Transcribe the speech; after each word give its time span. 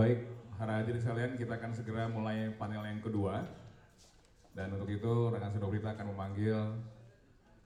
Baik, 0.00 0.24
para 0.56 0.80
hadirin 0.80 0.96
sekalian, 0.96 1.36
kita 1.36 1.60
akan 1.60 1.76
segera 1.76 2.08
mulai 2.08 2.48
panel 2.56 2.88
yang 2.88 3.04
kedua. 3.04 3.44
Dan 4.56 4.72
untuk 4.72 4.88
itu, 4.88 5.28
rekan 5.28 5.52
Sudobrita 5.52 5.92
akan 5.92 6.16
memanggil 6.16 6.56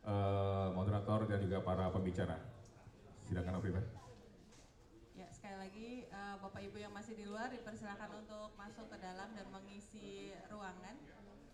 uh, 0.03 0.75
moderator 0.75 1.31
dan 1.31 1.39
juga 1.39 1.63
para 1.63 1.95
pembicara. 1.95 2.43
Silakan 3.23 3.63
Afrika. 3.63 3.79
Ya, 5.15 5.31
sekali 5.31 5.63
lagi 5.63 5.91
uh, 6.11 6.43
Bapak 6.43 6.59
Ibu 6.59 6.83
yang 6.83 6.91
masih 6.91 7.15
di 7.15 7.23
luar 7.23 7.55
dipersilakan 7.55 8.27
untuk 8.27 8.51
masuk 8.59 8.91
ke 8.91 8.99
dalam 8.99 9.31
dan 9.31 9.47
mengisi 9.55 10.35
ruangan. 10.51 10.99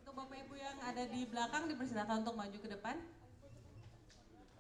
Untuk 0.01 0.17
Bapak 0.17 0.49
Ibu 0.49 0.57
yang 0.57 0.81
ada 0.81 1.05
di 1.05 1.29
belakang 1.29 1.69
dipersilakan 1.69 2.25
untuk 2.25 2.41
maju 2.41 2.57
ke 2.57 2.69
depan 2.73 2.97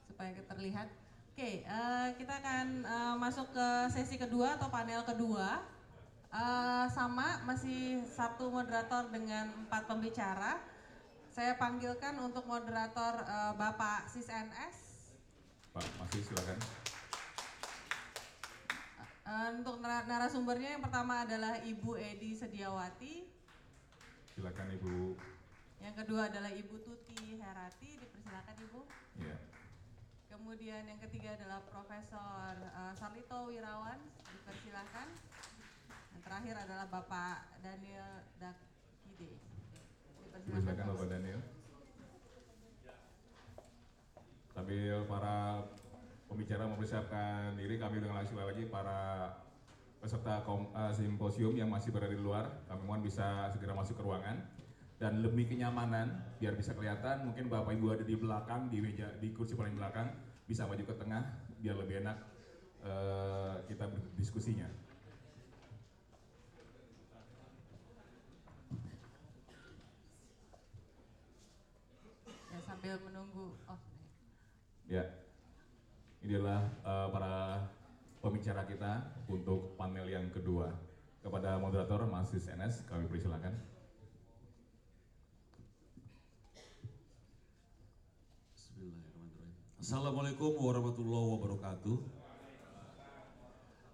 supaya 0.04 0.36
terlihat. 0.36 0.92
Oke, 1.32 1.64
uh, 1.64 2.12
kita 2.12 2.44
akan 2.44 2.84
uh, 2.84 3.16
masuk 3.16 3.56
ke 3.56 3.68
sesi 3.88 4.20
kedua 4.20 4.60
atau 4.60 4.68
panel 4.68 5.00
kedua. 5.08 5.79
Uh, 6.30 6.86
sama 6.94 7.42
masih 7.42 8.06
satu 8.06 8.54
moderator 8.54 9.10
dengan 9.10 9.50
empat 9.66 9.90
pembicara. 9.90 10.62
Saya 11.26 11.58
panggilkan 11.58 12.22
untuk 12.22 12.46
moderator 12.46 13.26
uh, 13.26 13.50
Bapak 13.58 14.06
Sis 14.06 14.30
NS. 14.30 15.10
Pak, 15.74 15.82
masih 15.98 16.22
silakan. 16.22 16.58
Uh, 19.26 19.58
untuk 19.58 19.82
narasumbernya 19.82 20.78
yang 20.78 20.82
pertama 20.86 21.26
adalah 21.26 21.58
Ibu 21.66 21.98
Edi 21.98 22.38
Sediawati. 22.38 23.26
Silakan 24.30 24.70
Ibu. 24.78 25.18
Yang 25.82 25.94
kedua 26.06 26.30
adalah 26.30 26.54
Ibu 26.54 26.76
Tuti 26.86 27.42
Herati, 27.42 27.98
dipersilakan 27.98 28.54
Ibu. 28.70 28.80
Iya. 29.18 29.36
Kemudian 30.30 30.86
yang 30.86 31.00
ketiga 31.02 31.34
adalah 31.34 31.58
Profesor 31.66 32.54
uh, 32.70 32.94
Sarlito 32.94 33.50
Wirawan, 33.50 33.98
dipersilakan. 34.30 35.10
Terakhir 36.20 36.54
adalah 36.56 36.86
Bapak 36.92 37.60
Daniel 37.64 38.28
Dakide. 38.36 39.40
Silakan 40.44 40.86
Bapak 40.92 41.08
Daniel. 41.08 41.40
Sambil 44.52 45.08
para 45.08 45.64
pembicara 46.28 46.68
mempersiapkan 46.68 47.56
diri, 47.56 47.80
kami 47.80 48.04
udah 48.04 48.12
langsung 48.12 48.36
lagi 48.36 48.68
para 48.68 49.32
peserta 50.00 50.44
kom, 50.44 50.72
uh, 50.72 50.92
simposium 50.92 51.56
yang 51.56 51.68
masih 51.68 51.92
berada 51.92 52.12
di 52.12 52.20
luar, 52.20 52.64
kami 52.68 52.82
mohon 52.84 53.04
bisa 53.04 53.48
segera 53.52 53.76
masuk 53.76 54.00
ke 54.00 54.02
ruangan 54.04 54.40
dan 55.00 55.24
lebih 55.24 55.48
kenyamanan 55.48 56.12
biar 56.36 56.52
bisa 56.52 56.76
kelihatan 56.76 57.24
mungkin 57.24 57.48
bapak 57.48 57.72
ibu 57.72 57.88
ada 57.88 58.04
di 58.04 58.12
belakang 58.20 58.68
di 58.68 58.84
meja 58.84 59.08
di 59.16 59.32
kursi 59.32 59.56
paling 59.56 59.72
belakang 59.72 60.12
bisa 60.44 60.68
maju 60.68 60.84
ke 60.84 60.92
tengah 60.92 61.24
biar 61.56 61.76
lebih 61.80 62.04
enak 62.04 62.16
uh, 62.84 63.64
kita 63.64 63.88
berdiskusinya. 63.88 64.68
Sambil 72.90 73.06
menunggu. 73.06 73.54
Oh. 73.70 73.78
Ya, 74.90 75.06
ini 76.26 76.34
adalah 76.34 76.66
uh, 76.82 77.06
para 77.14 77.62
pembicara 78.18 78.66
kita 78.66 79.14
untuk 79.30 79.78
panel 79.78 80.10
yang 80.10 80.26
kedua. 80.34 80.74
Kepada 81.22 81.54
moderator 81.62 82.10
Mas 82.10 82.34
NS, 82.34 82.82
kami 82.90 83.06
persilakan. 83.06 83.54
Bismillahirrahmanirrahim. 88.58 89.54
Assalamualaikum 89.78 90.50
warahmatullahi 90.58 91.26
wabarakatuh. 91.38 91.96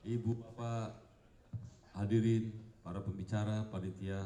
Ibu 0.08 0.30
Bapak 0.40 0.96
hadirin, 2.00 2.48
para 2.80 3.04
pembicara, 3.04 3.68
panitia, 3.68 4.24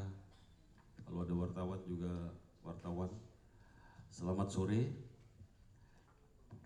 kalau 1.03 1.27
ada 1.27 1.35
wartawan 1.35 1.83
juga 1.91 2.31
wartawan, 2.63 3.11
Selamat 4.10 4.50
sore. 4.50 4.91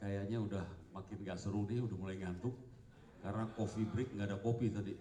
Kayaknya 0.01 0.41
udah 0.41 0.65
makin 0.97 1.23
gak 1.25 1.39
seru 1.39 1.69
nih, 1.69 1.81
udah 1.85 1.97
mulai 1.97 2.17
ngantuk. 2.19 2.57
Karena 3.25 3.49
coffee 3.57 3.89
break 3.89 4.13
nggak 4.17 4.29
ada 4.29 4.37
kopi 4.37 4.69
tadi. 4.69 4.93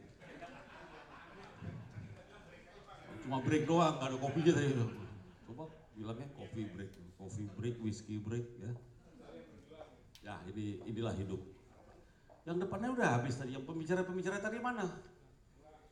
Cuma 3.23 3.39
break 3.43 3.63
doang, 3.67 3.99
nggak 3.99 4.09
ada 4.11 4.17
kopinya 4.19 4.51
tadi. 4.55 4.67
Coba 5.47 5.63
bilangnya 5.95 6.27
coffee 6.35 6.67
break, 6.71 6.91
coffee 7.19 7.49
break, 7.55 7.75
whiskey 7.83 8.15
break 8.19 8.47
ya. 8.63 8.71
Ya 10.23 10.35
ini 10.51 10.79
inilah 10.87 11.11
hidup. 11.19 11.39
Yang 12.47 12.67
depannya 12.67 12.89
udah 12.95 13.07
habis 13.19 13.39
tadi, 13.39 13.55
yang 13.55 13.63
pembicara-pembicara 13.67 14.39
tadi 14.39 14.59
mana? 14.59 14.87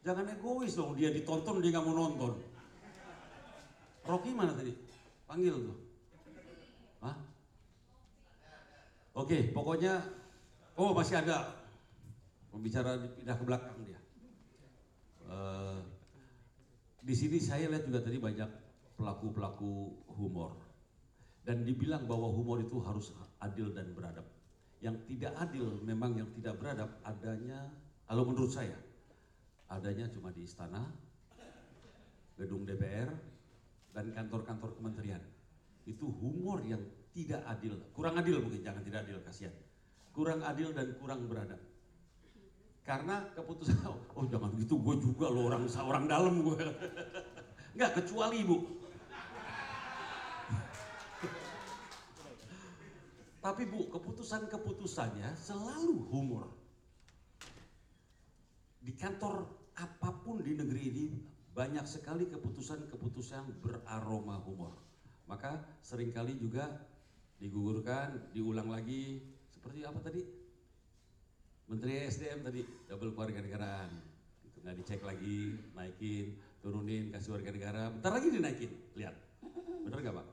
Jangan 0.04 0.28
egois 0.32 0.76
dong, 0.76 0.96
dia 0.96 1.12
ditonton 1.12 1.60
dia 1.60 1.72
nggak 1.76 1.84
mau 1.88 1.96
nonton. 1.96 2.40
Rocky 4.08 4.32
mana 4.32 4.56
tadi? 4.56 4.72
Panggil 5.28 5.56
tuh. 5.56 5.78
Hah? 7.02 7.16
Oke, 9.12 9.52
pokoknya 9.52 10.00
oh 10.80 10.96
masih 10.96 11.20
ada 11.20 11.52
pembicara 12.48 12.96
pindah 13.12 13.36
ke 13.36 13.44
belakang 13.44 13.78
dia. 13.84 14.00
Uh, 15.28 15.84
di 17.04 17.12
sini 17.12 17.36
saya 17.44 17.68
lihat 17.68 17.84
juga 17.88 18.00
tadi 18.00 18.20
banyak 18.24 18.48
pelaku-pelaku 18.96 19.92
humor 20.16 20.56
dan 21.44 21.68
dibilang 21.68 22.08
bahwa 22.08 22.32
humor 22.32 22.64
itu 22.64 22.80
harus 22.80 23.12
adil 23.44 23.76
dan 23.76 23.92
beradab. 23.92 24.24
Yang 24.80 25.04
tidak 25.12 25.34
adil 25.44 25.76
memang 25.84 26.16
yang 26.16 26.30
tidak 26.38 26.56
beradab 26.58 26.90
adanya, 27.04 27.68
kalau 28.08 28.24
menurut 28.24 28.50
saya, 28.50 28.78
adanya 29.68 30.08
cuma 30.08 30.32
di 30.32 30.48
istana, 30.48 30.88
gedung 32.40 32.64
DPR, 32.64 33.12
dan 33.92 34.08
kantor-kantor 34.16 34.72
kementerian 34.80 35.22
itu 35.84 36.08
humor 36.08 36.64
yang 36.64 36.80
tidak 37.12 37.44
adil, 37.44 37.76
kurang 37.92 38.16
adil 38.16 38.40
mungkin, 38.40 38.64
jangan 38.64 38.84
tidak 38.88 39.04
adil, 39.08 39.20
kasihan. 39.24 39.52
Kurang 40.12 40.44
adil 40.44 40.72
dan 40.72 40.96
kurang 41.00 41.28
beradab. 41.28 41.60
Karena 42.88 43.28
keputusan, 43.36 43.78
oh 44.18 44.26
jangan 44.28 44.56
gitu, 44.60 44.80
gue 44.80 44.96
juga 45.00 45.28
lo 45.28 45.48
orang 45.52 45.68
seorang 45.68 46.08
dalam 46.08 46.40
gue. 46.44 46.64
Enggak, 47.76 47.92
kecuali 48.04 48.44
ibu. 48.44 48.58
Tapi 53.44 53.64
bu, 53.68 53.92
keputusan-keputusannya 53.92 55.36
selalu 55.36 55.96
humor. 56.12 56.48
Di 58.82 58.96
kantor 58.98 59.46
apa 59.78 60.10
pun 60.26 60.42
di 60.42 60.58
negeri 60.58 60.84
ini 60.90 61.06
banyak 61.52 61.84
sekali 61.84 62.32
keputusan-keputusan 62.32 63.60
beraroma 63.60 64.40
humor 64.40 64.72
maka 65.32 65.64
sering 65.80 66.12
kali 66.12 66.36
juga 66.36 66.68
digugurkan, 67.42 68.30
diulang 68.38 68.70
lagi 68.70 69.18
seperti 69.50 69.82
apa 69.82 69.98
tadi? 70.06 70.22
Menteri 71.66 72.06
SDM 72.06 72.46
tadi 72.46 72.62
double 72.86 73.18
warga 73.18 73.42
negaraan, 73.42 73.90
itu 74.46 74.62
nggak 74.62 74.76
dicek 74.78 75.02
lagi, 75.02 75.58
naikin, 75.74 76.38
turunin, 76.62 77.10
kasih 77.10 77.34
warga 77.34 77.50
negara, 77.50 77.90
bentar 77.90 78.12
lagi 78.14 78.28
dinaikin, 78.30 78.72
lihat, 78.94 79.16
bener 79.88 80.00
nggak 80.06 80.16
pak? 80.22 80.28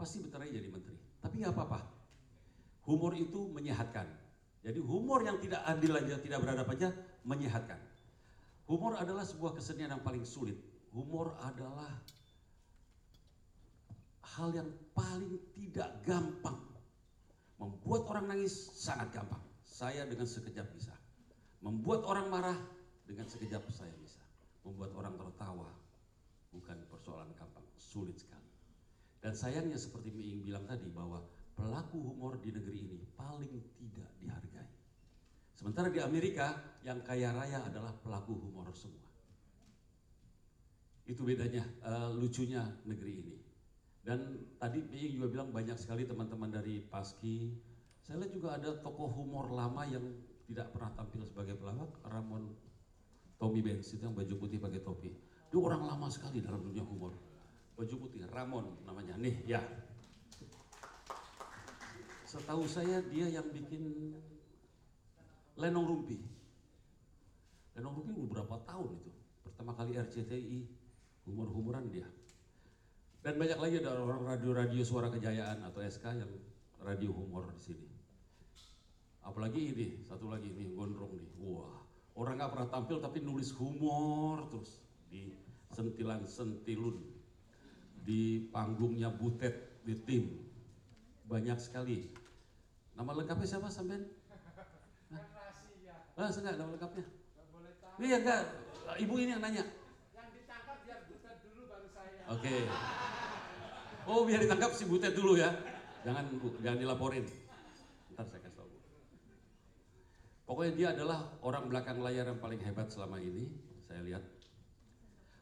Pasti 0.00 0.24
bentar 0.24 0.40
lagi 0.40 0.56
jadi 0.56 0.68
menteri, 0.72 0.96
tapi 1.20 1.34
nggak 1.44 1.52
apa-apa. 1.52 1.80
Humor 2.88 3.12
itu 3.20 3.52
menyehatkan. 3.52 4.08
Jadi 4.64 4.80
humor 4.80 5.20
yang 5.24 5.36
tidak 5.36 5.60
adil 5.68 5.92
aja, 5.92 6.16
tidak 6.16 6.38
beradab 6.40 6.68
aja, 6.72 6.88
menyehatkan. 7.28 7.80
Humor 8.70 8.96
adalah 8.96 9.26
sebuah 9.26 9.58
kesenian 9.58 9.92
yang 9.92 10.04
paling 10.04 10.24
sulit. 10.24 10.56
Humor 10.94 11.36
adalah 11.42 11.90
hal 14.36 14.54
yang 14.54 14.70
paling 14.94 15.38
tidak 15.56 15.90
gampang. 16.06 16.58
Membuat 17.60 18.08
orang 18.08 18.36
nangis 18.36 18.54
sangat 18.76 19.12
gampang. 19.12 19.42
Saya 19.64 20.06
dengan 20.08 20.24
sekejap 20.24 20.66
bisa. 20.72 20.94
Membuat 21.60 22.06
orang 22.08 22.26
marah 22.32 22.58
dengan 23.04 23.28
sekejap 23.28 23.64
saya 23.72 23.92
bisa. 24.00 24.22
Membuat 24.64 24.96
orang 24.96 25.16
tertawa 25.16 25.68
bukan 26.50 26.76
persoalan 26.90 27.30
gampang, 27.38 27.62
sulit 27.78 28.18
sekali. 28.18 28.50
Dan 29.20 29.36
sayangnya 29.36 29.76
seperti 29.76 30.10
Miing 30.10 30.42
bilang 30.42 30.64
tadi 30.64 30.88
bahwa 30.88 31.20
pelaku 31.52 32.00
humor 32.00 32.40
di 32.40 32.50
negeri 32.50 32.78
ini 32.80 32.98
paling 33.14 33.60
tidak 33.76 34.08
dihargai. 34.16 34.70
Sementara 35.52 35.92
di 35.92 36.00
Amerika 36.00 36.56
yang 36.80 37.04
kaya 37.04 37.36
raya 37.36 37.60
adalah 37.60 37.92
pelaku 38.00 38.32
humor 38.32 38.72
semua. 38.72 39.12
Itu 41.04 41.20
bedanya, 41.28 41.60
eh, 41.84 42.10
lucunya 42.16 42.64
negeri 42.88 43.12
ini. 43.12 43.36
Dan 44.00 44.48
tadi 44.56 44.80
Bi 44.80 45.12
juga 45.12 45.28
bilang 45.28 45.48
banyak 45.52 45.76
sekali 45.76 46.08
teman-teman 46.08 46.48
dari 46.48 46.80
Paski. 46.80 47.52
Saya 48.00 48.24
lihat 48.24 48.32
juga 48.32 48.48
ada 48.56 48.72
tokoh 48.80 49.12
humor 49.12 49.52
lama 49.52 49.84
yang 49.84 50.02
tidak 50.48 50.72
pernah 50.74 50.90
tampil 50.96 51.22
sebagai 51.28 51.54
pelawak, 51.60 51.94
Ramon 52.02 52.50
Tommy 53.40 53.64
Benz 53.64 53.88
itu 53.96 54.04
yang 54.04 54.12
baju 54.12 54.34
putih 54.36 54.60
pakai 54.60 54.80
topi. 54.84 55.10
Dia 55.48 55.58
orang 55.58 55.82
lama 55.86 56.12
sekali 56.12 56.44
dalam 56.44 56.60
dunia 56.60 56.84
humor. 56.84 57.16
Baju 57.74 57.94
putih, 57.96 58.28
Ramon 58.28 58.84
namanya. 58.84 59.16
Nih, 59.16 59.40
ya. 59.48 59.64
Setahu 62.28 62.68
saya 62.68 63.00
dia 63.08 63.26
yang 63.32 63.48
bikin 63.48 64.14
Lenong 65.56 65.86
Rumpi. 65.88 66.20
Lenong 67.74 67.94
Rumpi 67.96 68.12
udah 68.12 68.28
berapa 68.28 68.56
tahun 68.68 68.90
itu? 69.00 69.10
Pertama 69.42 69.72
kali 69.72 69.96
RCTI, 69.96 70.60
humor-humoran 71.26 71.88
dia. 71.88 72.06
Dan 73.20 73.36
banyak 73.36 73.58
lagi 73.60 73.76
ada 73.84 74.00
orang 74.00 74.24
radio-radio 74.24 74.80
suara 74.80 75.12
kejayaan 75.12 75.60
atau 75.68 75.84
SK 75.84 76.04
yang 76.24 76.32
radio 76.80 77.12
humor 77.12 77.52
di 77.52 77.60
sini. 77.60 77.88
Apalagi 79.20 79.76
ini, 79.76 79.88
satu 80.08 80.32
lagi 80.32 80.48
nih, 80.48 80.72
gondrong 80.72 81.12
nih. 81.12 81.28
Wah, 81.44 81.84
orang 82.16 82.40
nggak 82.40 82.52
pernah 82.56 82.68
tampil 82.72 82.96
tapi 83.00 83.20
nulis 83.20 83.52
humor 83.56 84.48
terus 84.48 84.80
di 85.12 85.36
sentilan 85.72 86.24
sentilun 86.24 87.00
di 88.00 88.48
panggungnya 88.48 89.12
butet 89.12 89.84
di 89.84 89.94
tim 90.04 90.24
banyak 91.30 91.56
sekali 91.62 92.10
nama 92.98 93.14
lengkapnya 93.16 93.46
siapa 93.46 93.70
sampean? 93.70 94.04
Ah, 96.20 96.28
enggak 96.28 96.54
nama 96.60 96.70
lengkapnya. 96.76 97.06
Iya 97.96 98.16
enggak, 98.20 98.42
ibu 99.00 99.14
ini 99.16 99.32
yang 99.32 99.40
nanya. 99.40 99.64
Yang 100.12 100.28
ditangkap 100.36 100.76
biar 100.84 101.00
butet 101.08 101.36
dulu 101.48 101.62
baru 101.64 101.88
saya. 101.88 102.22
Oke. 102.28 102.56
Oh 104.08 104.24
biar 104.24 104.40
ditangkap 104.44 104.72
si 104.72 104.88
butet 104.88 105.12
dulu 105.12 105.36
ya. 105.36 105.52
Jangan 106.06 106.32
bu, 106.32 106.56
jangan 106.64 106.78
dilaporin. 106.80 107.24
Ntar 108.16 108.24
saya 108.24 108.40
kasih 108.40 108.56
tahu. 108.56 108.68
Pokoknya 110.48 110.72
dia 110.72 110.88
adalah 110.96 111.18
orang 111.44 111.68
belakang 111.68 112.00
layar 112.00 112.24
yang 112.32 112.40
paling 112.40 112.60
hebat 112.64 112.88
selama 112.88 113.20
ini. 113.20 113.50
Saya 113.84 114.00
lihat. 114.06 114.24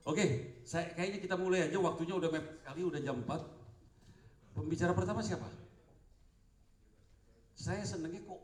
Oke, 0.09 0.25
saya 0.65 0.91
kayaknya 0.97 1.21
kita 1.21 1.37
mulai 1.37 1.69
aja. 1.69 1.79
Waktunya 1.79 2.17
udah 2.17 2.31
mepet 2.33 2.65
sekali, 2.65 2.81
udah 2.83 3.01
jam 3.05 3.17
4. 3.23 4.57
Pembicara 4.57 4.93
pertama 4.97 5.21
siapa? 5.23 5.47
Saya 7.55 7.83
senengnya 7.87 8.25
kok 8.27 8.41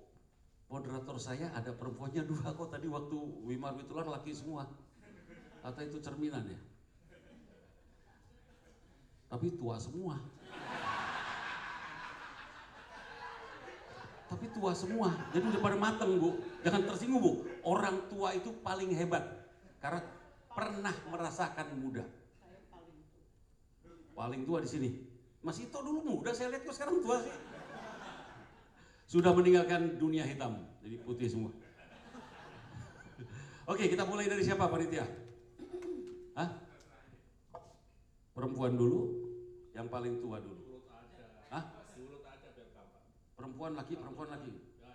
moderator 0.70 1.16
saya 1.22 1.50
ada 1.54 1.70
perempuannya 1.70 2.26
dua 2.26 2.50
kok 2.50 2.70
tadi 2.70 2.90
waktu 2.90 3.16
Wimar 3.46 3.74
Witular 3.74 4.06
laki 4.06 4.34
semua. 4.34 4.66
Atau 5.64 5.82
itu 5.82 5.98
cerminan 5.98 6.44
ya? 6.44 6.60
Tapi 9.34 9.50
tua 9.58 9.82
semua. 9.82 10.14
Tapi 14.30 14.46
tua 14.54 14.70
semua, 14.78 15.10
jadi 15.34 15.42
udah 15.42 15.58
pada 15.62 15.74
mateng 15.74 16.22
bu. 16.22 16.38
Jangan 16.62 16.86
tersinggung 16.86 17.18
bu. 17.18 17.32
Orang 17.66 18.06
tua 18.06 18.30
itu 18.30 18.54
paling 18.62 18.94
hebat 18.94 19.26
karena 19.82 20.06
pernah 20.46 20.94
merasakan 21.10 21.66
muda. 21.82 22.06
Paling 24.14 24.46
tua 24.46 24.62
di 24.62 24.70
sini. 24.70 24.90
Mas 25.42 25.58
Ito 25.58 25.82
dulu 25.82 26.06
muda, 26.06 26.30
saya 26.30 26.54
lihat 26.54 26.62
kok 26.62 26.74
sekarang 26.78 27.02
tua 27.02 27.18
sih. 27.26 27.34
Sudah 29.10 29.34
meninggalkan 29.34 29.98
dunia 29.98 30.22
hitam, 30.22 30.62
jadi 30.78 31.02
putih 31.02 31.26
semua. 31.26 31.50
Oke, 33.66 33.90
kita 33.90 34.06
mulai 34.06 34.30
dari 34.30 34.46
siapa 34.46 34.70
panitia? 34.70 35.04
Hah? 36.38 36.48
Perempuan 38.34 38.74
dulu, 38.74 39.23
yang 39.74 39.90
paling 39.90 40.22
tua 40.22 40.38
dulu. 40.38 40.78
Hah? 41.50 41.64
Perempuan 43.34 43.74
laki, 43.74 43.94
perempuan 43.98 44.28
laki. 44.30 44.52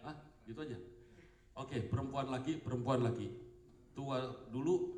Hah? 0.08 0.16
Gitu 0.48 0.60
aja. 0.64 0.78
Oke, 1.60 1.78
perempuan 1.84 2.32
laki, 2.32 2.64
perempuan 2.64 3.04
laki. 3.04 3.28
Tua 3.92 4.24
dulu, 4.48 4.96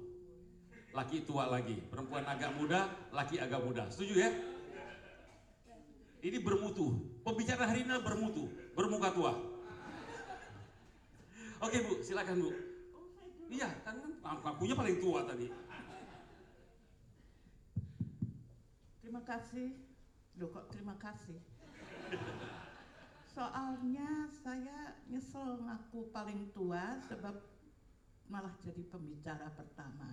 laki 0.94 1.26
tua 1.26 1.50
lagi. 1.50 1.82
Perempuan 1.90 2.22
agak 2.30 2.54
muda, 2.54 2.86
laki 3.10 3.42
agak 3.42 3.66
muda. 3.66 3.90
Setuju 3.90 4.14
ya? 4.22 4.30
Ini 6.22 6.38
bermutu. 6.46 7.02
Pembicara 7.26 7.66
hari 7.66 7.82
ini 7.82 7.98
bermutu, 8.06 8.46
bermuka 8.78 9.10
tua. 9.10 9.34
Oke 11.62 11.78
bu, 11.86 12.02
silakan 12.06 12.46
bu. 12.46 12.50
Iya, 13.50 13.70
kan 13.82 13.98
ngakunya 14.22 14.78
paling 14.78 14.98
tua 15.02 15.26
tadi. 15.26 15.50
Terima 19.12 19.28
kasih. 19.28 19.76
Loh 20.40 20.56
kok 20.56 20.72
terima 20.72 20.96
kasih? 20.96 21.36
Soalnya 23.28 24.32
saya 24.32 25.04
nyesel 25.12 25.60
ngaku 25.68 26.16
paling 26.16 26.48
tua 26.56 26.96
sebab 27.12 27.36
malah 28.32 28.56
jadi 28.64 28.80
pembicara 28.88 29.52
pertama. 29.52 30.08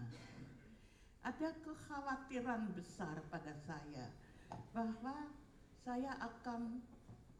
Ada 1.22 1.62
kekhawatiran 1.62 2.74
besar 2.74 3.22
pada 3.30 3.54
saya 3.62 4.10
bahwa 4.74 5.30
saya 5.86 6.18
akan 6.18 6.82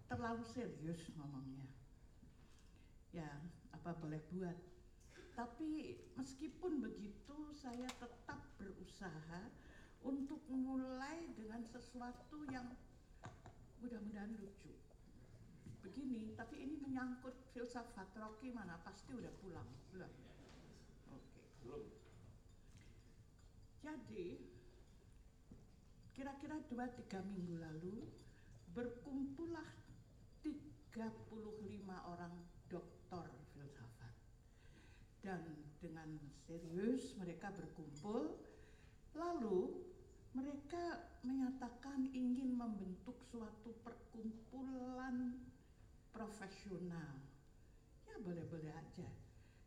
terlalu 0.07 0.47
serius 0.47 1.11
ngomongnya. 1.19 1.67
Ya, 3.11 3.35
apa 3.75 3.99
boleh 3.99 4.23
buat. 4.31 4.55
Tapi 5.35 5.99
meskipun 6.15 6.79
begitu 6.87 7.51
saya 7.51 7.91
tetap 7.99 8.47
berusaha 8.63 9.51
untuk 10.09 10.41
mulai 10.49 11.29
dengan 11.37 11.61
sesuatu 11.69 12.41
yang 12.49 12.65
mudah-mudahan 13.85 14.33
lucu. 14.41 14.73
Begini, 15.85 16.33
tapi 16.33 16.65
ini 16.65 16.81
menyangkut 16.81 17.37
filsafat 17.53 18.17
Rocky 18.17 18.49
mana? 18.49 18.81
Pasti 18.81 19.13
udah 19.13 19.31
pulang, 19.45 19.69
belum? 19.93 20.13
Oke. 21.13 21.41
Belum. 21.61 21.85
Jadi, 23.85 24.41
kira-kira 26.17 26.57
dua 26.73 26.89
tiga 26.97 27.21
minggu 27.23 27.61
lalu 27.61 28.09
berkumpullah 28.73 29.69
35 30.41 31.29
orang 32.09 32.35
doktor 32.73 33.29
filsafat. 33.53 34.15
Dan 35.21 35.41
dengan 35.79 36.17
serius 36.49 37.15
mereka 37.21 37.53
berkumpul, 37.55 38.35
lalu 39.15 39.89
mereka 40.37 41.09
menyatakan 41.25 42.09
ingin 42.13 42.53
membentuk 42.53 43.17
suatu 43.33 43.73
perkumpulan 43.81 45.41
profesional. 46.13 47.17
Ya 48.05 48.17
boleh-boleh 48.21 48.73
aja. 48.73 49.09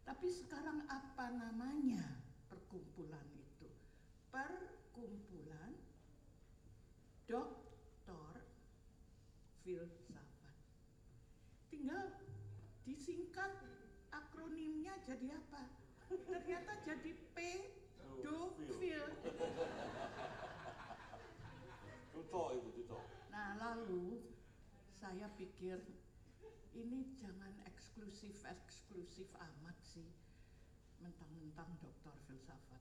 Tapi 0.06 0.28
sekarang 0.30 0.86
apa 0.90 1.32
namanya 1.34 2.04
perkumpulan 2.50 3.26
itu? 3.34 3.70
Perkumpulan 4.30 5.72
doktor 7.30 8.44
filsafat. 9.64 10.58
Tinggal 11.72 12.12
disingkat 12.84 13.52
akronimnya 14.12 14.98
jadi 15.08 15.38
apa? 15.38 15.64
Ternyata 16.12 16.74
jadi 16.84 17.12
pedofil. 17.32 19.06
Nah 23.28 23.60
lalu 23.60 24.24
saya 24.96 25.28
pikir 25.36 25.84
ini 26.72 27.12
jangan 27.20 27.52
eksklusif 27.68 28.40
eksklusif 28.48 29.28
amat 29.36 29.76
sih 29.84 30.08
mentang-mentang 31.04 31.68
doktor 31.84 32.16
filsafat. 32.24 32.80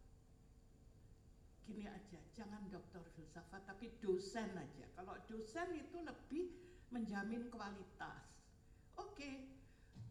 Gini 1.67 1.83
aja, 1.91 2.21
jangan 2.31 2.63
doktor 2.71 3.03
filsafat 3.19 3.67
tapi 3.67 3.91
dosen 3.99 4.55
aja. 4.55 4.87
Kalau 4.95 5.19
dosen 5.27 5.75
itu 5.75 5.99
lebih 5.99 6.55
menjamin 6.95 7.51
kualitas. 7.51 8.47
Oke, 8.95 9.51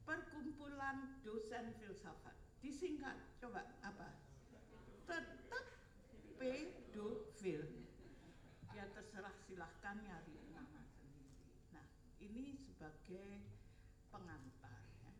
perkumpulan 0.03 1.19
dosen 1.24 1.72
filsafat 1.79 2.36
disingkat 2.60 3.15
coba 3.39 3.63
apa? 3.88 4.19
Tetap 5.08 5.65
pedofil 6.36 7.79
ya 8.79 8.86
terserah 8.96 9.36
silahkan 9.43 10.00
nyari 10.00 10.39
nama 10.55 10.79
sendiri. 10.88 11.36
Nah 11.75 11.84
ini 12.24 12.63
sebagai 12.79 13.43
pengantar 14.07 14.79
ya. 15.03 15.12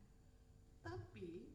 Tapi 0.80 1.52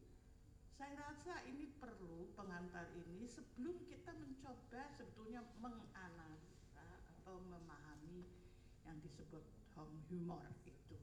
saya 0.76 1.00
rasa 1.00 1.40
ini 1.48 1.72
perlu 1.80 2.28
pengantar 2.36 2.92
ini 2.92 3.24
sebelum 3.24 3.88
kita 3.88 4.12
mencoba 4.12 4.84
sebetulnya 5.00 5.40
menganalisa 5.64 6.84
atau 7.16 7.40
memahami 7.48 8.20
yang 8.84 9.00
disebut 9.00 9.48
humor 10.12 10.44
itu. 10.68 11.00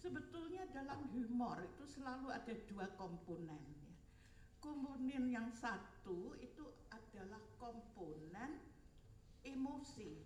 Sebetulnya 0.00 0.64
dalam 0.72 1.12
humor 1.12 1.60
itu 1.76 1.84
selalu 1.84 2.32
ada 2.32 2.56
dua 2.72 2.88
komponen 2.96 3.60
ya. 3.68 3.92
Komponen 4.64 5.28
yang 5.28 5.52
satu 5.52 6.40
itu 6.40 6.64
adalah 6.88 7.44
komponen 7.60 8.64
emosi. 9.44 10.24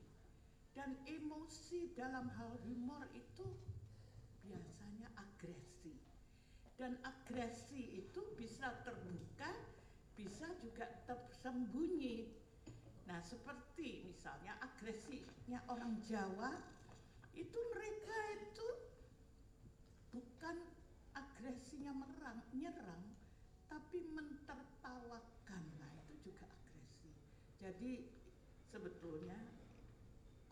Dan 0.71 0.95
emosi 1.11 1.91
dalam 1.99 2.31
hal 2.39 2.55
humor 2.63 3.11
itu 3.19 3.43
agresi. 5.41 5.97
Dan 6.77 7.01
agresi 7.01 8.05
itu 8.05 8.21
bisa 8.37 8.69
terbuka, 8.85 9.49
bisa 10.13 10.45
juga 10.61 10.85
tersembunyi. 11.09 12.29
Nah, 13.09 13.25
seperti 13.25 14.05
misalnya 14.05 14.61
agresinya 14.61 15.65
orang 15.73 15.97
Jawa 16.05 16.61
itu 17.33 17.57
mereka 17.73 18.17
itu 18.37 18.69
bukan 20.13 20.57
agresinya 21.17 21.97
merang, 21.97 22.45
nyerang, 22.53 23.05
tapi 23.65 24.05
mentertawakan. 24.13 25.65
Nah, 25.81 25.93
itu 26.05 26.33
juga 26.33 26.45
agresi. 26.53 27.09
Jadi 27.57 28.05
sebetulnya 28.69 29.41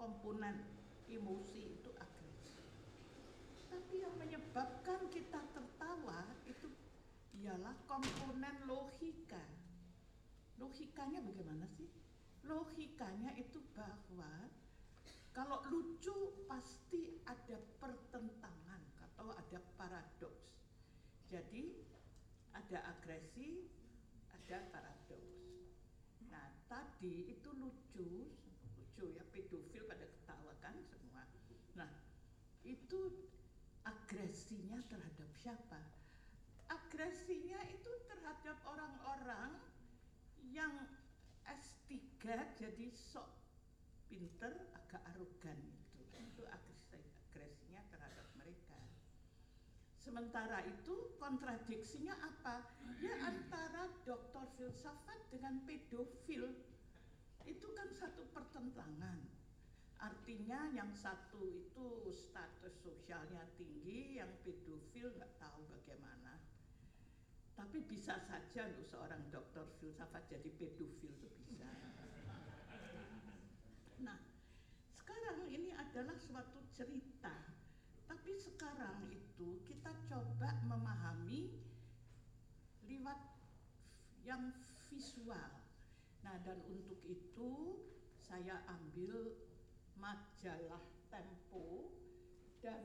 komponen 0.00 0.64
emosi 1.09 1.76
itu 1.76 1.92
agresi. 2.00 2.64
Tapi 3.68 4.00
yang 4.00 4.16
menyebabkan 4.59 5.07
kita 5.15 5.38
tertawa 5.55 6.35
itu 6.43 6.67
ialah 7.47 7.79
komponen 7.87 8.59
logika. 8.67 9.38
Logikanya 10.59 11.23
bagaimana 11.23 11.62
sih? 11.79 11.87
Logikanya 12.43 13.38
itu 13.38 13.62
bahwa 13.71 14.50
kalau 15.31 15.62
lucu 15.71 16.43
pasti 16.50 17.23
ada 17.23 17.55
pertentangan 17.79 18.83
atau 18.99 19.31
ada 19.31 19.62
paradoks. 19.79 20.50
Jadi 21.31 21.79
ada 22.50 22.99
agresi, 22.99 23.62
ada 24.35 24.59
paradoks. 24.75 25.38
Nah 26.35 26.50
tadi 26.67 27.31
itu 27.31 27.47
lucu, 27.55 28.27
lucu 28.75 29.05
ya 29.07 29.23
pedofil 29.31 29.87
pada 29.87 30.03
ketawa 30.03 30.50
kan 30.59 30.75
semua. 30.83 31.23
Nah 31.79 31.95
itu 32.67 33.31
agresinya 33.88 34.81
terhadap 34.88 35.31
siapa? 35.33 35.81
Agresinya 36.99 37.62
itu 37.71 37.95
terhadap 38.11 38.59
orang-orang 38.67 39.55
yang 40.50 40.75
S3 41.47 41.95
jadi 42.59 42.90
sok 42.90 43.38
pinter 44.11 44.67
agak 44.75 45.07
arogan 45.14 45.62
itu 45.62 46.02
itu 46.19 46.43
agresi, 46.50 46.99
agresinya 47.31 47.87
terhadap 47.95 48.26
mereka. 48.35 48.83
Sementara 49.95 50.67
itu 50.67 51.14
kontradiksinya 51.23 52.19
apa? 52.19 52.67
Ya 52.99 53.14
antara 53.31 53.95
doktor 54.02 54.50
filsafat 54.59 55.23
dengan 55.31 55.62
pedofil. 55.71 56.50
Itu 57.47 57.78
kan 57.78 57.95
satu 57.95 58.26
pertentangan. 58.35 59.23
Artinya 60.02 60.67
yang 60.75 60.90
satu 60.99 61.47
itu 61.47 62.11
status 62.11 62.75
sosialnya 62.83 63.47
tinggi 63.55 64.19
yang 64.19 64.35
pedofil 64.43 65.14
nggak 65.14 65.38
tahu 65.38 65.62
bagaimana 65.71 66.38
tapi 67.69 67.85
bisa 67.85 68.17
saja 68.25 68.65
loh 68.65 68.81
seorang 68.89 69.29
dokter 69.29 69.61
filsafat 69.77 70.25
jadi 70.33 70.49
pedofil 70.57 71.13
itu 71.13 71.29
bisa 71.53 71.69
Nah, 74.01 74.17
sekarang 74.97 75.45
ini 75.53 75.77
adalah 75.77 76.17
suatu 76.17 76.65
cerita, 76.73 77.45
tapi 78.09 78.33
sekarang 78.41 79.13
itu 79.13 79.61
kita 79.69 79.93
coba 80.09 80.57
memahami 80.65 81.61
lewat 82.89 83.37
yang 84.25 84.49
visual. 84.89 85.53
Nah, 86.25 86.41
dan 86.49 86.65
untuk 86.73 87.05
itu 87.05 87.85
saya 88.17 88.65
ambil 88.65 89.37
majalah 90.01 90.81
Tempo 91.13 91.93
dan 92.65 92.81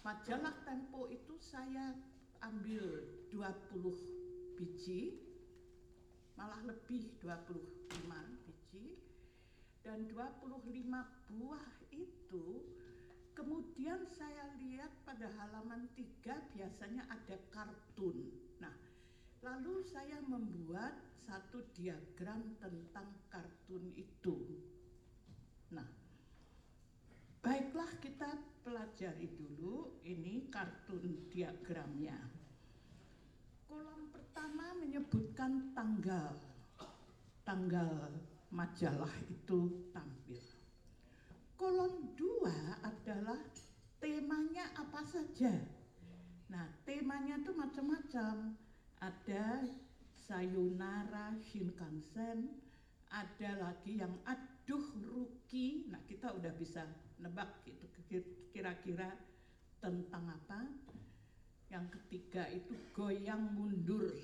majalah 0.00 0.64
Tempo 0.64 1.12
itu 1.12 1.36
saya 1.36 2.15
ambil 2.44 3.04
20 3.30 4.56
biji 4.56 5.20
malah 6.36 6.60
lebih 6.64 7.16
25 7.20 7.56
biji 8.44 8.96
dan 9.80 10.04
25 10.10 10.50
buah 11.32 11.66
itu 11.92 12.46
kemudian 13.36 14.00
saya 14.16 14.48
lihat 14.58 14.88
pada 15.04 15.28
halaman 15.36 15.86
3 15.92 16.56
biasanya 16.56 17.04
ada 17.12 17.36
kartun. 17.52 18.32
Nah, 18.58 18.72
lalu 19.44 19.84
saya 19.84 20.18
membuat 20.24 20.96
satu 21.20 21.60
diagram 21.76 22.56
tentang 22.56 23.12
kartun 23.28 23.92
itu. 23.92 24.56
Nah, 25.68 25.84
baiklah 27.44 27.92
kita 28.00 28.55
pelajari 28.66 29.30
dulu 29.30 30.02
ini 30.02 30.50
kartun 30.50 31.30
diagramnya. 31.30 32.18
Kolom 33.70 34.10
pertama 34.10 34.74
menyebutkan 34.82 35.70
tanggal. 35.70 36.34
Tanggal 37.46 38.10
majalah 38.50 39.14
itu 39.30 39.86
tampil. 39.94 40.42
Kolom 41.54 42.10
dua 42.18 42.82
adalah 42.82 43.38
temanya 44.02 44.74
apa 44.74 44.98
saja. 45.06 45.62
Nah, 46.50 46.66
temanya 46.82 47.38
itu 47.38 47.54
macam-macam. 47.54 48.58
Ada 48.98 49.62
sayonara 50.26 51.38
Shinkansen, 51.38 52.50
ada 53.14 53.50
lagi 53.62 54.02
yang 54.02 54.18
aduh 54.26 54.90
ruki. 55.06 55.86
Nah, 55.86 56.02
kita 56.10 56.34
udah 56.34 56.50
bisa 56.58 56.82
nebak 57.20 57.64
gitu 57.64 57.86
kira-kira 58.52 59.12
tentang 59.80 60.24
apa. 60.32 60.60
Yang 61.66 61.98
ketiga 61.98 62.46
itu 62.54 62.78
goyang 62.94 63.50
mundur 63.58 64.14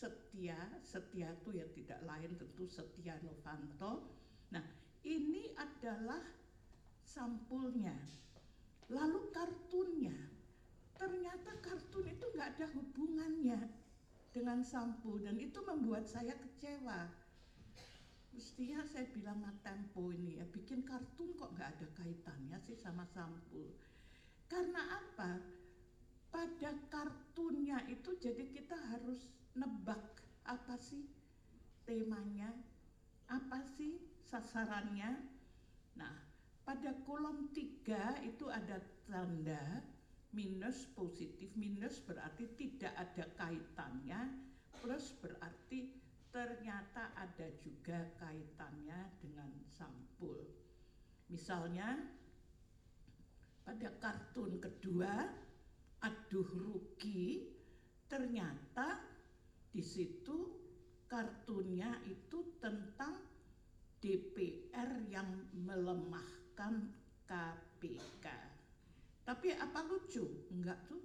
setia, 0.00 0.56
setia 0.84 1.32
itu 1.32 1.56
ya 1.56 1.66
tidak 1.72 2.00
lain 2.04 2.36
tentu 2.36 2.68
setia 2.68 3.16
Novanto. 3.24 4.04
Nah, 4.52 4.64
ini 5.04 5.48
adalah 5.56 6.20
sampulnya. 7.00 7.96
Lalu 8.92 9.32
kartunnya, 9.32 10.16
ternyata 10.98 11.56
kartun 11.64 12.04
itu 12.10 12.24
nggak 12.36 12.58
ada 12.58 12.66
hubungannya 12.74 13.60
dengan 14.30 14.62
sampul 14.62 15.18
dan 15.22 15.38
itu 15.40 15.58
membuat 15.62 16.06
saya 16.06 16.34
kecewa. 16.36 17.10
Mestinya 18.40 18.80
saya 18.88 19.04
bilang 19.12 19.36
sama 19.44 19.52
Tempo 19.60 20.08
ini 20.08 20.40
ya, 20.40 20.48
bikin 20.48 20.80
kartun 20.80 21.36
kok 21.36 21.52
nggak 21.60 21.76
ada 21.76 21.86
kaitannya 21.92 22.56
sih 22.64 22.72
sama 22.72 23.04
sampul. 23.12 23.68
Karena 24.48 24.80
apa? 24.96 25.44
Pada 26.32 26.72
kartunnya 26.88 27.84
itu 27.92 28.16
jadi 28.16 28.40
kita 28.48 28.80
harus 28.96 29.28
nebak 29.52 30.24
apa 30.48 30.72
sih 30.80 31.04
temanya, 31.84 32.48
apa 33.28 33.60
sih 33.76 34.00
sasarannya. 34.24 35.20
Nah, 36.00 36.16
pada 36.64 36.96
kolom 37.04 37.52
tiga 37.52 38.24
itu 38.24 38.48
ada 38.48 38.80
tanda 39.04 39.84
minus 40.32 40.88
positif, 40.96 41.52
minus 41.60 42.00
berarti 42.08 42.48
tidak 42.56 42.96
ada 42.96 43.28
kaitannya, 43.36 44.32
plus 44.80 45.12
berarti 45.20 45.92
ternyata 46.30 47.10
ada 47.18 47.48
juga 47.58 48.06
kaitannya 48.18 49.18
dengan 49.18 49.50
sampul. 49.74 50.38
Misalnya 51.30 51.98
pada 53.66 53.90
kartun 53.98 54.58
kedua, 54.58 55.26
aduh 56.02 56.50
rugi, 56.54 57.50
ternyata 58.10 58.98
di 59.70 59.82
situ 59.82 60.58
kartunnya 61.06 62.02
itu 62.06 62.58
tentang 62.58 63.14
DPR 64.00 65.06
yang 65.10 65.50
melemahkan 65.54 66.90
KPK. 67.26 68.26
Tapi 69.26 69.54
apa 69.54 69.86
lucu? 69.86 70.50
Enggak 70.50 70.78
tuh. 70.90 71.02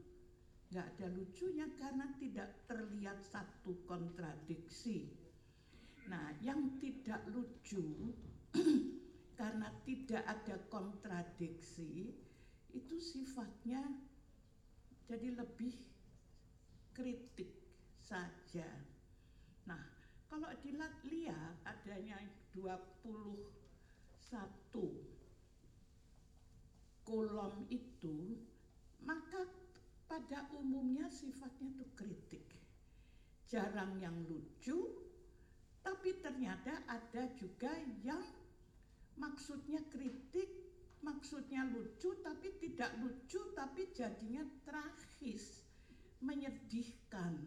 Enggak 0.76 0.92
ada 1.00 1.08
lucunya 1.08 1.68
karena 1.80 2.04
tidak 2.20 2.68
terlihat 2.68 3.24
satu 3.24 3.80
kontradiksi. 3.88 5.08
Nah, 6.12 6.36
yang 6.44 6.76
tidak 6.84 7.24
lucu 7.32 8.12
karena 9.40 9.72
tidak 9.88 10.20
ada 10.28 10.60
kontradiksi 10.68 12.12
itu 12.76 12.96
sifatnya 13.00 13.88
jadi 15.08 15.40
lebih 15.40 15.80
kritik 16.92 17.56
saja. 18.04 18.68
Nah, 19.64 19.80
kalau 20.28 20.52
dilihat 20.60 20.92
adanya 21.64 22.20
21 22.52 23.48
kolom 27.08 27.64
itu, 27.72 28.44
maka 29.00 29.65
pada 30.06 30.50
umumnya 30.58 31.10
sifatnya 31.10 31.70
itu 31.76 31.86
kritik. 31.98 32.46
Jarang 33.46 34.02
yang 34.02 34.16
lucu, 34.26 35.06
Tapi 35.86 36.18
ternyata 36.18 36.82
ada 36.90 37.30
juga 37.38 37.70
yang 38.02 38.26
maksudnya 39.22 39.78
kritik, 39.86 40.50
maksudnya 41.06 41.62
lucu 41.70 42.10
tapi 42.26 42.58
tidak 42.58 42.90
lucu 42.98 43.54
tapi 43.54 43.94
jadinya 43.94 44.42
tragis, 44.66 45.62
menyedihkan. 46.26 47.38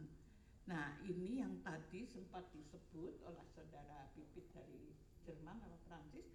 Nah, 0.70 1.02
ini 1.02 1.42
yang 1.42 1.58
tadi 1.66 2.06
sempat 2.06 2.46
disebut 2.54 3.18
oleh 3.26 3.42
saudara 3.50 4.06
Pipit 4.14 4.46
dari 4.54 4.94
Jerman 5.26 5.58
atau 5.58 5.80
Prancis 5.90 6.28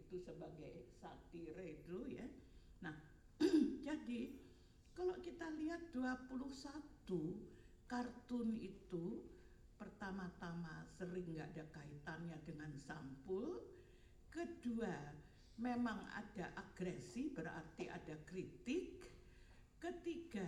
itu 0.00 0.16
sebagai 0.16 0.88
satire 0.96 1.76
itu 1.76 2.08
ya. 2.08 2.24
Nah, 2.80 2.96
jadi 3.86 4.20
kalau 5.00 5.16
kita 5.24 5.48
lihat 5.56 5.80
21 5.96 6.36
kartun 7.88 8.52
itu 8.60 9.24
pertama-tama 9.80 10.84
sering 10.92 11.24
nggak 11.32 11.56
ada 11.56 11.64
kaitannya 11.72 12.36
dengan 12.44 12.68
sampul. 12.76 13.64
Kedua, 14.28 14.92
memang 15.56 16.04
ada 16.12 16.52
agresi 16.52 17.32
berarti 17.32 17.88
ada 17.88 18.12
kritik. 18.28 19.08
Ketiga, 19.80 20.44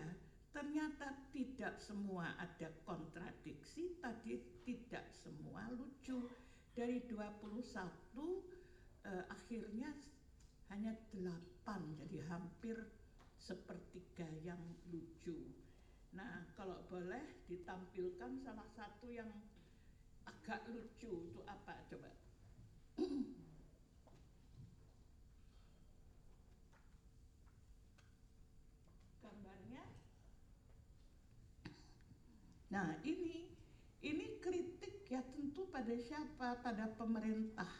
ternyata 0.52 1.16
tidak 1.32 1.80
semua 1.80 2.37
ada 2.37 2.68
kontradiksi, 2.85 3.97
tadi 4.04 4.37
tidak 4.68 5.09
semua 5.16 5.64
lucu. 5.73 6.28
Dari 6.76 7.00
21 7.09 7.56
eh, 9.00 9.25
akhirnya 9.32 9.97
hanya 10.68 10.92
8 11.09 12.04
jadi 12.04 12.21
hampir 12.28 13.00
sepertiga 13.43 14.31
yang 14.47 14.63
lucu. 14.95 15.35
Nah, 16.15 16.47
kalau 16.55 16.87
boleh 16.87 17.43
ditampilkan 17.50 18.39
salah 18.39 18.71
satu 18.78 19.11
yang 19.11 19.26
agak 20.23 20.63
lucu 20.71 21.11
itu 21.26 21.43
apa 21.50 21.83
coba? 21.91 22.15
Gambarnya. 29.26 29.83
Nah, 32.71 32.95
ini 33.02 33.50
ini 34.07 34.39
kritik 34.39 35.02
ya 35.11 35.19
tentu 35.35 35.67
pada 35.67 35.99
siapa? 35.99 36.63
Pada 36.63 36.95
pemerintah. 36.95 37.75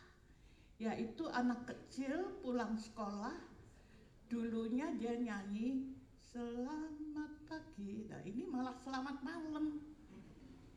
Yaitu 0.83 1.31
anak 1.31 1.71
kecil 1.71 2.43
pulang 2.43 2.75
sekolah 2.75 3.52
dulunya 4.33 4.89
dia 4.97 5.13
nyanyi 5.13 5.93
selamat 6.33 7.45
pagi. 7.45 8.09
Nah, 8.09 8.25
ini 8.25 8.49
malah 8.49 8.73
selamat 8.81 9.21
malam. 9.21 9.85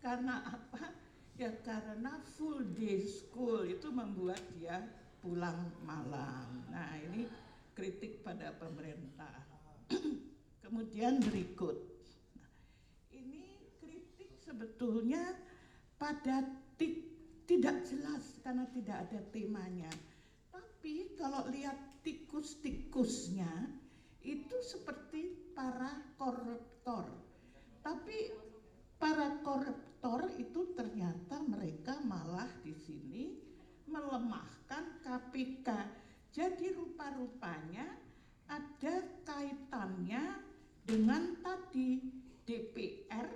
Karena 0.03 0.43
apa? 0.43 0.91
Ya 1.39 1.55
karena 1.63 2.19
full 2.35 2.67
day 2.75 2.99
school 3.07 3.63
itu 3.63 3.87
membuat 3.95 4.43
dia 4.59 4.83
pulang 5.23 5.71
malam. 5.87 6.67
Nah, 6.67 6.99
ini 6.99 7.31
kritik 7.71 8.27
pada 8.27 8.51
pemerintah. 8.59 9.47
Kemudian 10.63 11.23
berikut. 11.23 11.79
Nah, 12.35 12.51
ini 13.15 13.71
kritik 13.79 14.35
sebetulnya 14.35 15.31
pada 15.95 16.43
ti- 16.75 17.07
tidak 17.47 17.87
jelas 17.87 18.35
karena 18.43 18.67
tidak 18.75 19.07
ada 19.07 19.23
temanya. 19.31 19.91
Tapi 20.51 21.15
kalau 21.15 21.47
lihat 21.55 21.94
tikus-tikusnya 22.05 23.49
itu 24.21 24.57
seperti 24.61 25.49
para 25.57 26.05
koruptor. 26.21 27.09
Tapi 27.81 28.29
para 29.01 29.41
koruptor 29.41 30.29
itu 30.37 30.77
ternyata 30.77 31.41
mereka 31.41 31.97
malah 32.05 32.49
di 32.61 32.77
sini 32.77 33.23
melemahkan 33.89 35.01
KPK. 35.01 35.67
Jadi 36.29 36.77
rupa-rupanya 36.77 37.89
ada 38.45 38.95
kaitannya 39.25 40.45
dengan 40.85 41.41
tadi 41.41 42.05
DPR 42.45 43.29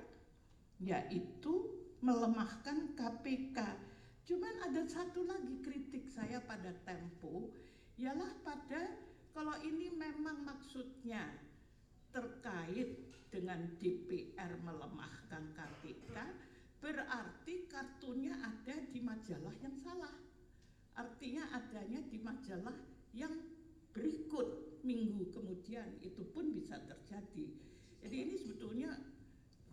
yaitu 0.77 1.73
melemahkan 2.05 2.93
KPK. 2.93 3.57
Cuman 4.29 4.55
ada 4.69 4.85
satu 4.85 5.25
lagi 5.25 5.57
kritik 5.65 6.05
saya 6.05 6.37
pada 6.45 6.69
Tempo 6.85 7.49
ialah 7.99 8.31
pada 8.47 8.95
kalau 9.35 9.59
ini 9.59 9.91
memang 9.91 10.47
maksudnya 10.47 11.27
terkait 12.15 13.11
dengan 13.29 13.75
DPR 13.77 14.55
melemahkan 14.63 15.53
KPK 15.53 16.15
berarti 16.79 17.67
kartunya 17.67 18.39
ada 18.39 18.75
di 18.87 19.03
majalah 19.03 19.53
yang 19.59 19.75
salah. 19.83 20.15
Artinya 20.95 21.51
adanya 21.51 21.99
di 22.07 22.23
majalah 22.23 22.75
yang 23.11 23.35
berikut 23.91 24.79
minggu 24.87 25.27
kemudian 25.35 25.99
itu 25.99 26.23
pun 26.31 26.55
bisa 26.55 26.79
terjadi. 26.87 27.51
Jadi 27.99 28.15
ini 28.15 28.35
sebetulnya 28.39 28.95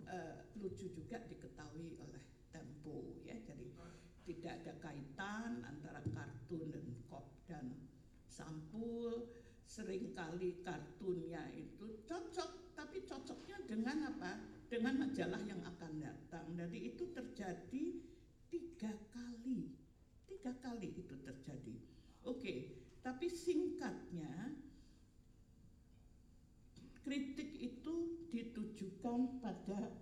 eh, 0.03 0.51
lucu 0.59 0.91
juga 0.91 1.23
diketahui 1.31 1.95
oleh 2.03 2.23
Tempo 2.51 3.23
ya. 3.23 3.39
Jadi 3.39 3.71
tidak 4.27 4.65
ada 4.65 4.73
kaitan 4.83 5.63
antara 5.63 6.03
kartun 6.11 6.75
dan 6.75 6.87
kop 7.07 7.31
dan 7.47 7.76
sampul. 8.37 9.33
Seringkali 9.67 10.63
kartunnya 10.63 11.43
itu 11.57 11.99
cocok, 12.07 12.79
tapi 12.79 13.03
cocoknya 13.03 13.59
dengan 13.67 14.15
apa? 14.15 14.39
Dengan 14.71 15.03
majalah 15.03 15.43
yang 15.43 15.59
akan 15.59 15.93
datang. 15.99 16.55
Jadi 16.55 16.79
itu 16.95 17.11
terjadi 17.11 17.85
tiga 18.47 18.95
kali, 19.11 19.75
tiga 20.31 20.55
kali 20.63 20.95
itu 20.95 21.19
terjadi. 21.19 21.75
Oke, 22.23 22.79
tapi 23.07 23.31
singkatnya 23.31 24.55
kritik 27.07 27.55
itu 27.55 28.27
ditujukan 28.35 29.39
pada 29.39 29.95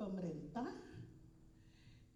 pemerintah, 0.00 0.72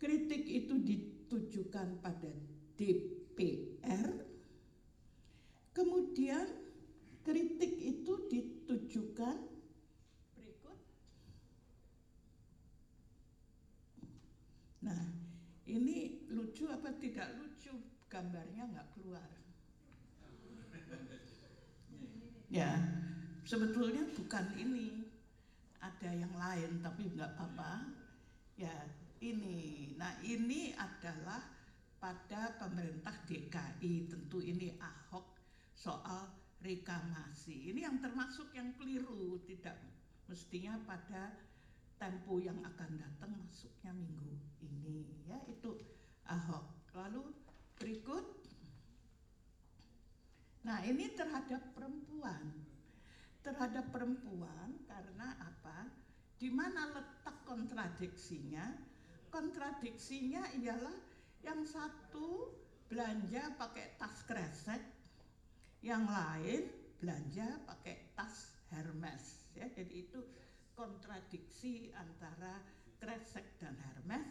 kritik 0.01 0.49
itu 0.49 0.81
ditujukan 0.81 2.01
pada 2.01 2.33
DPR, 2.81 4.25
kemudian 5.77 6.49
kritik 7.21 7.77
itu 7.77 8.13
ditujukan 8.33 9.37
berikut. 10.33 10.79
Nah, 14.89 15.05
ini 15.69 16.25
lucu 16.33 16.65
apa 16.73 16.97
tidak 16.97 17.29
lucu? 17.37 17.77
Nggak 18.65 18.89
keluar. 18.97 19.29
Ya, 22.49 22.71
sebetulnya 23.45 24.05
bukan 24.15 24.47
ini. 24.57 25.11
Ada 25.85 26.17
yang 26.17 26.33
lain 26.33 26.81
tapi 26.81 27.13
nggak 27.13 27.37
apa-apa. 27.37 27.93
Ya, 28.57 28.73
ini. 29.21 29.93
Nah, 30.01 30.17
ini 30.25 30.73
adalah 30.73 31.45
pada 32.01 32.57
pemerintah 32.57 33.13
DKI. 33.29 34.09
Tentu 34.09 34.41
ini 34.41 34.73
Ahok 34.81 35.37
soal 35.77 36.33
reklamasi. 36.65 37.69
Ini 37.69 37.85
yang 37.85 38.01
termasuk 38.01 38.49
yang 38.57 38.73
keliru, 38.81 39.37
tidak 39.45 39.77
mestinya 40.25 40.81
pada 40.89 41.37
tempo 42.01 42.41
yang 42.41 42.57
akan 42.65 42.91
datang 42.97 43.33
masuknya 43.39 43.93
minggu 43.95 44.35
ini 44.61 45.07
ya 45.29 45.39
itu 45.49 45.77
Ahok. 46.25 46.93
Lalu 46.97 47.33
berikut 47.77 48.44
Nah, 50.65 50.81
ini 50.89 51.13
terhadap 51.13 51.77
perempuan. 51.77 52.41
Terhadap 53.45 53.93
perempuan 53.93 54.81
karena 54.89 55.37
apa? 55.37 55.93
Di 56.41 56.49
mana 56.49 56.89
letak 56.89 57.45
kontradiksinya? 57.45 58.73
Kontradiksinya 59.29 60.49
ialah 60.57 60.97
yang 61.45 61.69
satu 61.69 62.49
belanja 62.89 63.53
pakai 63.61 64.01
tas 64.01 64.25
kresek, 64.25 64.81
yang 65.85 66.09
lain 66.09 66.73
belanja 66.97 67.61
pakai 67.69 68.17
tas 68.17 68.57
Hermes 68.73 69.53
ya. 69.53 69.69
Jadi 69.69 70.09
itu 70.09 70.25
kontradiksi 70.73 71.93
antara 71.93 72.65
kresek 72.97 73.61
dan 73.61 73.77
Hermes 73.77 74.25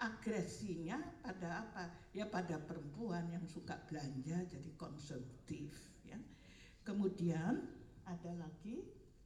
agresinya 0.00 0.96
pada 1.20 1.68
apa? 1.68 1.84
Ya 2.16 2.24
pada 2.24 2.56
perempuan 2.56 3.28
yang 3.28 3.44
suka 3.44 3.76
belanja 3.84 4.40
jadi 4.48 4.70
konsumtif 4.80 5.76
ya. 6.08 6.16
Kemudian 6.82 7.60
ada 8.08 8.32
lagi 8.40 8.80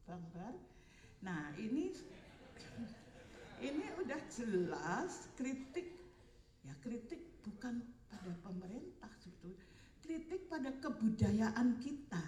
gambar. 0.05 0.53
Nah, 1.23 1.55
ini 1.57 1.95
ini 3.63 3.87
udah 4.03 4.21
jelas 4.29 5.31
kritik 5.39 5.95
ya 6.67 6.75
kritik 6.83 7.41
bukan 7.47 7.81
pada 8.11 8.35
pemerintah 8.43 9.09
sebetulnya. 9.23 9.63
Kritik 10.03 10.51
pada 10.53 10.75
kebudayaan 10.83 11.81
kita. 11.81 12.25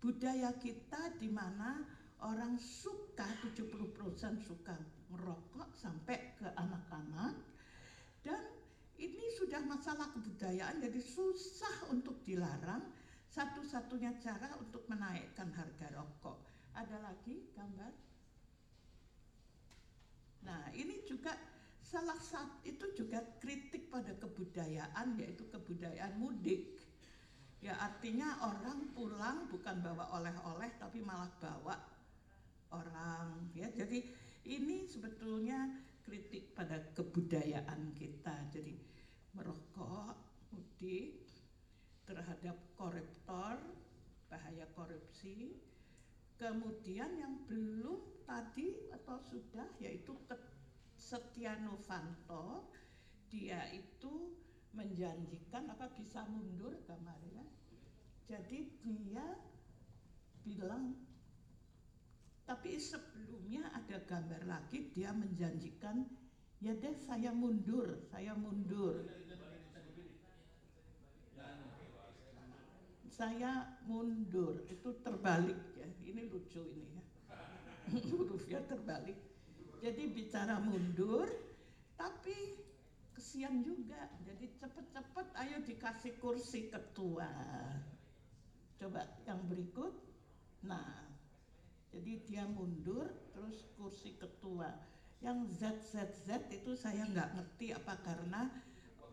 Budaya 0.00 0.54
kita 0.56 1.16
di 1.18 1.28
mana 1.28 1.82
orang 2.24 2.56
suka 2.60 3.26
70% 3.44 4.40
suka 4.40 4.76
merokok 5.12 5.74
sampai 5.76 6.38
ke 6.38 6.48
anak-anak 6.54 7.34
dan 8.20 8.42
ini 9.00 9.32
sudah 9.40 9.64
masalah 9.64 10.12
kebudayaan 10.12 10.80
jadi 10.80 11.00
susah 11.00 11.88
untuk 11.88 12.20
dilarang. 12.28 12.84
Satu-satunya 13.30 14.18
cara 14.18 14.58
untuk 14.58 14.82
menaikkan 14.90 15.54
harga 15.54 15.86
rokok. 15.94 16.34
Ada 16.74 16.98
lagi 16.98 17.46
gambar? 17.54 17.92
Nah, 20.50 20.66
ini 20.74 21.06
juga 21.06 21.38
salah 21.78 22.18
satu 22.18 22.66
itu 22.66 22.90
juga 22.98 23.22
kritik 23.38 23.86
pada 23.86 24.14
kebudayaan 24.18 25.14
yaitu 25.14 25.46
kebudayaan 25.46 26.18
mudik. 26.18 26.74
Ya 27.60 27.76
artinya 27.76 28.40
orang 28.40 28.90
pulang 28.96 29.46
bukan 29.46 29.78
bawa 29.78 30.10
oleh-oleh 30.16 30.74
tapi 30.80 30.98
malah 31.04 31.30
bawa 31.38 31.76
orang 32.72 33.52
ya. 33.54 33.70
Jadi 33.70 34.10
ini 34.48 34.88
sebetulnya 34.88 35.70
kritik 36.10 36.50
pada 36.58 36.82
kebudayaan 36.90 37.94
kita. 37.94 38.50
Jadi 38.50 38.74
merokok, 39.38 40.18
mudik 40.50 41.22
terhadap 42.02 42.58
koruptor, 42.74 43.62
bahaya 44.26 44.66
korupsi. 44.74 45.54
Kemudian 46.34 47.14
yang 47.14 47.46
belum 47.46 48.26
tadi 48.26 48.90
atau 48.90 49.22
sudah 49.22 49.70
yaitu 49.78 50.18
Setia 50.98 51.54
Novanto 51.62 52.74
dia 53.30 53.70
itu 53.70 54.34
menjanjikan 54.74 55.70
apa 55.70 55.94
bisa 55.94 56.26
mundur 56.26 56.74
gambarnya. 56.90 57.46
Jadi 58.26 58.66
dia 58.82 59.26
bilang 60.42 60.98
tapi 62.50 62.82
sebelumnya 62.82 63.62
ada 63.70 64.02
gambar 64.10 64.42
lagi 64.42 64.90
dia 64.90 65.14
menjanjikan 65.14 66.02
ya 66.58 66.74
deh 66.74 66.98
saya 66.98 67.30
mundur, 67.30 67.94
saya 68.10 68.34
mundur. 68.34 69.06
Saya 73.06 73.78
mundur 73.86 74.66
itu 74.66 74.90
terbalik 75.06 75.60
ya. 75.78 75.86
Ini 76.02 76.26
lucu 76.26 76.64
ini 76.66 76.98
ya. 76.98 77.04
Hurufnya 78.10 78.66
terbalik. 78.66 79.14
Jadi 79.78 80.10
bicara 80.10 80.58
mundur 80.58 81.30
tapi 81.94 82.34
kesian 83.14 83.62
juga. 83.62 84.10
Jadi 84.26 84.58
cepet-cepet 84.58 85.26
ayo 85.38 85.62
dikasih 85.62 86.18
kursi 86.18 86.66
ketua. 86.66 87.30
Coba 88.80 89.06
yang 89.28 89.38
berikut. 89.46 89.92
Nah, 90.64 91.09
jadi 91.90 92.12
dia 92.22 92.44
mundur 92.46 93.10
terus 93.34 93.66
kursi 93.74 94.14
ketua. 94.14 94.70
Yang 95.20 95.60
ZZZ 95.60 96.48
itu 96.54 96.72
saya 96.78 97.04
nggak 97.04 97.36
ngerti 97.36 97.76
apa 97.76 97.94
karena 98.00 98.48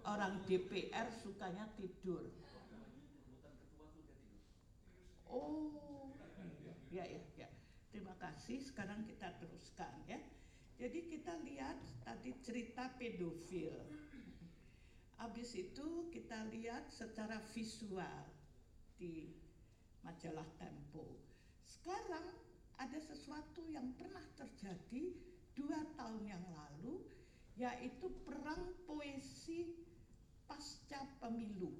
orang 0.07 0.39
DPR 0.47 1.11
sukanya 1.11 1.67
tidur. 1.75 2.31
Oh, 5.27 5.73
ya 6.93 7.03
ya 7.03 7.21
ya. 7.35 7.49
Terima 7.91 8.15
kasih. 8.21 8.63
Sekarang 8.63 9.03
kita 9.03 9.35
teruskan 9.41 9.91
ya. 10.07 10.21
Jadi 10.77 11.09
kita 11.09 11.33
lihat 11.43 11.81
tadi 12.05 12.37
cerita 12.45 12.93
pedofil. 12.95 13.73
Habis 15.17 15.49
itu 15.57 16.13
kita 16.13 16.45
lihat 16.53 16.93
secara 16.93 17.41
visual 17.51 18.29
di 19.01 19.33
majalah 20.05 20.45
Tempo. 20.61 21.17
Sekarang 21.65 22.46
ada 22.77 22.99
sesuatu 23.01 23.65
yang 23.69 23.93
pernah 23.97 24.23
terjadi 24.37 25.13
dua 25.57 25.81
tahun 25.97 26.21
yang 26.25 26.45
lalu, 26.53 27.01
yaitu 27.57 28.13
perang 28.21 28.77
poesi 28.85 29.73
pasca 30.45 31.01
pemilu. 31.17 31.73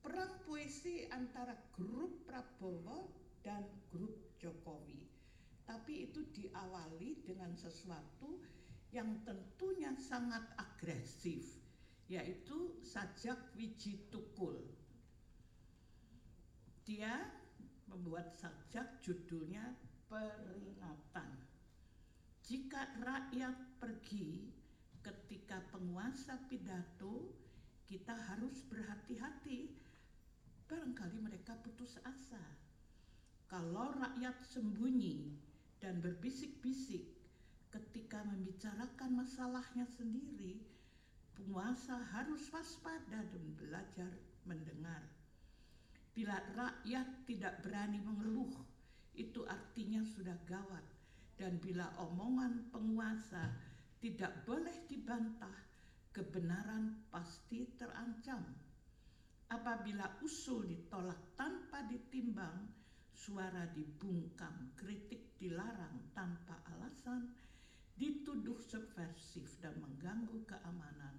Perang 0.00 0.40
poesi 0.48 1.04
antara 1.12 1.52
grup 1.76 2.24
Prabowo 2.24 3.12
dan 3.44 3.60
grup 3.92 4.40
Jokowi. 4.40 5.04
Tapi 5.68 6.08
itu 6.08 6.24
diawali 6.32 7.28
dengan 7.28 7.52
sesuatu 7.52 8.40
yang 8.88 9.20
tentunya 9.28 9.92
sangat 10.00 10.48
agresif, 10.56 11.60
yaitu 12.08 12.80
sajak 12.80 13.52
wiji 13.52 14.08
tukul. 14.08 14.56
Dia 16.88 17.20
membuat 17.84 18.32
sajak 18.32 19.04
judulnya 19.04 19.76
peringatan. 20.08 21.30
Jika 22.48 22.96
rakyat 23.04 23.56
pergi 23.76 24.48
ketika 25.04 25.60
penguasa 25.68 26.40
pidato, 26.48 27.36
kita 27.84 28.16
harus 28.16 28.64
berhati-hati. 28.68 29.72
Barangkali 30.68 31.20
mereka 31.20 31.56
putus 31.60 32.00
asa. 32.04 32.40
Kalau 33.48 33.96
rakyat 33.96 34.36
sembunyi 34.44 35.32
dan 35.80 36.04
berbisik-bisik 36.04 37.04
ketika 37.72 38.20
membicarakan 38.28 39.24
masalahnya 39.24 39.88
sendiri, 39.88 40.60
penguasa 41.36 41.96
harus 42.12 42.48
waspada 42.52 43.24
dan 43.24 43.44
belajar 43.56 44.12
mendengar. 44.44 45.04
Bila 46.12 46.36
rakyat 46.56 47.06
tidak 47.24 47.60
berani 47.64 48.00
mengeluh, 48.04 48.52
itu 49.18 49.42
artinya 49.50 50.06
sudah 50.06 50.38
gawat. 50.46 50.86
Dan 51.34 51.58
bila 51.58 51.90
omongan 51.98 52.70
penguasa 52.70 53.50
tidak 53.98 54.46
boleh 54.46 54.86
dibantah, 54.86 55.54
kebenaran 56.14 57.02
pasti 57.10 57.66
terancam. 57.74 58.42
Apabila 59.50 60.22
usul 60.22 60.70
ditolak 60.70 61.34
tanpa 61.34 61.82
ditimbang, 61.86 62.70
suara 63.14 63.66
dibungkam, 63.74 64.70
kritik 64.78 65.34
dilarang 65.38 66.14
tanpa 66.14 66.62
alasan, 66.74 67.34
dituduh 67.98 68.58
subversif 68.62 69.58
dan 69.58 69.74
mengganggu 69.82 70.46
keamanan, 70.46 71.18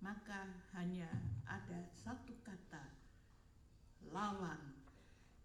maka 0.00 0.48
hanya 0.76 1.08
ada 1.44 1.84
satu 1.92 2.32
kata, 2.40 2.88
lawan. 4.08 4.81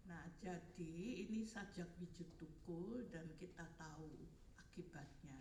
Nah, 0.08 0.24
jadi 0.40 1.28
ini 1.28 1.44
sajak 1.44 2.00
biji 2.00 2.24
tukul 2.40 3.04
dan 3.12 3.28
kita 3.36 3.68
tahu 3.76 4.08
akibatnya. 4.56 5.36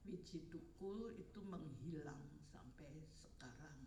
Biji 0.00 0.48
tukul 0.48 1.12
itu 1.20 1.44
menghilang 1.44 2.40
sampai 2.48 3.04
sekarang. 3.12 3.84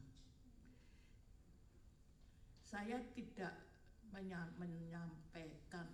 Saya 2.62 3.02
tidak 3.18 3.66
menya- 4.14 4.54
menyampaikan 4.62 5.90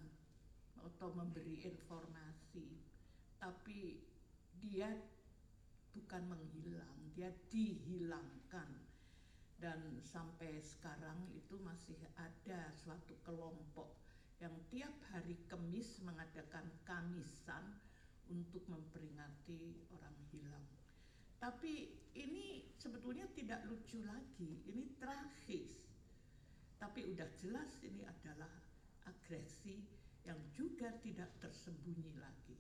atau 0.76 1.10
memberi 1.16 1.64
informasi, 1.64 2.84
tapi 3.40 4.04
dia 4.60 4.92
bukan 5.96 6.28
menghilang, 6.28 7.16
dia 7.16 7.32
dihilangkan 7.48 8.86
dan 9.58 10.04
sampai 10.06 10.62
sekarang 10.62 11.32
itu 11.34 11.58
masih 11.64 11.98
ada 12.14 12.76
suatu 12.78 13.18
kelompok 13.26 14.07
yang 14.38 14.54
tiap 14.70 14.94
hari 15.10 15.34
Kamis 15.50 15.98
mengadakan 16.06 16.70
kamisan 16.86 17.64
untuk 18.30 18.62
memperingati 18.70 19.88
orang 19.94 20.18
hilang. 20.30 20.66
Tapi 21.38 21.90
ini 22.18 22.66
sebetulnya 22.78 23.26
tidak 23.34 23.66
lucu 23.70 24.02
lagi, 24.06 24.62
ini 24.70 24.94
tragis. 24.98 25.86
Tapi 26.78 27.06
udah 27.10 27.30
jelas 27.42 27.82
ini 27.82 28.06
adalah 28.06 28.50
agresi 29.10 29.82
yang 30.26 30.38
juga 30.54 30.94
tidak 31.02 31.30
tersembunyi 31.42 32.14
lagi. 32.20 32.60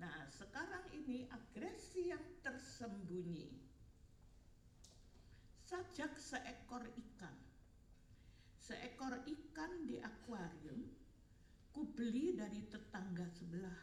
Nah, 0.00 0.28
sekarang 0.32 0.88
ini 0.94 1.28
agresi 1.28 2.08
yang 2.12 2.22
tersembunyi 2.40 3.74
sajak 5.64 6.12
seekor 6.20 6.84
ikan. 6.86 7.43
Seekor 8.64 9.28
ikan 9.28 9.84
di 9.84 10.00
akuarium 10.00 10.88
ku 11.68 11.84
beli 11.92 12.32
dari 12.32 12.64
tetangga 12.64 13.28
sebelah. 13.28 13.76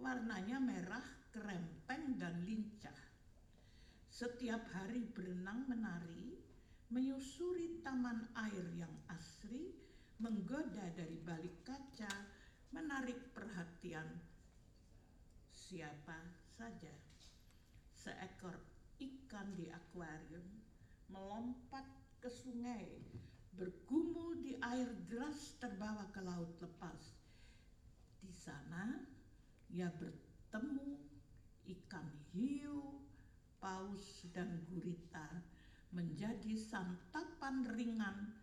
Warnanya 0.00 0.56
merah, 0.56 1.04
kerempeng 1.28 2.16
dan 2.16 2.40
lincah. 2.48 2.96
Setiap 4.08 4.64
hari 4.72 5.04
berenang 5.12 5.68
menari, 5.68 6.40
menyusuri 6.88 7.84
taman 7.84 8.32
air 8.48 8.64
yang 8.80 8.96
asri, 9.12 9.76
menggoda 10.24 10.88
dari 10.96 11.20
balik 11.20 11.68
kaca, 11.68 12.08
menarik 12.72 13.36
perhatian 13.36 14.08
siapa 15.52 16.16
saja. 16.56 16.96
Seekor 17.92 18.56
ikan 19.04 19.52
di 19.52 19.68
akuarium 19.68 20.48
melompat 21.12 21.84
ke 22.24 22.32
sungai, 22.32 22.88
bergumul 23.58 24.38
di 24.38 24.54
air 24.62 24.86
deras 25.10 25.58
terbawa 25.58 26.06
ke 26.14 26.22
laut 26.22 26.54
lepas. 26.62 27.18
Di 28.22 28.30
sana 28.30 29.02
ia 29.74 29.90
bertemu 29.90 30.94
ikan 31.66 32.06
hiu, 32.32 33.02
paus 33.58 34.22
dan 34.30 34.62
gurita 34.70 35.26
menjadi 35.90 36.54
santapan 36.54 37.66
ringan 37.74 38.38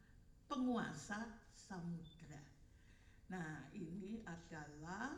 penguasa 0.52 1.24
samudra. 1.56 2.44
Nah, 3.32 3.72
ini 3.74 4.22
adalah 4.28 5.16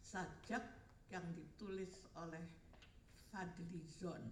sajak 0.00 0.64
yang 1.12 1.24
ditulis 1.36 2.08
oleh 2.16 2.42
Fadlizon. 3.28 4.24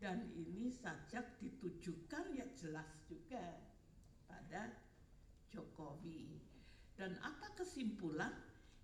Dan 0.00 0.32
ini 0.32 0.72
sajak 0.72 1.36
ditujukan 1.38 2.32
ya 2.32 2.48
jelas 2.56 2.88
juga 3.04 3.69
pada 4.50 4.66
Jokowi. 5.54 6.42
Dan 6.98 7.14
apa 7.22 7.54
kesimpulan? 7.54 8.34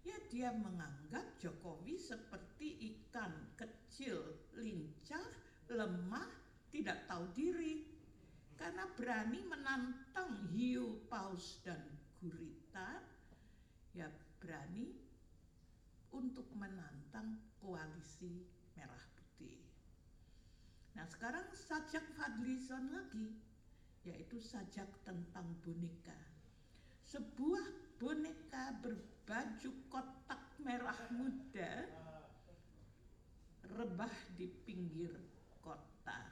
Ya 0.06 0.14
dia 0.30 0.54
menganggap 0.54 1.34
Jokowi 1.42 1.98
seperti 1.98 2.78
ikan 2.94 3.34
kecil, 3.58 4.46
lincah, 4.54 5.26
lemah, 5.66 6.30
tidak 6.70 7.02
tahu 7.10 7.26
diri. 7.34 7.82
Karena 8.54 8.86
berani 8.94 9.42
menantang 9.42 10.46
hiu, 10.54 11.02
paus, 11.10 11.58
dan 11.66 11.82
gurita, 12.22 13.02
ya 13.90 14.06
berani 14.38 14.94
untuk 16.14 16.46
menantang 16.54 17.42
koalisi 17.58 18.46
merah 18.78 19.02
putih. 19.18 19.58
Nah 20.94 21.10
sekarang 21.10 21.50
sajak 21.50 22.06
Fadlizon 22.14 22.94
lagi, 22.94 23.34
yaitu 24.06 24.38
sajak 24.38 24.86
tentang 25.02 25.44
boneka. 25.66 26.14
Sebuah 27.02 27.98
boneka 27.98 28.78
berbaju 28.78 29.70
kotak 29.90 30.42
merah 30.62 30.98
muda 31.10 31.90
rebah 33.66 34.14
di 34.38 34.46
pinggir 34.62 35.10
kota. 35.58 36.22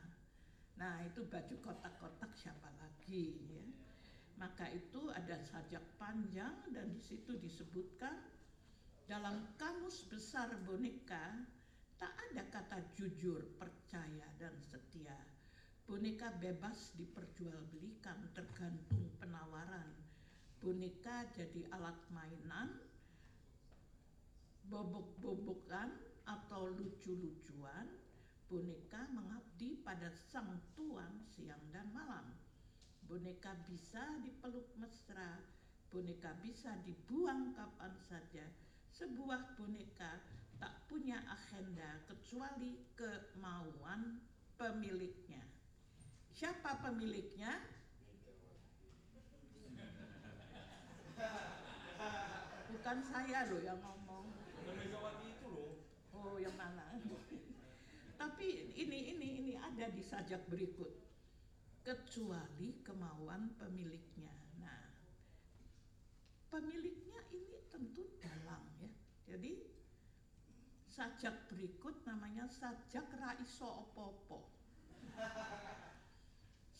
Nah 0.79 1.03
itu 1.03 1.27
baju 1.27 1.55
kotak-kotak 1.63 2.31
siapa 2.39 2.71
lagi 2.79 3.43
ya? 3.51 3.65
Maka 4.39 4.71
itu 4.71 5.11
ada 5.15 5.39
sajak 5.47 5.83
panjang 5.99 6.55
dan 6.75 6.91
di 6.91 7.03
situ 7.03 7.39
disebutkan 7.39 8.19
dalam 9.07 9.55
kamus 9.59 10.07
besar 10.11 10.51
boneka 10.67 11.47
tak 11.95 12.11
ada 12.31 12.43
kata 12.51 12.79
jujur, 12.99 13.55
percaya 13.55 14.27
dan 14.41 14.55
setia. 14.59 15.34
Boneka 15.85 16.33
bebas 16.41 16.97
diperjualbelikan 16.97 18.33
tergantung 18.33 19.05
penawaran. 19.21 19.93
Boneka 20.57 21.29
jadi 21.37 21.69
alat 21.77 22.01
mainan, 22.09 22.73
bobok-bobokan 24.73 25.93
atau 26.25 26.73
lucu-lucuan. 26.73 28.01
Boneka 28.49 29.13
mengabdi 29.13 29.77
pada 29.85 30.09
sang 30.09 30.57
tuan 30.73 31.21
siang 31.21 31.61
dan 31.69 31.93
malam. 31.93 32.33
Boneka 33.05 33.53
bisa 33.69 34.01
dipeluk 34.25 34.73
mesra, 34.81 35.37
boneka 35.93 36.33
bisa 36.41 36.81
dibuang 36.89 37.53
kapan 37.53 37.93
saja. 38.01 38.49
Sebuah 38.89 39.61
boneka 39.61 40.17
tak 40.57 40.89
punya 40.89 41.21
agenda 41.29 42.01
kecuali 42.09 42.89
kemauan 42.97 44.25
pemiliknya. 44.57 45.54
Siapa 46.35 46.83
pemiliknya? 46.83 47.63
Bukan 52.75 52.99
saya 53.07 53.47
loh 53.47 53.63
yang 53.63 53.79
ngomong. 53.79 54.35
Oh, 56.11 56.35
yang 56.43 56.59
mana? 56.59 56.99
Tapi 58.19 58.75
ini 58.75 59.15
ini 59.15 59.29
ini 59.47 59.53
ada 59.55 59.87
di 59.95 60.03
sajak 60.03 60.51
berikut. 60.51 60.91
Kecuali 61.87 62.83
kemauan 62.83 63.55
pemiliknya. 63.55 64.35
Nah, 64.59 64.91
pemiliknya 66.51 67.31
ini 67.31 67.63
tentu 67.71 68.11
dalang 68.19 68.67
ya. 68.83 68.91
Jadi 69.31 69.71
sajak 70.91 71.47
berikut 71.47 72.03
namanya 72.03 72.51
sajak 72.51 73.07
raiso 73.23 73.87
opopo. 73.87 74.51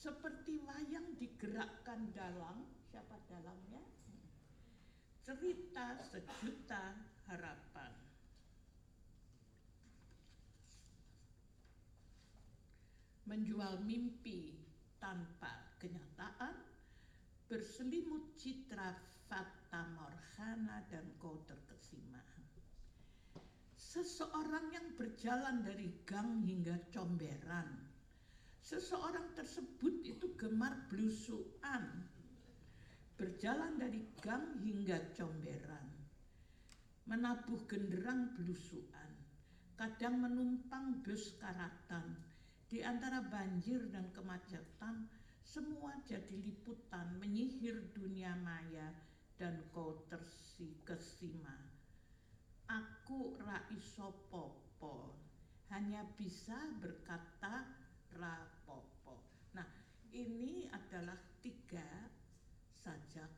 Seperti 0.05 0.61
wayang 0.69 1.17
digerakkan 1.17 2.13
dalang, 2.13 2.61
siapa 2.93 3.17
dalangnya? 3.25 3.81
Cerita 5.25 5.97
sejuta 6.05 6.93
harapan. 7.25 7.89
Menjual 13.25 13.81
mimpi 13.89 14.53
tanpa 15.01 15.73
kenyataan, 15.81 16.53
berselimut 17.49 18.37
citra 18.37 18.93
fata 19.25 19.89
morgana 19.97 20.85
dan 20.93 21.17
kau 21.17 21.41
terkesima. 21.49 22.21
Seseorang 23.73 24.69
yang 24.69 25.01
berjalan 25.01 25.65
dari 25.65 25.89
gang 26.05 26.45
hingga 26.45 26.93
comberan, 26.93 27.84
seseorang 28.65 29.37
tersebut 29.37 30.01
itu 30.09 30.33
gemar 30.41 30.89
blusuan, 30.89 32.09
berjalan 33.21 33.77
dari 33.77 34.09
gang 34.25 34.57
hingga 34.65 35.13
comberan, 35.13 35.85
menabuh 37.05 37.61
genderang 37.69 38.33
blusuan, 38.41 39.13
kadang 39.77 40.17
menumpang 40.17 41.05
bus 41.05 41.37
karatan, 41.37 42.17
di 42.73 42.81
antara 42.81 43.21
banjir 43.21 43.85
dan 43.93 44.09
kemacetan, 44.17 45.13
semua 45.45 46.01
jadi 46.09 46.41
liputan 46.41 47.21
menyihir 47.21 47.93
dunia 47.93 48.33
maya 48.41 48.97
dan 49.37 49.61
kau 49.77 50.09
tersikesima. 50.09 51.53
Aku 52.65 53.37
raiso 53.45 54.25
popo, 54.33 55.21
hanya 55.69 56.09
bisa 56.17 56.57
berkata 56.81 57.69
rapopo. 58.17 58.54
Ini 60.15 60.71
adalah 60.71 61.19
tiga 61.43 62.07
sajak 62.87 63.35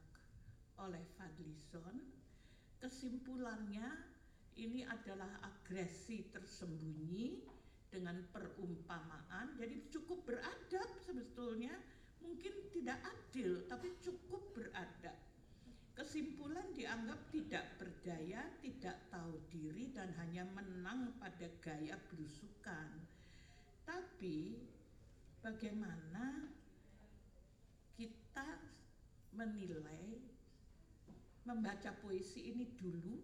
oleh 0.76 1.00
Fadlison. 1.16 1.96
Kesimpulannya 2.76 3.96
ini 4.60 4.84
adalah 4.84 5.40
agresi 5.40 6.28
tersembunyi 6.28 7.48
dengan 7.88 8.20
perumpamaan. 8.28 9.56
Jadi 9.56 9.88
cukup 9.88 10.28
beradab 10.28 11.00
sebetulnya. 11.00 11.72
Mungkin 12.20 12.68
tidak 12.76 13.00
adil 13.08 13.64
tapi 13.64 13.96
cukup 14.04 14.52
beradab. 14.52 15.16
Kesimpulan 15.96 16.76
dianggap 16.76 17.32
tidak 17.32 17.80
berdaya, 17.80 18.52
tidak 18.60 19.00
tahu 19.08 19.40
diri 19.48 19.96
dan 19.96 20.12
hanya 20.20 20.44
menang 20.52 21.16
pada 21.16 21.48
gaya 21.64 21.96
belusukan. 22.12 23.00
Tapi 23.88 24.60
bagaimana 25.40 26.55
kita 28.36 28.60
menilai 29.32 30.20
membaca 31.48 31.88
puisi 32.04 32.52
ini 32.52 32.68
dulu 32.76 33.16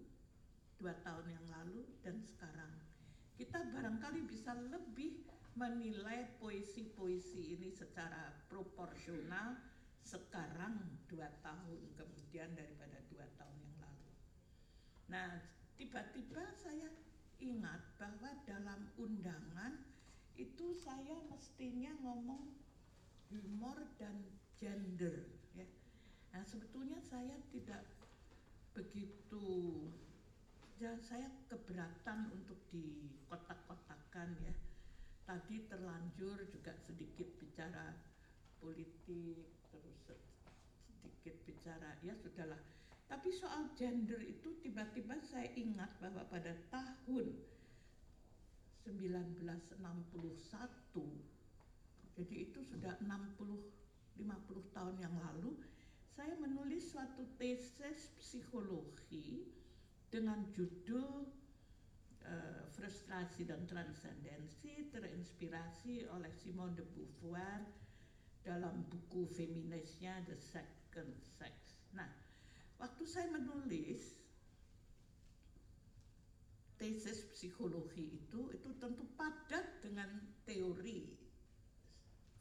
dua 0.80 0.96
tahun 1.04 1.28
yang 1.28 1.46
lalu 1.52 1.84
dan 2.00 2.16
sekarang 2.24 2.72
kita 3.36 3.60
barangkali 3.60 4.24
bisa 4.24 4.56
lebih 4.72 5.20
menilai 5.52 6.32
puisi-puisi 6.40 7.60
ini 7.60 7.68
secara 7.68 8.32
proporsional 8.48 9.60
sekarang 10.00 10.80
dua 11.12 11.28
tahun 11.44 11.92
kemudian 11.92 12.56
daripada 12.56 12.96
dua 13.12 13.28
tahun 13.36 13.56
yang 13.60 13.76
lalu. 13.84 14.08
Nah, 15.12 15.30
tiba-tiba 15.76 16.56
saya 16.56 16.88
ingat 17.36 17.84
bahwa 18.00 18.32
dalam 18.48 18.88
undangan 18.96 19.76
itu 20.40 20.72
saya 20.72 21.20
mestinya 21.28 21.92
ngomong 22.00 22.48
humor 23.28 23.76
dan 24.00 24.40
gender 24.62 25.26
ya. 25.58 25.66
Nah, 26.30 26.46
sebetulnya 26.46 27.02
saya 27.02 27.34
tidak 27.50 27.82
begitu 28.78 29.42
ya 30.78 30.94
saya 31.02 31.26
keberatan 31.50 32.30
untuk 32.30 32.62
di 32.70 33.10
kotak-kotakan 33.26 34.38
ya. 34.46 34.54
Tadi 35.26 35.66
terlanjur 35.66 36.46
juga 36.46 36.78
sedikit 36.86 37.26
bicara 37.42 37.90
politik 38.62 39.50
terus 39.74 39.98
sedikit 40.86 41.34
bicara 41.42 41.98
ya 42.06 42.14
sudahlah. 42.14 42.62
Tapi 43.10 43.34
soal 43.34 43.74
gender 43.74 44.22
itu 44.22 44.62
tiba-tiba 44.62 45.18
saya 45.26 45.50
ingat 45.58 45.90
bahwa 45.98 46.22
pada 46.30 46.54
tahun 46.70 47.34
1961 48.86 51.42
jadi 52.12 52.34
itu 52.44 52.60
sudah 52.62 52.94
60 53.02 53.81
50 54.18 54.76
tahun 54.76 54.96
yang 55.00 55.14
lalu 55.16 55.56
saya 56.12 56.36
menulis 56.36 56.92
suatu 56.92 57.24
tesis 57.40 58.12
psikologi 58.20 59.48
dengan 60.12 60.44
judul 60.52 61.24
eh, 62.20 62.64
frustrasi 62.76 63.48
dan 63.48 63.64
transendensi 63.64 64.92
terinspirasi 64.92 66.04
oleh 66.12 66.28
Simone 66.36 66.76
de 66.76 66.84
Beauvoir 66.84 67.64
dalam 68.44 68.84
buku 68.92 69.24
feminisnya 69.32 70.20
The 70.28 70.36
Second 70.36 71.16
Sex. 71.40 71.54
Nah, 71.96 72.10
waktu 72.76 73.04
saya 73.08 73.32
menulis 73.32 74.20
tesis 76.76 77.30
psikologi 77.30 78.18
itu 78.20 78.50
itu 78.50 78.70
tentu 78.82 79.06
padat 79.14 79.80
dengan 79.80 80.10
teori 80.42 81.21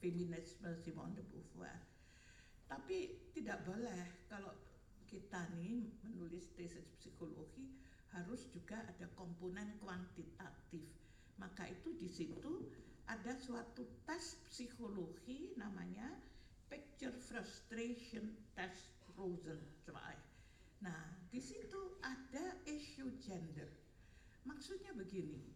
feminisme 0.01 0.73
Simone 0.81 1.13
de 1.13 1.23
Beauvoir. 1.29 1.77
Tapi 2.65 3.29
tidak 3.37 3.61
boleh 3.63 4.25
kalau 4.25 4.51
kita 5.05 5.45
nih 5.53 5.93
menulis 6.01 6.49
tesis 6.57 6.89
psikologi 6.97 7.77
harus 8.11 8.49
juga 8.49 8.81
ada 8.89 9.07
komponen 9.15 9.77
kuantitatif. 9.79 10.89
Maka 11.39 11.69
itu 11.69 11.95
di 11.95 12.09
situ 12.09 12.67
ada 13.07 13.35
suatu 13.37 13.85
tes 14.07 14.39
psikologi 14.49 15.53
namanya 15.55 16.11
Picture 16.71 17.15
Frustration 17.15 18.31
Test 18.55 18.95
Rosenzweig. 19.19 20.19
Nah, 20.81 21.03
di 21.29 21.43
situ 21.43 21.99
ada 22.01 22.55
isu 22.65 23.19
gender. 23.19 23.67
Maksudnya 24.47 24.95
begini, 24.95 25.51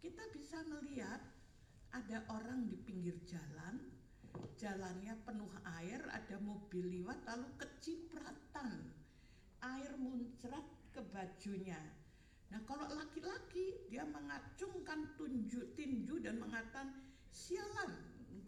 kita 0.00 0.22
bisa 0.32 0.62
melihat 0.70 1.20
ada 1.92 2.20
orang 2.28 2.68
di 2.68 2.76
pinggir 2.76 3.16
jalan, 3.24 3.80
jalannya 4.60 5.14
penuh 5.24 5.52
air, 5.80 6.00
ada 6.12 6.36
mobil 6.42 7.00
lewat 7.00 7.16
lalu 7.24 7.48
kecipratan, 7.56 8.92
air 9.64 9.92
muncrat 9.96 10.64
ke 10.92 11.00
bajunya. 11.14 11.80
Nah 12.48 12.60
kalau 12.64 12.88
laki-laki 12.92 13.88
dia 13.92 14.04
mengacungkan 14.08 15.16
tunjuk 15.16 15.76
tinju 15.76 16.20
dan 16.20 16.40
mengatakan 16.40 16.96
sialan, 17.28 17.92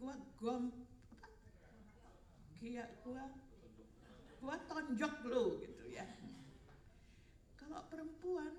gua 0.00 0.16
gom 0.40 0.72
apa? 1.16 1.28
Gua 3.04 3.24
gua 4.40 4.56
tonjok 4.68 5.14
lo 5.28 5.60
gitu 5.60 5.84
ya. 5.92 6.08
Kalau 7.60 7.84
perempuan 7.92 8.52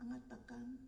mengatakan 0.00 0.80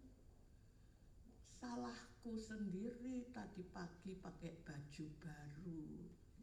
salahku 2.21 2.37
sendiri 2.37 3.33
tadi 3.33 3.65
pagi 3.73 4.13
pakai 4.13 4.53
baju 4.61 5.07
baru 5.25 5.89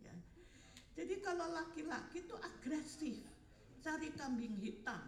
ya. 0.01 0.15
Jadi 0.97 1.21
kalau 1.21 1.45
laki-laki 1.53 2.25
itu 2.25 2.33
agresif, 2.33 3.21
cari 3.85 4.09
kambing 4.17 4.57
hitam, 4.57 5.05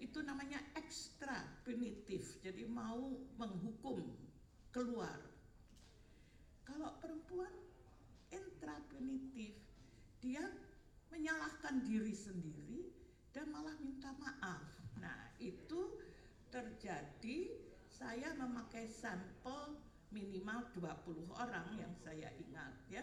itu 0.00 0.24
namanya 0.24 0.56
ekstra 0.72 1.36
punitif, 1.68 2.40
jadi 2.40 2.64
mau 2.64 3.12
menghukum 3.36 4.08
keluar. 4.72 5.20
Kalau 6.64 6.96
perempuan 6.96 7.52
intrapunitif, 8.32 9.52
dia 10.24 10.48
menyalahkan 11.12 11.84
diri 11.84 12.16
sendiri 12.16 12.88
dan 13.36 13.52
malah 13.52 13.76
minta 13.84 14.16
maaf. 14.16 14.64
Nah, 14.96 15.28
itu 15.44 16.00
terjadi 16.48 17.52
saya 17.92 18.32
memakai 18.32 18.88
sampel 18.88 19.85
minimal 20.10 20.66
20 20.78 21.26
orang 21.34 21.66
yang 21.78 21.92
saya 22.02 22.30
ingat 22.38 22.72
ya. 22.90 23.02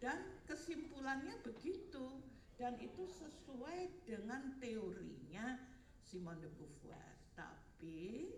Dan 0.00 0.16
kesimpulannya 0.48 1.36
begitu 1.44 2.24
dan 2.56 2.76
itu 2.80 3.08
sesuai 3.08 4.04
dengan 4.04 4.56
teorinya 4.60 5.56
Simone 6.04 6.40
de 6.44 6.50
Beauvoir. 6.56 7.12
Tapi 7.36 8.28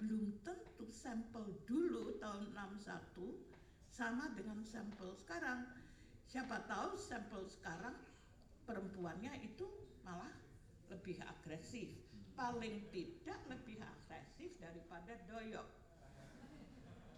belum 0.00 0.40
tentu 0.42 0.88
sampel 0.88 1.56
dulu 1.68 2.16
tahun 2.18 2.52
61 2.56 3.52
sama 3.92 4.32
dengan 4.32 4.64
sampel 4.64 5.12
sekarang. 5.14 5.68
Siapa 6.24 6.64
tahu 6.64 6.96
sampel 6.96 7.44
sekarang 7.44 7.92
perempuannya 8.64 9.44
itu 9.44 9.68
malah 10.00 10.32
lebih 10.88 11.20
agresif. 11.20 11.92
Paling 12.32 12.88
tidak 12.88 13.40
lebih 13.52 13.76
agresif 13.84 14.56
daripada 14.56 15.12
doyok. 15.28 15.81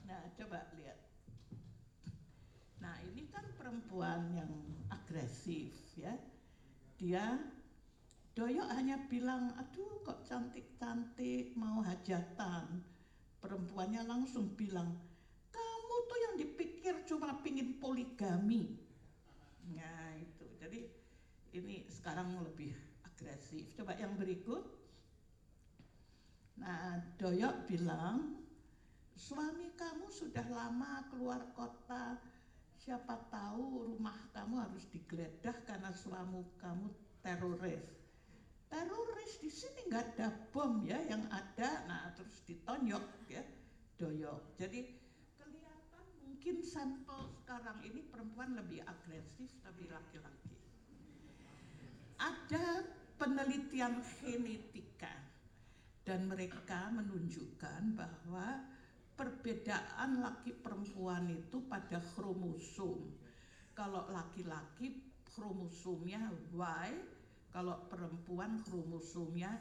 Nah, 0.05 0.21
coba 0.37 0.69
lihat. 0.77 1.01
Nah, 2.85 2.97
ini 3.09 3.25
kan 3.33 3.45
perempuan 3.57 4.29
yang 4.37 4.53
agresif 4.93 5.73
ya. 5.97 6.13
Dia 7.01 7.41
Doyok 8.35 8.67
hanya 8.75 8.99
bilang, 9.07 9.55
aduh 9.55 10.03
kok 10.03 10.27
cantik-cantik 10.27 11.55
mau 11.55 11.79
hajatan. 11.87 12.83
Perempuannya 13.39 14.03
langsung 14.11 14.59
bilang, 14.59 14.91
kamu 15.55 15.97
tuh 16.11 16.19
yang 16.19 16.35
dipikir 16.43 17.07
cuma 17.07 17.39
pingin 17.47 17.79
poligami. 17.79 18.75
Nah 19.71 20.19
itu, 20.19 20.51
jadi 20.59 20.91
ini 21.55 21.87
sekarang 21.87 22.43
lebih 22.43 22.75
agresif. 23.07 23.71
Coba 23.79 23.95
yang 24.03 24.19
berikut. 24.19 24.67
Nah 26.59 27.07
Doyok 27.15 27.71
bilang, 27.71 28.44
suami 29.15 29.71
kamu 29.79 30.11
sudah 30.11 30.47
lama 30.51 31.07
keluar 31.11 31.43
kota, 31.55 32.19
siapa 32.75 33.17
tahu 33.31 33.95
rumah 33.95 34.19
kamu 34.35 34.61
harus 34.61 34.85
digeledah 34.91 35.55
karena 35.65 35.91
suami 35.95 36.43
kamu 36.59 36.91
teroris. 37.23 37.87
Teroris 38.69 39.33
di 39.39 39.51
sini 39.51 39.87
nggak 39.89 40.19
ada 40.19 40.29
bom 40.51 40.83
ya 40.83 40.99
yang 41.07 41.25
ada. 41.31 41.87
Nah 41.87 42.11
terus 42.19 42.43
ditonjok 42.45 43.05
ya 43.31 43.43
doyok. 43.97 44.59
Jadi 44.59 44.81
kelihatan 45.39 46.05
mungkin 46.27 46.61
sampel 46.61 47.31
sekarang 47.41 47.79
ini 47.87 48.03
perempuan 48.11 48.59
lebih 48.59 48.83
agresif 48.83 49.49
tapi 49.63 49.87
laki-laki. 49.87 50.53
Ada 52.19 52.83
penelitian 53.17 54.03
genetika 54.03 55.15
dan 56.05 56.29
mereka 56.29 56.93
menunjukkan 56.93 57.97
bahwa 57.97 58.74
perbedaan 59.15 60.23
laki 60.23 60.55
perempuan 60.59 61.31
itu 61.31 61.63
pada 61.71 62.03
kromosom 62.15 63.15
kalau 63.75 64.07
laki-laki 64.11 65.03
kromosomnya 65.35 66.31
Y 66.55 66.91
kalau 67.55 67.87
perempuan 67.87 68.59
kromosomnya 68.67 69.55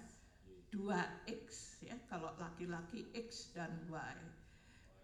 2X 0.74 1.46
ya, 1.86 1.94
kalau 2.10 2.34
laki-laki 2.42 3.06
X 3.14 3.54
dan 3.54 3.70
Y. 3.86 4.18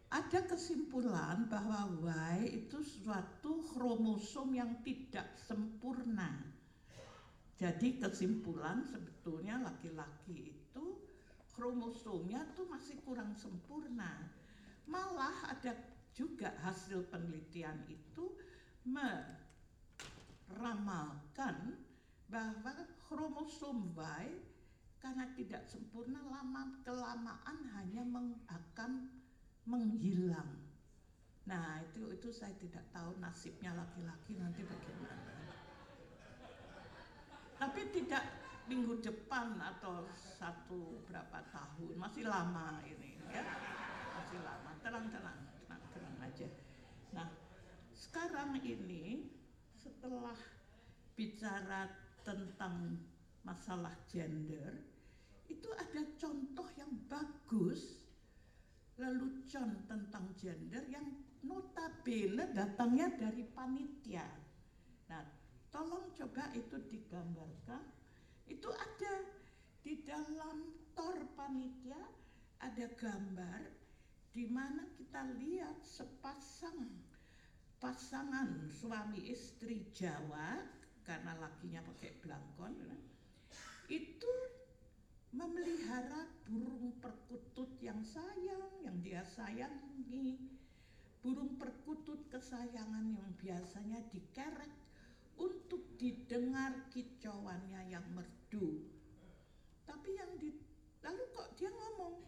Ada 0.09 0.49
kesimpulan 0.49 1.45
bahwa 1.45 1.85
Y 2.01 2.65
itu 2.65 2.81
suatu 2.81 3.61
kromosom 3.69 4.57
yang 4.57 4.81
tidak 4.81 5.37
sempurna. 5.37 6.33
Jadi 7.61 8.01
kesimpulan 8.01 8.81
sebetulnya 8.89 9.61
laki-laki 9.61 10.49
itu 10.49 10.97
kromosomnya 11.53 12.41
tuh 12.57 12.65
masih 12.65 12.97
kurang 13.05 13.37
sempurna. 13.37 14.38
Malah 14.89 15.53
ada 15.53 15.77
juga 16.17 16.49
hasil 16.65 17.05
penelitian 17.13 17.85
itu 17.85 18.33
meramalkan 20.49 21.77
bahwa 22.25 22.73
kromosom 23.05 23.93
Y 23.93 24.27
karena 24.99 25.29
tidak 25.37 25.63
sempurna 25.69 26.19
lama 26.27 26.75
kelamaan 26.83 27.57
hanya 27.77 28.03
meng, 28.03 28.35
akan 28.49 29.07
menghilang. 29.63 30.59
Nah 31.47 31.79
itu 31.85 32.11
itu 32.11 32.29
saya 32.33 32.51
tidak 32.59 32.83
tahu 32.91 33.15
nasibnya 33.21 33.71
laki-laki 33.77 34.35
nanti 34.35 34.65
bagaimana. 34.65 35.37
Tapi 37.61 37.81
tidak 37.95 38.23
minggu 38.69 39.01
depan 39.01 39.57
atau 39.57 40.05
satu 40.13 41.01
berapa 41.09 41.41
tahun 41.49 41.97
masih 41.97 42.29
lama 42.29 42.77
ini 42.85 43.17
ya 43.33 43.41
masih 44.13 44.37
lama 44.45 44.68
tenang 44.79 45.07
tenang 45.11 45.39
tenang, 45.65 45.83
tenang 45.93 46.17
aja. 46.23 46.47
Nah 47.15 47.27
sekarang 47.93 48.59
ini 48.63 49.27
setelah 49.75 50.37
bicara 51.15 51.91
tentang 52.23 52.95
masalah 53.43 53.95
gender 54.07 54.71
itu 55.49 55.69
ada 55.75 56.01
contoh 56.15 56.67
yang 56.77 56.91
bagus 57.09 58.09
lelucon 58.99 59.87
tentang 59.87 60.35
gender 60.35 60.83
yang 60.91 61.07
notabene 61.43 62.51
datangnya 62.51 63.07
dari 63.15 63.47
panitia. 63.47 64.27
Nah, 65.07 65.23
tolong 65.71 66.11
coba 66.11 66.51
itu 66.51 66.75
digambarkan. 66.91 67.83
Itu 68.45 68.67
ada 68.69 69.13
di 69.79 70.03
dalam 70.03 70.75
tor 70.91 71.15
panitia 71.39 71.97
ada 72.59 72.85
gambar 72.99 73.78
di 74.29 74.45
mana 74.49 74.85
kita 74.93 75.25
lihat 75.37 75.81
sepasang 75.81 76.89
pasangan 77.79 78.67
suami 78.69 79.31
istri 79.31 79.87
Jawa 79.95 80.61
karena 81.07 81.33
lakinya 81.39 81.81
pakai 81.81 82.11
belangkon 82.21 82.73
ya. 82.85 82.97
itu 83.89 84.33
memelihara 85.33 86.25
burung 86.45 86.97
perkutut 86.97 87.77
yang 87.81 88.01
sayang, 88.01 88.81
yang 88.81 88.97
dia 89.01 89.21
sayangi. 89.25 90.37
Burung 91.19 91.59
perkutut 91.59 92.31
kesayangan 92.31 93.11
yang 93.11 93.31
biasanya 93.37 93.99
dikerek 94.07 94.71
untuk 95.35 95.83
didengar 95.99 96.87
kicauannya 96.95 97.91
yang 97.91 98.05
merdu. 98.15 98.87
Tapi 99.83 100.09
yang 100.15 100.31
di 100.39 100.55
lalu 101.03 101.23
kok 101.35 101.59
dia 101.59 101.71
ngomong, 101.71 102.23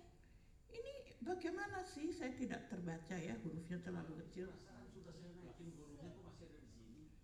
bagaimana 1.31 1.79
sih? 1.87 2.11
Saya 2.11 2.35
tidak 2.35 2.67
terbaca 2.67 3.15
ya 3.15 3.35
hurufnya 3.47 3.79
terlalu 3.79 4.19
kecil. 4.27 4.51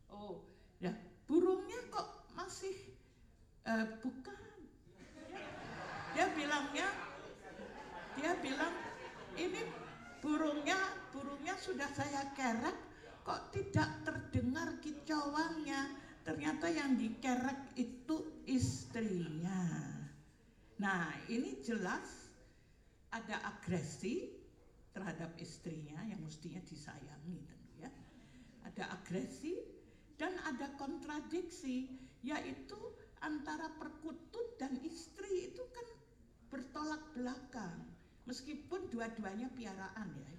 Oh, 0.08 0.42
ya 0.80 0.96
burungnya 1.28 1.78
kok 1.92 2.32
masih 2.34 2.74
eh, 3.68 3.86
bukan. 4.00 4.40
Dia 6.16 6.26
bilangnya, 6.34 6.88
dia 8.18 8.32
bilang 8.42 8.74
ini 9.38 9.62
burungnya, 10.24 10.80
burungnya 11.14 11.54
sudah 11.62 11.86
saya 11.94 12.34
kerek, 12.34 12.78
kok 13.22 13.54
tidak 13.54 13.90
terdengar 14.02 14.82
kicauannya. 14.82 16.10
Ternyata 16.26 16.68
yang 16.68 17.00
dikerek 17.00 17.78
itu 17.80 18.44
istrinya. 18.50 19.64
Nah, 20.82 21.08
ini 21.32 21.64
jelas 21.64 22.27
ada 23.12 23.40
agresi 23.48 24.34
terhadap 24.92 25.38
istrinya 25.38 26.02
yang 26.10 26.20
mestinya 26.26 26.60
disayangi 26.66 27.38
tentu 27.46 27.74
ya. 27.80 27.92
Ada 28.66 28.98
agresi 28.98 29.56
dan 30.18 30.34
ada 30.44 30.74
kontradiksi 30.76 31.88
yaitu 32.26 32.78
antara 33.22 33.70
perkutut 33.78 34.58
dan 34.58 34.78
istri 34.82 35.54
itu 35.54 35.64
kan 35.70 35.88
bertolak 36.50 37.02
belakang 37.14 37.86
meskipun 38.26 38.90
dua-duanya 38.92 39.48
piaraan 39.54 40.10
ya. 40.18 40.32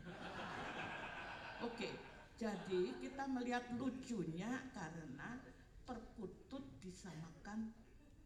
Oke, 1.64 1.90
jadi 2.38 2.94
kita 3.02 3.26
melihat 3.26 3.66
lucunya 3.74 4.50
karena 4.70 5.42
perkutut 5.82 6.62
disamakan 6.78 7.74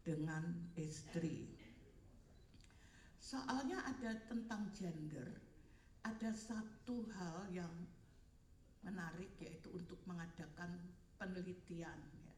dengan 0.03 0.43
istri. 0.75 1.62
Soalnya 3.23 3.79
ada 3.87 4.19
tentang 4.27 4.67
gender, 4.75 5.31
ada 6.03 6.35
satu 6.35 7.07
hal 7.15 7.47
yang 7.55 7.71
menarik 8.83 9.31
yaitu 9.39 9.71
untuk 9.71 9.95
mengadakan 10.03 10.75
penelitian. 11.15 11.95
ya. 11.95 12.33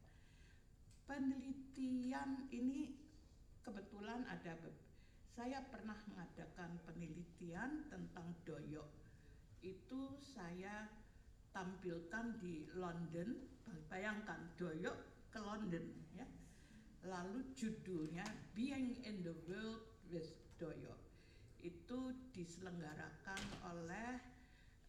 Penelitian 1.09 2.45
ini 2.53 3.01
kebetulan 3.65 4.29
ada 4.29 4.53
saya 5.33 5.65
pernah 5.73 5.97
mengadakan 6.05 6.77
penelitian 6.85 7.89
tentang 7.89 8.37
doyok. 8.45 8.85
Itu 9.65 10.21
saya 10.21 10.85
tampilkan 11.49 12.37
di 12.37 12.69
London. 12.77 13.41
Bayangkan 13.89 14.53
doyok 14.53 15.33
ke 15.33 15.41
London 15.41 15.85
ya. 16.13 16.29
Lalu 17.09 17.41
judulnya 17.57 18.29
Being 18.53 19.01
in 19.01 19.25
the 19.25 19.33
World 19.49 19.81
with 20.13 20.44
Doyok. 20.57 21.01
Itu 21.61 22.13
diselenggarakan 22.31 23.41
oleh 23.73 24.21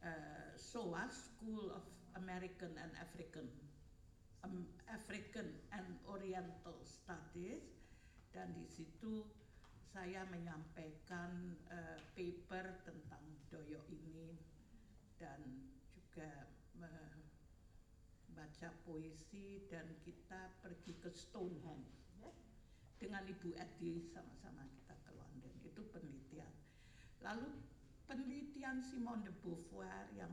eh, 0.04 0.50
SOAS 0.56 1.32
School 1.34 1.72
of 1.72 1.84
American 2.16 2.76
and 2.80 2.92
African 2.96 3.48
Am- 4.46 4.70
African 4.86 5.48
and 5.74 5.98
Oriental 6.06 6.78
Studies 6.86 7.64
dan 8.30 8.52
di 8.54 8.68
situ 8.68 9.24
saya 9.90 10.28
menyampaikan 10.28 11.56
eh, 11.72 11.98
paper 12.12 12.84
tentang 12.84 13.24
doyok 13.48 13.88
ini 13.88 14.36
dan 15.16 15.40
juga 15.88 16.46
membaca 16.76 18.68
puisi 18.84 19.64
dan 19.72 19.88
kita 20.04 20.52
pergi 20.60 21.00
ke 21.00 21.08
Stonehenge 21.08 22.20
ya. 22.20 22.28
dengan 23.00 23.24
Ibu 23.24 23.56
Edi 23.56 24.04
sama-sama 24.12 24.68
itu 25.76 25.84
penelitian. 25.92 26.48
Lalu 27.20 27.52
penelitian 28.08 28.80
Simone 28.80 29.28
de 29.28 29.32
Beauvoir 29.44 30.08
yang 30.16 30.32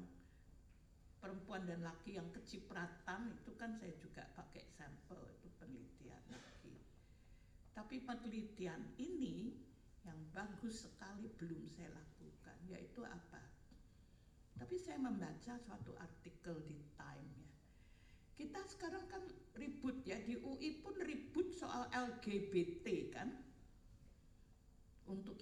perempuan 1.20 1.68
dan 1.68 1.84
laki 1.84 2.16
yang 2.16 2.32
kecipratan 2.32 3.36
itu 3.36 3.52
kan 3.60 3.76
saya 3.76 3.92
juga 4.00 4.24
pakai 4.40 4.64
sampel 4.72 5.20
itu 5.36 5.52
penelitian 5.60 6.24
lagi. 6.32 6.80
Tapi 7.76 8.08
penelitian 8.08 8.96
ini 8.96 9.52
yang 10.08 10.16
bagus 10.32 10.88
sekali 10.88 11.28
belum 11.36 11.68
saya 11.68 11.92
lakukan 11.92 12.64
yaitu 12.72 13.04
apa? 13.04 13.44
Tapi 14.56 14.80
saya 14.80 14.96
membaca 14.96 15.60
suatu 15.60 15.92
artikel 16.00 16.56
di 16.64 16.80
Time 16.96 17.32
ya. 17.36 17.52
Kita 18.40 18.64
sekarang 18.64 19.12
kan 19.12 19.28
ribut 19.60 20.08
ya 20.08 20.24
di 20.24 20.40
UI 20.40 20.80
pun 20.80 20.96
ribut 21.04 21.52
soal 21.52 21.92
LGBT 21.92 23.12
kan 23.12 23.43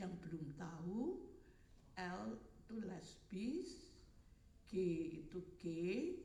yang 0.02 0.18
belum 0.18 0.58
tahu 0.58 1.22
L 1.94 2.42
itu 2.42 2.76
lesbis 2.82 3.70
G 4.66 4.74
itu 5.22 5.40
gay 5.62 6.18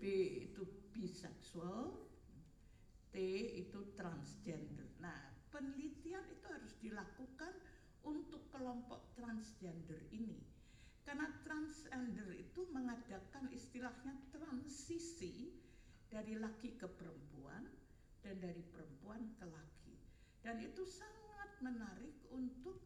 B 0.00 0.02
itu 0.48 0.64
biseksual 0.96 1.92
T 3.12 3.16
itu 3.60 3.92
transgender. 3.92 4.88
Nah 5.04 5.36
penelitian 5.52 6.24
itu 6.32 6.46
harus 6.48 6.72
dilakukan 6.80 7.52
untuk 8.08 8.48
kelompok 8.48 9.12
transgender 9.12 10.00
ini. 10.08 10.40
Karena 11.04 11.28
transgender 11.44 12.32
itu 12.36 12.68
mengadakan 12.72 13.48
istilahnya 13.52 14.16
transisi 14.32 15.52
dari 16.08 16.36
laki 16.36 16.76
ke 16.80 16.88
perempuan 16.88 17.64
dan 18.24 18.36
dari 18.40 18.60
perempuan 18.72 19.36
ke 19.36 19.44
laki. 19.48 19.96
Dan 20.44 20.60
itu 20.60 20.84
sangat 20.84 21.27
menarik 21.64 22.26
untuk 22.32 22.78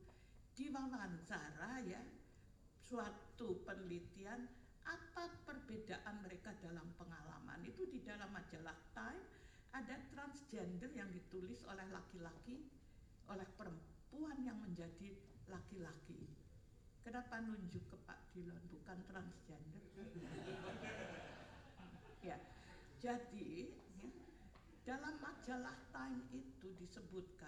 diwawancara 0.57 1.83
ya. 1.85 2.03
Suatu 2.83 3.65
penelitian 3.65 4.45
apa 4.85 5.25
perbedaan 5.49 6.21
mereka 6.21 6.53
dalam 6.61 6.93
pengalaman? 7.01 7.63
Itu 7.65 7.89
di 7.89 8.05
dalam 8.05 8.29
majalah 8.35 8.77
Time 8.93 9.25
ada 9.73 9.97
transgender 10.13 10.93
yang 10.93 11.09
ditulis 11.09 11.65
oleh 11.65 11.89
laki-laki 11.89 12.69
oleh 13.33 13.49
perempuan 13.57 14.37
yang 14.45 14.61
menjadi 14.61 15.17
laki-laki. 15.49 16.29
Kenapa 17.03 17.41
nunjuk 17.41 17.83
ke 17.89 17.97
Pak 18.05 18.31
Dilon 18.37 18.63
bukan 18.69 18.99
transgender. 19.09 19.85
Ya 22.23 22.39
jadi 23.03 23.67
ya, 23.99 24.11
dalam 24.87 25.19
majalah 25.19 25.75
Time 25.91 26.23
itu 26.31 26.71
disebutkan 26.79 27.42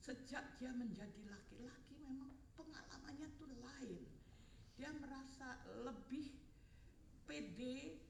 sejak 0.00 0.44
dia 0.56 0.72
menjadi 0.72 1.22
laki-laki 1.28 1.94
memang 2.00 2.32
pengalamannya 2.56 3.28
tuh 3.36 3.52
lain 3.60 4.04
dia 4.80 4.90
merasa 4.96 5.60
lebih 5.84 6.32
pede 7.28 8.00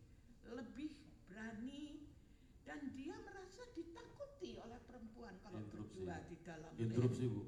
lebih 0.46 0.90
berani 1.28 2.06
dan 2.64 2.78
dia 2.94 3.18
merasa 3.26 3.66
ditakuti 3.74 4.54
oleh 4.62 4.78
perempuan 4.86 5.34
kalau 5.42 5.58
Interupsi. 5.58 6.06
berdua 6.06 6.16
di 6.30 6.36
dalam 6.46 6.72
Interupsi 6.78 7.24
Bu, 7.26 7.42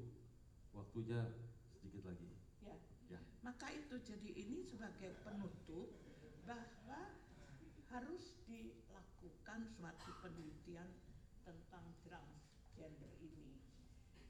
waktunya 0.75 1.31
sedikit 1.71 2.11
lagi. 2.11 2.27
Ya. 2.59 2.75
Ya. 3.07 3.19
Maka 3.39 3.71
itu 3.71 3.95
jadi 4.03 4.29
ini 4.35 4.67
sebagai 4.67 5.15
penutup 5.23 5.87
bahwa 6.43 7.15
harus 7.93 8.35
dilakukan 8.49 9.69
suatu 9.71 10.11
penelitian 10.19 10.89
tentang 11.47 11.85
transgender 12.03 13.13
ini. 13.23 13.63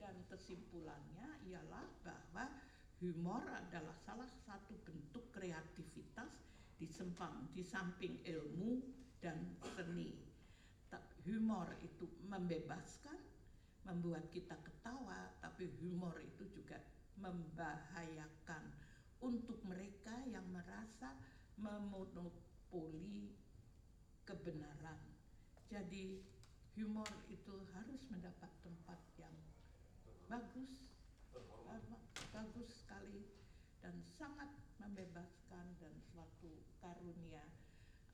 Dan 0.04 0.20
kesimpulannya 0.28 1.48
ialah 1.48 1.88
bahwa 2.04 2.52
humor 3.00 3.40
adalah 3.48 3.96
salah 4.04 4.28
satu 4.44 4.76
bentuk 4.84 5.32
kreativitas 5.32 6.28
di 6.76 6.92
sempang 6.92 7.48
di 7.56 7.64
samping 7.64 8.20
ilmu 8.28 8.84
dan 9.24 9.56
seni. 9.64 10.12
Humor 11.24 11.80
itu 11.80 12.04
membebaskan, 12.28 13.16
membuat 13.88 14.28
kita 14.36 14.60
ketawa, 14.60 15.32
tapi 15.40 15.72
humor 15.80 16.20
itu 16.20 16.44
juga 16.52 16.76
membahayakan 17.16 18.76
untuk 19.24 19.64
mereka 19.64 20.12
yang 20.28 20.44
merasa 20.52 21.16
memonopoli 21.56 23.32
kebenaran. 24.28 25.00
Jadi 25.72 26.20
humor 26.76 27.08
itu 27.32 27.56
harus 27.72 28.04
mendapat 28.12 28.52
tempat 28.60 29.00
bagus, 30.34 30.90
ba- 31.30 32.02
bagus 32.34 32.70
sekali 32.82 33.22
dan 33.86 34.02
sangat 34.18 34.50
membebaskan 34.82 35.78
dan 35.78 35.94
suatu 36.10 36.66
karunia. 36.82 37.46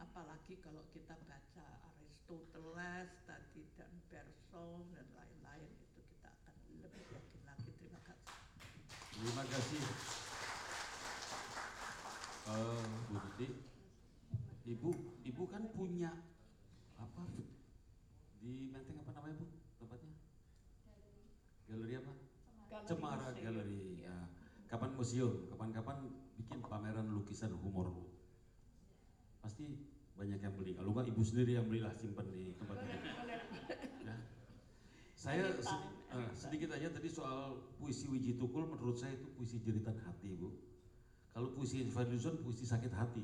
Apalagi 0.03 0.59
kalau 0.59 0.83
kita 0.91 1.15
baca 1.23 1.67
Aristoteles 1.95 3.23
tadi 3.23 3.63
dan 3.79 3.91
Bergson 4.11 4.83
dan 4.91 5.07
lain-lain 5.15 5.71
itu 5.79 6.03
kita 6.11 6.27
akan 6.43 6.55
lebih 6.83 7.07
yakin 7.07 7.41
lagi. 7.47 7.71
Terima 7.79 7.99
Terima 9.15 9.43
kasih. 9.47 9.81
Eh, 12.49 12.83
Bu 13.07 13.15
Tuti, 13.15 13.47
Ibu, 14.67 14.89
Ibu 15.23 15.43
kan 15.47 15.63
punya 15.71 16.11
apa 16.99 17.23
di 18.43 18.75
Menteng 18.75 18.99
apa 19.07 19.11
namanya 19.15 19.39
Bu 19.39 19.47
tempatnya? 19.79 20.19
Galeri 21.69 21.93
apa? 22.01 22.13
Cemara 22.89 23.29
Galeri. 23.37 24.01
Ya. 24.01 24.25
Kapan 24.65 24.88
museum? 24.99 25.47
Kapan-kapan 25.47 26.11
bikin 26.35 26.59
pameran 26.59 27.07
lukisan 27.15 27.55
humor 27.55 27.87
Bu. 27.87 28.03
Pasti 29.39 29.79
banyak 30.19 30.43
yang 30.43 30.51
beli. 30.59 30.75
Kalau 30.75 30.91
nggak 30.91 31.07
Ibu 31.15 31.21
sendiri 31.23 31.55
yang 31.55 31.65
belilah 31.71 31.95
simpan 31.95 32.27
di 32.27 32.51
tempat 32.59 32.75
ini. 32.83 32.97
Ya. 34.03 34.15
Saya 35.15 35.55
se- 35.63 35.87
eh, 36.11 36.29
sedikit 36.35 36.75
aja 36.75 36.91
tadi 36.91 37.07
soal 37.07 37.63
puisi 37.79 38.11
Wiji 38.11 38.35
Tukul 38.35 38.67
menurut 38.67 38.99
saya 38.99 39.15
itu 39.15 39.31
puisi 39.39 39.63
jeritan 39.63 39.95
hati 40.03 40.35
Bu. 40.35 40.51
Kalau 41.31 41.55
puisi 41.55 41.87
Fadlizon 41.87 42.43
puisi 42.43 42.67
sakit 42.67 42.91
hati. 42.91 43.23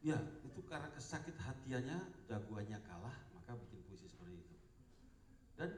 Ya, 0.00 0.16
itu 0.46 0.62
karena 0.64 0.88
kesakit 0.94 1.34
hatiannya 1.36 1.98
jagoannya 2.30 2.78
kalah, 2.86 3.12
maka 3.34 3.58
bikin 3.58 3.82
puisi 3.84 4.06
seperti 4.06 4.40
itu. 4.40 4.54
Dan 5.58 5.74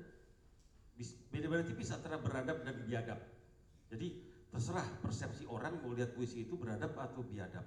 beda-beda 1.40 1.64
tipis 1.64 1.88
antara 1.88 2.20
beradab 2.20 2.60
dan 2.60 2.76
biadab. 2.84 3.16
Jadi 3.88 4.12
terserah 4.52 4.84
persepsi 5.00 5.48
orang 5.48 5.80
mau 5.80 5.96
lihat 5.96 6.12
puisi 6.12 6.44
itu 6.44 6.52
beradab 6.52 6.92
atau 7.00 7.24
biadab. 7.24 7.64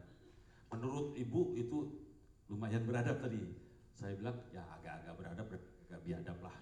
Menurut 0.69 1.17
ibu 1.17 1.57
itu 1.57 1.89
lumayan 2.53 2.85
beradab 2.85 3.17
tadi. 3.17 3.41
Saya 3.97 4.13
bilang 4.13 4.37
ya 4.53 4.61
agak-agak 4.77 5.13
beradab, 5.17 5.45
agak 5.89 6.01
biadab 6.05 6.37
lah. 6.45 6.55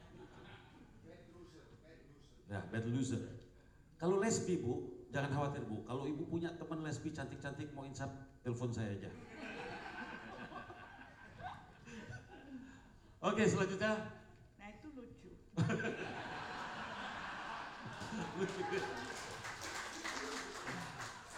Ya, 2.47 2.63
bad 2.71 2.87
loser. 2.87 3.19
Kalau 3.99 4.23
lesbi 4.23 4.55
bu, 4.63 5.03
jangan 5.11 5.35
khawatir 5.35 5.67
bu. 5.67 5.83
Kalau 5.83 6.07
ibu 6.07 6.23
punya 6.31 6.55
teman 6.55 6.79
lesbi 6.79 7.11
cantik-cantik 7.11 7.75
mau 7.75 7.83
insap, 7.83 8.07
telepon 8.39 8.71
saya 8.71 8.95
aja. 8.95 9.11
Oke, 13.21 13.43
selanjutnya 13.45 13.91
Nah 14.57 14.67
itu 14.71 14.87
lucu. 14.95 15.29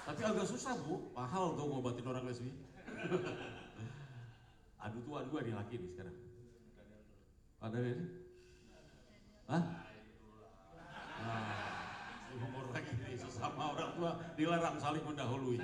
Tapi 0.04 0.22
agak 0.24 0.46
susah 0.46 0.76
bu, 0.84 1.12
mahal 1.16 1.56
tuh 1.56 1.66
ngobatin 1.68 2.06
orang 2.08 2.28
lesbi. 2.28 2.52
Aduh 4.84 5.00
tua 5.08 5.24
dua 5.32 5.40
nih 5.48 5.56
laki 5.56 5.80
nih 5.80 5.90
sekarang. 5.96 6.18
Ada 7.64 7.80
ini? 7.80 8.06
Hah? 9.48 9.64
Nah, 11.24 11.56
umur 12.36 12.68
lagi 12.76 12.92
sesama 13.16 13.72
orang 13.72 13.96
tua 13.96 14.12
dilarang 14.36 14.76
saling 14.76 15.04
mendahului. 15.08 15.64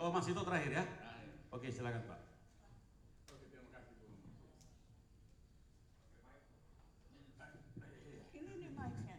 Oh 0.00 0.08
Mas 0.08 0.24
itu 0.24 0.40
terakhir 0.40 0.72
ya? 0.72 0.84
Oke 1.52 1.68
silakan 1.68 2.00
Pak. 2.08 2.20
Ini 8.32 8.52
nih 8.56 8.70
mic-nya. 8.72 9.16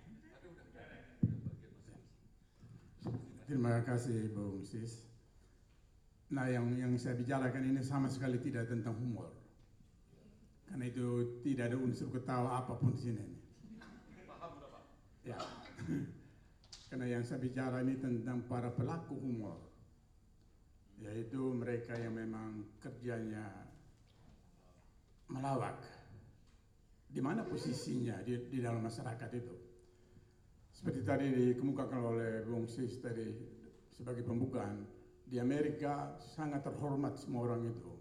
Terima 3.54 3.86
kasih 3.86 4.34
Bung 4.34 4.66
Sis. 4.66 5.06
Nah 6.34 6.50
yang 6.50 6.74
yang 6.74 6.98
saya 6.98 7.14
bicarakan 7.14 7.70
ini 7.70 7.86
sama 7.86 8.10
sekali 8.10 8.42
tidak 8.42 8.66
tentang 8.66 8.98
humor. 8.98 9.30
Karena 10.66 10.90
itu 10.90 11.38
tidak 11.46 11.70
ada 11.70 11.78
unsur 11.78 12.10
ketawa 12.10 12.66
apa 12.66 12.74
pun 12.82 12.98
di 12.98 13.02
sini. 13.06 13.26
Ya. 15.22 15.38
Karena 16.90 17.06
yang 17.06 17.22
saya 17.22 17.46
bicara 17.46 17.86
ini 17.86 17.94
tentang 18.02 18.42
para 18.50 18.74
pelaku 18.74 19.22
humor. 19.22 19.62
Yaitu 20.98 21.54
mereka 21.54 21.94
yang 21.94 22.18
memang 22.18 22.66
kerjanya 22.82 23.70
melawak. 25.30 25.78
Di 27.06 27.22
mana 27.22 27.46
posisinya 27.46 28.18
di, 28.26 28.34
di 28.50 28.58
dalam 28.58 28.82
masyarakat 28.82 29.30
itu. 29.38 29.63
Seperti 30.84 31.00
tadi 31.08 31.32
dikemukakan 31.32 32.02
oleh 32.12 32.44
Bung 32.44 32.68
Sis 32.68 33.00
tadi 33.00 33.32
sebagai 33.88 34.20
pembukaan, 34.28 34.84
di 35.24 35.40
Amerika 35.40 36.20
sangat 36.20 36.68
terhormat 36.68 37.16
semua 37.16 37.48
orang 37.48 37.72
itu. 37.72 37.92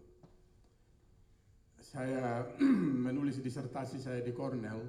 Saya 1.79 2.43
menulis 3.07 3.39
disertasi 3.39 4.03
saya 4.03 4.19
di 4.19 4.35
Cornell 4.35 4.83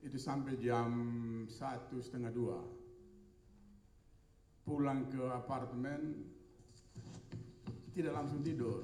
itu 0.00 0.16
sampai 0.16 0.56
jam 0.56 0.88
satu 1.44 2.00
setengah 2.00 2.32
dua. 2.32 2.64
Pulang 4.64 5.04
ke 5.12 5.28
apartemen 5.28 6.24
tidak 7.92 8.16
langsung 8.16 8.40
tidur 8.40 8.80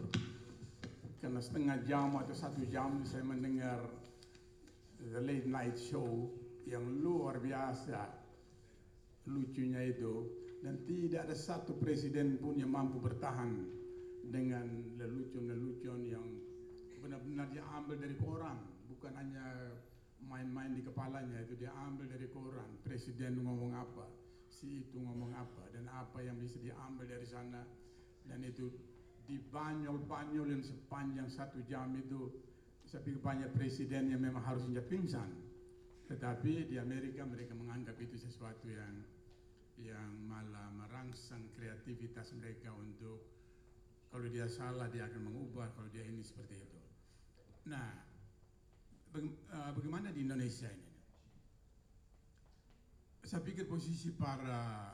karena 1.25 1.41
setengah 1.41 1.81
jam 1.89 2.13
atau 2.21 2.37
satu 2.37 2.69
jam 2.69 3.01
saya 3.01 3.25
mendengar 3.25 3.81
the 5.09 5.25
late 5.25 5.49
night 5.49 5.81
show 5.81 6.29
yang 6.69 6.85
luar 7.01 7.41
biasa. 7.41 8.11
Lucunya 9.29 9.85
itu. 9.87 10.29
Dan 10.61 10.85
tidak 10.85 11.25
ada 11.25 11.37
satu 11.37 11.73
presiden 11.81 12.37
pun 12.37 12.61
yang 12.61 12.69
mampu 12.69 13.01
bertahan 13.01 13.65
dengan 14.29 14.69
lelucon-lelucon 15.01 16.05
yang 16.05 16.27
benar-benar 17.01 17.49
dia 17.49 17.65
ambil 17.73 17.97
dari 17.97 18.13
koran. 18.21 18.61
Bukan 18.93 19.17
hanya 19.17 19.73
main-main 20.29 20.77
di 20.77 20.85
kepalanya 20.85 21.41
itu 21.49 21.57
dia 21.57 21.73
ambil 21.89 22.13
dari 22.13 22.29
koran. 22.29 22.69
Presiden 22.85 23.41
ngomong 23.41 23.73
apa 23.73 24.05
si 24.53 24.85
itu 24.85 25.01
ngomong 25.01 25.33
apa 25.33 25.65
dan 25.73 25.89
apa 25.89 26.21
yang 26.21 26.37
bisa 26.37 26.61
diambil 26.61 27.09
dari 27.09 27.25
sana. 27.25 27.65
Dan 28.29 28.45
itu 28.45 28.69
dibanyol-banyolin 29.25 30.61
sepanjang 30.61 31.33
satu 31.33 31.65
jam 31.65 31.89
itu. 31.97 32.29
Saya 32.85 33.01
pikir 33.01 33.23
banyak 33.23 33.49
presiden 33.57 34.13
yang 34.13 34.21
memang 34.21 34.45
harusnya 34.45 34.83
pingsan 34.85 35.50
tetapi 36.11 36.67
di 36.67 36.75
Amerika 36.75 37.23
mereka 37.23 37.55
menganggap 37.55 37.95
itu 38.03 38.19
sesuatu 38.19 38.67
yang 38.67 39.07
yang 39.79 40.11
malah 40.27 40.69
merangsang 40.75 41.47
kreativitas 41.55 42.35
mereka 42.35 42.75
untuk 42.75 43.31
kalau 44.11 44.27
dia 44.27 44.51
salah 44.51 44.91
dia 44.91 45.07
akan 45.07 45.31
mengubah 45.31 45.71
kalau 45.79 45.87
dia 45.95 46.03
ini 46.03 46.21
seperti 46.27 46.59
itu. 46.59 46.81
Nah, 47.71 47.89
eh, 49.15 49.71
bagaimana 49.71 50.11
di 50.11 50.27
Indonesia 50.27 50.67
ini? 50.67 50.91
Saya 53.23 53.47
pikir 53.47 53.71
posisi 53.71 54.11
para 54.11 54.91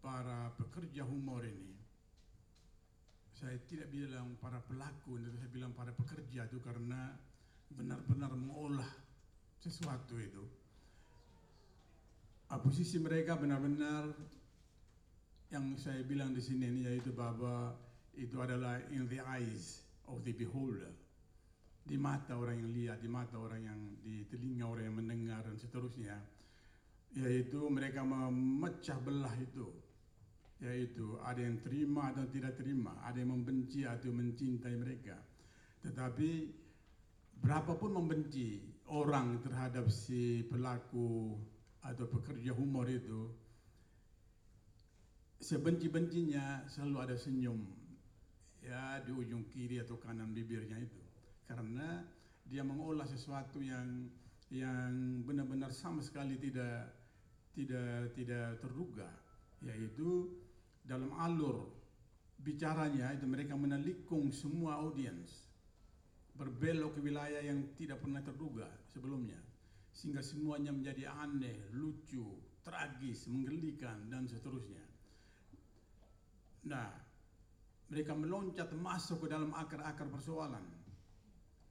para 0.00 0.56
pekerja 0.56 1.04
humor 1.04 1.44
ini 1.44 1.78
saya 3.38 3.54
tidak 3.70 3.94
bilang 3.94 4.34
para 4.42 4.58
pelaku, 4.66 5.14
saya 5.22 5.46
bilang 5.54 5.70
para 5.70 5.94
pekerja 5.94 6.50
itu 6.50 6.58
karena 6.58 7.14
benar-benar 7.70 8.34
mengolah 8.34 8.90
sesuatu 9.58 10.16
itu. 10.18 10.44
Posisi 12.48 12.96
mereka 12.96 13.36
benar-benar 13.36 14.08
yang 15.52 15.76
saya 15.76 16.00
bilang 16.04 16.32
di 16.32 16.40
sini 16.40 16.68
ini 16.68 16.80
yaitu 16.88 17.12
bahwa 17.12 17.76
itu 18.16 18.40
adalah 18.40 18.80
in 18.90 19.04
the 19.06 19.20
eyes 19.20 19.84
of 20.08 20.24
the 20.24 20.32
beholder. 20.32 20.88
Di 21.88 21.96
mata 21.96 22.36
orang 22.36 22.60
yang 22.60 22.72
lihat, 22.72 22.98
di 23.00 23.08
mata 23.08 23.36
orang 23.40 23.64
yang 23.64 23.80
di 24.04 24.24
telinga 24.28 24.68
orang 24.68 24.92
yang 24.92 24.96
mendengar 24.96 25.40
dan 25.44 25.56
seterusnya. 25.56 26.16
Yaitu 27.16 27.64
mereka 27.72 28.04
memecah 28.04 29.00
belah 29.00 29.32
itu 29.40 29.68
yaitu 30.58 31.14
ada 31.22 31.38
yang 31.38 31.62
terima 31.62 32.10
atau 32.10 32.26
tidak 32.26 32.58
terima, 32.58 32.98
ada 33.06 33.22
yang 33.22 33.30
membenci 33.30 33.86
atau 33.86 34.10
mencintai 34.10 34.74
mereka. 34.74 35.14
Tetapi 35.86 36.30
berapapun 37.38 37.94
membenci 37.94 38.60
orang 38.88 39.40
terhadap 39.44 39.88
si 39.92 40.42
pelaku 40.48 41.36
atau 41.84 42.04
pekerja 42.10 42.52
humor 42.52 42.88
itu, 42.90 43.30
sebenci-bencinya 45.38 46.66
selalu 46.66 46.96
ada 46.98 47.16
senyum 47.16 47.62
ya 48.58 48.98
di 49.06 49.14
ujung 49.14 49.46
kiri 49.46 49.78
atau 49.78 49.96
kanan 49.96 50.34
bibirnya 50.34 50.76
itu, 50.82 51.00
karena 51.46 52.02
dia 52.48 52.66
mengolah 52.66 53.06
sesuatu 53.06 53.62
yang 53.62 54.10
yang 54.48 55.22
benar-benar 55.28 55.70
sama 55.70 56.00
sekali 56.00 56.40
tidak 56.40 56.90
tidak 57.54 58.12
tidak 58.16 58.58
terduga, 58.60 59.08
yaitu 59.62 60.32
dalam 60.82 61.12
alur 61.20 61.68
bicaranya 62.38 63.12
itu 63.12 63.26
mereka 63.26 63.58
menelikung 63.58 64.30
semua 64.30 64.78
audiens 64.78 65.47
berbelok 66.38 66.94
ke 66.94 67.00
wilayah 67.02 67.42
yang 67.42 67.74
tidak 67.74 67.98
pernah 67.98 68.22
terduga 68.22 68.70
sebelumnya 68.86 69.36
sehingga 69.90 70.22
semuanya 70.22 70.70
menjadi 70.70 71.10
aneh, 71.10 71.74
lucu, 71.74 72.22
tragis, 72.62 73.26
menggelikan 73.26 74.06
dan 74.06 74.30
seterusnya. 74.30 74.84
Nah, 76.70 76.86
mereka 77.90 78.14
meloncat 78.14 78.70
masuk 78.78 79.26
ke 79.26 79.34
dalam 79.34 79.50
akar-akar 79.58 80.06
persoalan. 80.06 80.62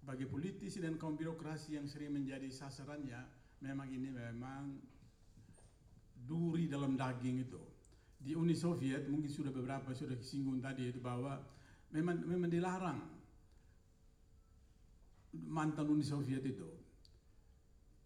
Bagi 0.03 0.27
politisi 0.27 0.83
dan 0.83 0.99
kaum 0.99 1.15
birokrasi 1.15 1.79
yang 1.79 1.87
sering 1.87 2.19
menjadi 2.19 2.51
sasarannya, 2.51 3.23
memang 3.63 3.87
ini 3.87 4.11
memang 4.11 4.75
duri 6.27 6.67
dalam 6.67 6.99
daging 6.99 7.47
itu. 7.47 7.63
Di 8.17 8.35
Uni 8.35 8.59
Soviet 8.59 9.07
mungkin 9.07 9.31
sudah 9.31 9.55
beberapa 9.55 9.95
sudah 9.95 10.19
disinggung 10.19 10.59
tadi 10.59 10.91
itu 10.91 10.99
bahwa 10.99 11.39
memang 11.95 12.27
memang 12.27 12.51
dilarang 12.51 13.16
mantan 15.33 15.89
Uni 15.91 16.05
Soviet 16.05 16.43
itu. 16.45 16.69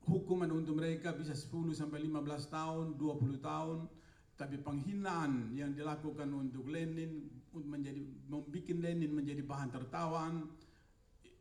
Hukuman 0.07 0.49
untuk 0.49 0.81
mereka 0.81 1.13
bisa 1.13 1.37
10 1.37 1.77
sampai 1.77 2.01
15 2.01 2.49
tahun, 2.49 2.85
20 2.97 3.37
tahun, 3.37 3.85
tapi 4.33 4.57
penghinaan 4.57 5.53
yang 5.53 5.77
dilakukan 5.77 6.25
untuk 6.33 6.65
Lenin 6.65 7.29
untuk 7.53 7.69
menjadi 7.69 8.01
membuat 8.25 8.77
Lenin 8.81 9.11
menjadi 9.13 9.45
bahan 9.45 9.69
tertawaan 9.69 10.49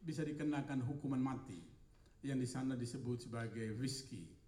bisa 0.04 0.20
dikenakan 0.20 0.84
hukuman 0.84 1.22
mati. 1.22 1.56
Yang 2.20 2.38
di 2.44 2.48
sana 2.52 2.76
disebut 2.76 3.24
sebagai 3.24 3.72
whisky 3.80 4.40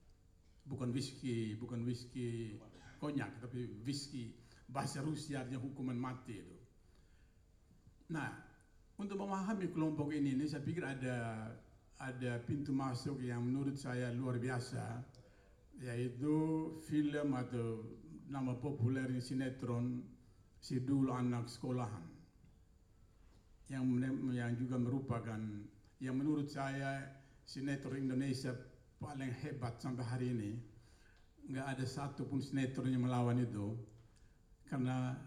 bukan 0.66 0.94
whisky 0.94 1.58
bukan 1.58 1.82
whisky 1.82 2.54
konyak 3.02 3.30
tapi 3.42 3.66
whisky 3.82 4.30
bahasa 4.70 5.02
Rusia 5.02 5.42
artinya 5.42 5.58
hukuman 5.58 5.98
mati 5.98 6.38
itu. 6.38 6.56
Nah 8.14 8.30
untuk 9.02 9.18
memahami 9.18 9.66
kelompok 9.74 10.14
ini 10.14 10.38
ini 10.38 10.46
saya 10.46 10.62
pikir 10.62 10.86
ada 10.86 11.50
ada 11.98 12.38
pintu 12.46 12.70
masuk 12.70 13.18
yang 13.18 13.42
menurut 13.42 13.74
saya 13.74 14.14
luar 14.14 14.38
biasa 14.38 15.02
yaitu 15.82 16.70
film 16.86 17.34
atau 17.34 17.82
nama 18.30 18.54
populer 18.54 19.10
sinetron 19.18 20.06
Sidul 20.62 21.10
Anak 21.10 21.50
Sekolahan 21.50 22.06
yang 23.66 23.90
yang 24.30 24.54
juga 24.54 24.78
merupakan 24.78 25.40
yang 25.98 26.14
menurut 26.14 26.46
saya 26.46 27.02
sinetron 27.42 28.06
Indonesia 28.06 28.54
paling 29.02 29.34
hebat 29.42 29.82
sampai 29.82 30.06
hari 30.06 30.26
ini. 30.30 30.52
Nggak 31.50 31.66
ada 31.74 31.86
satu 31.90 32.22
pun 32.22 32.38
sinetron 32.38 32.94
yang 32.94 33.02
melawan 33.02 33.42
itu 33.42 33.74
karena 34.70 35.18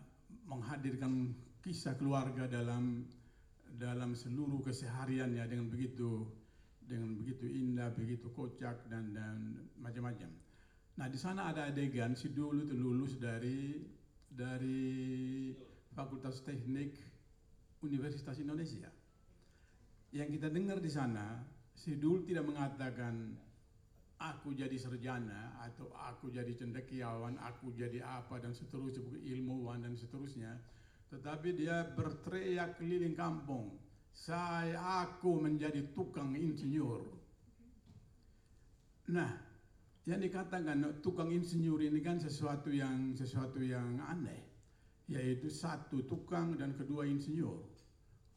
menghadirkan 0.47 1.35
kisah 1.59 1.99
keluarga 1.99 2.47
dalam 2.47 3.03
dalam 3.75 4.15
seluruh 4.15 4.63
kesehariannya 4.63 5.43
dengan 5.47 5.67
begitu 5.67 6.25
dengan 6.85 7.17
begitu 7.17 7.49
indah, 7.49 7.89
begitu 7.91 8.29
kocak 8.31 8.87
dan 8.87 9.11
dan 9.11 9.67
macam-macam. 9.81 10.29
Nah 10.95 11.07
di 11.11 11.19
sana 11.19 11.51
ada 11.51 11.67
adegan 11.67 12.15
si 12.15 12.31
dulu 12.31 12.63
itu 12.63 12.75
lulus 12.77 13.17
dari 13.19 13.83
dari 14.29 15.51
Fakultas 15.91 16.43
Teknik 16.45 16.95
Universitas 17.83 18.37
Indonesia. 18.39 18.87
Yang 20.15 20.39
kita 20.39 20.47
dengar 20.47 20.79
di 20.79 20.91
sana, 20.91 21.43
si 21.75 21.99
dulu 21.99 22.23
tidak 22.23 22.47
mengatakan 22.47 23.35
aku 24.15 24.55
jadi 24.55 24.75
sarjana 24.79 25.59
atau 25.59 25.91
aku 25.91 26.31
jadi 26.31 26.51
cendekiawan, 26.55 27.35
aku 27.43 27.75
jadi 27.75 27.99
apa 27.99 28.39
dan 28.39 28.55
seterusnya, 28.55 29.03
ilmuwan 29.23 29.83
dan 29.83 29.95
seterusnya. 29.99 30.55
Tetapi 31.13 31.49
dia 31.53 31.85
berteriak 31.93 32.81
keliling 32.81 33.13
kampung, 33.13 33.77
saya 34.15 35.05
aku 35.05 35.37
menjadi 35.37 35.93
tukang 35.93 36.33
insinyur. 36.33 37.03
Nah, 39.11 39.31
yang 40.09 40.21
dikatakan 40.21 41.01
tukang 41.01 41.29
insinyur 41.29 41.81
ini 41.81 42.01
kan 42.01 42.17
sesuatu 42.17 42.73
yang 42.73 43.13
sesuatu 43.13 43.61
yang 43.61 44.01
aneh, 44.01 44.41
yaitu 45.05 45.49
satu 45.51 46.05
tukang 46.09 46.57
dan 46.57 46.73
kedua 46.73 47.05
insinyur. 47.05 47.61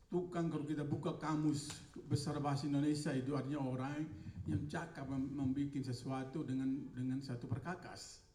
Tukang 0.08 0.48
kalau 0.48 0.64
kita 0.64 0.88
buka 0.88 1.20
kamus 1.20 1.68
besar 2.08 2.40
bahasa 2.40 2.64
Indonesia 2.64 3.12
itu 3.12 3.36
artinya 3.36 3.60
orang 3.60 4.08
yang 4.48 4.64
cakap 4.64 5.04
membuat 5.12 5.76
sesuatu 5.84 6.40
dengan 6.40 6.88
dengan 6.96 7.20
satu 7.20 7.44
perkakas. 7.44 8.27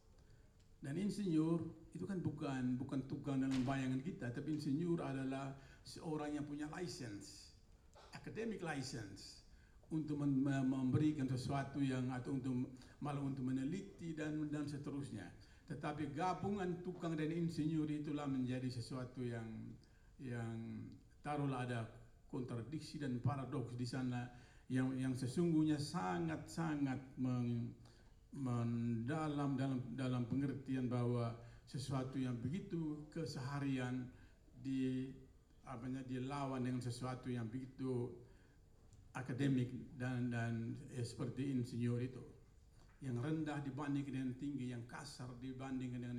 Dan 0.84 1.00
insinyur 1.00 1.64
itu 1.96 2.04
kan 2.04 2.20
bukan 2.20 2.76
bukan 2.76 3.00
tukang 3.08 3.40
dalam 3.40 3.64
bayangan 3.64 4.04
kita, 4.04 4.36
tapi 4.36 4.60
insinyur 4.60 5.00
adalah 5.00 5.56
seorang 5.88 6.36
yang 6.36 6.44
punya 6.44 6.68
license, 6.76 7.56
academic 8.12 8.60
license 8.60 9.48
untuk 9.88 10.20
memberikan 10.20 11.24
sesuatu 11.30 11.80
yang 11.80 12.12
atau 12.12 12.36
untuk 12.36 12.76
malah 13.00 13.24
untuk 13.24 13.48
meneliti 13.48 14.12
dan 14.12 14.44
dan 14.52 14.68
seterusnya. 14.68 15.32
Tetapi 15.72 16.12
gabungan 16.12 16.84
tukang 16.84 17.16
dan 17.16 17.32
insinyur 17.32 17.88
itulah 17.88 18.28
menjadi 18.28 18.68
sesuatu 18.68 19.24
yang 19.24 19.48
yang 20.20 20.84
taruhlah 21.24 21.64
ada 21.64 21.88
kontradiksi 22.28 23.00
dan 23.00 23.24
paradoks 23.24 23.72
di 23.80 23.88
sana 23.88 24.28
yang 24.68 24.92
yang 24.98 25.14
sesungguhnya 25.14 25.80
sangat 25.80 26.50
sangat 26.50 27.00
mendalam 28.34 29.54
dalam 29.54 29.80
dalam 29.94 30.26
pengertian 30.26 30.90
bahwa 30.90 31.38
sesuatu 31.70 32.18
yang 32.18 32.34
begitu 32.42 33.06
keseharian 33.14 34.10
di 34.58 35.14
apanya 35.64 36.02
dilawan 36.04 36.66
dengan 36.66 36.82
sesuatu 36.84 37.30
yang 37.30 37.48
begitu 37.48 38.12
akademik 39.14 39.70
dan 39.96 40.34
dan 40.34 40.76
eh, 40.98 41.06
seperti 41.06 41.54
insinyur 41.54 42.02
itu. 42.02 42.24
Yang 43.04 43.18
rendah 43.20 43.60
dibanding 43.62 44.06
dengan 44.08 44.32
tinggi 44.40 44.72
yang 44.72 44.84
kasar 44.90 45.30
dibanding 45.38 45.92
dengan 45.94 46.16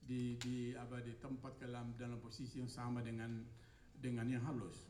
di 0.00 0.40
di 0.40 0.72
apa 0.72 1.04
di 1.04 1.12
tempat 1.20 1.60
dalam 1.60 1.92
dalam 2.00 2.16
posisi 2.22 2.62
yang 2.62 2.70
sama 2.70 3.04
dengan 3.04 3.44
dengan 3.92 4.24
yang 4.24 4.42
halus. 4.48 4.88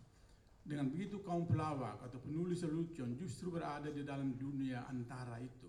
Dengan 0.63 0.93
begitu 0.93 1.25
kaum 1.25 1.49
pelawak 1.49 2.05
atau 2.05 2.21
penulis 2.21 2.61
lelucon 2.61 3.17
justru 3.17 3.49
berada 3.49 3.89
di 3.89 4.05
dalam 4.05 4.37
dunia 4.37 4.85
antara 4.85 5.41
itu 5.41 5.68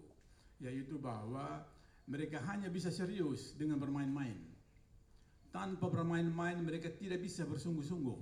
yaitu 0.60 1.00
bahwa 1.00 1.64
mereka 2.10 2.44
hanya 2.52 2.68
bisa 2.68 2.92
serius 2.92 3.56
dengan 3.56 3.80
bermain-main. 3.80 4.36
Tanpa 5.50 5.90
bermain-main 5.90 6.62
mereka 6.62 6.92
tidak 6.94 7.24
bisa 7.26 7.48
bersungguh-sungguh. 7.48 8.20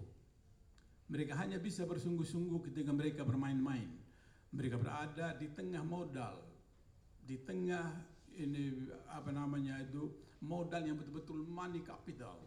Mereka 1.07 1.33
hanya 1.39 1.57
bisa 1.59 1.87
bersungguh-sungguh 1.87 2.71
ketika 2.71 2.91
mereka 2.91 3.23
bermain-main. 3.23 3.87
Mereka 4.51 4.79
berada 4.79 5.35
di 5.35 5.47
tengah 5.51 5.83
modal. 5.83 6.39
Di 7.23 7.39
tengah 7.43 7.95
ini 8.37 8.91
apa 9.11 9.31
namanya 9.31 9.81
itu 9.83 10.07
modal 10.43 10.83
yang 10.83 10.99
betul-betul 10.99 11.47
money 11.47 11.83
capital. 11.83 12.37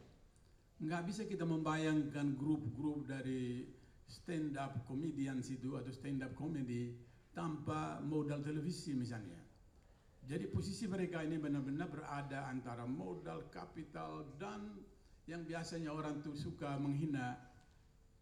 Nggak 0.81 1.03
bisa 1.09 1.23
kita 1.29 1.45
membayangkan 1.45 2.37
grup-grup 2.37 3.05
dari 3.05 3.69
stand 4.09 4.57
up 4.57 4.81
comedians 4.89 5.49
itu 5.53 5.77
atau 5.77 5.93
stand 5.93 6.25
up 6.25 6.33
comedy 6.37 6.97
tanpa 7.33 8.01
modal 8.05 8.41
televisi 8.41 8.93
misalnya. 8.97 9.40
Jadi 10.31 10.47
posisi 10.47 10.87
mereka 10.87 11.27
ini 11.27 11.43
benar-benar 11.43 11.91
berada 11.91 12.47
antara 12.47 12.87
modal, 12.87 13.51
kapital 13.51 14.23
dan 14.39 14.79
yang 15.27 15.43
biasanya 15.43 15.91
orang 15.91 16.23
tuh 16.23 16.39
suka 16.39 16.79
menghina, 16.79 17.35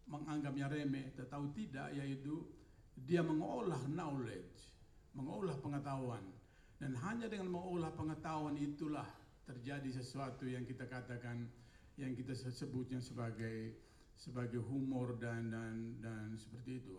menganggapnya 0.09 0.73
remeh, 0.73 1.13
tetapi 1.13 1.53
tidak 1.53 1.93
yaitu 1.93 2.49
dia 2.97 3.21
mengolah 3.21 3.77
knowledge, 3.93 4.73
mengolah 5.13 5.53
pengetahuan 5.61 6.25
dan 6.79 6.95
hanya 6.95 7.27
dengan 7.27 7.51
mengolah 7.51 7.91
pengetahuan 7.91 8.55
itulah 8.55 9.05
terjadi 9.43 9.99
sesuatu 9.99 10.47
yang 10.47 10.63
kita 10.63 10.87
katakan 10.87 11.45
yang 11.99 12.15
kita 12.15 12.31
sebutnya 12.33 13.03
sebagai 13.03 13.75
sebagai 14.15 14.63
humor 14.63 15.19
dan 15.19 15.51
dan 15.51 15.99
dan 15.99 16.39
seperti 16.39 16.79
itu. 16.79 16.95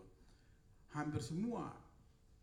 Hampir 0.93 1.19
semua 1.19 1.73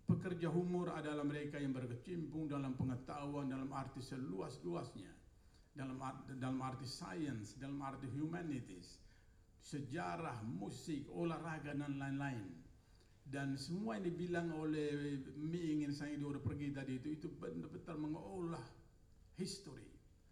pekerja 0.08 0.48
humor 0.48 0.96
adalah 0.96 1.20
mereka 1.20 1.60
yang 1.60 1.76
berkecimpung 1.76 2.48
dalam 2.48 2.72
pengetahuan 2.80 3.52
dalam 3.52 3.68
arti 3.76 4.00
seluas-luasnya, 4.00 5.12
dalam 5.76 6.00
arti, 6.00 6.32
dalam 6.40 6.58
arti 6.64 6.88
sains, 6.88 7.60
dalam 7.60 7.76
arti 7.84 8.08
humanities, 8.08 8.96
sejarah, 9.60 10.40
musik, 10.48 11.04
olahraga 11.12 11.76
dan 11.76 12.00
lain-lain. 12.00 12.48
Dan 13.28 13.60
semua 13.60 14.00
yang 14.00 14.08
dibilang 14.08 14.48
oleh 14.56 15.20
Mi 15.36 15.76
ingin 15.76 15.92
saya 15.92 16.16
udah 16.16 16.40
pergi 16.40 16.72
tadi 16.72 16.96
itu 16.96 17.12
itu 17.12 17.28
benar-benar 17.28 18.00
mengolah 18.00 18.64
history, 19.36 19.84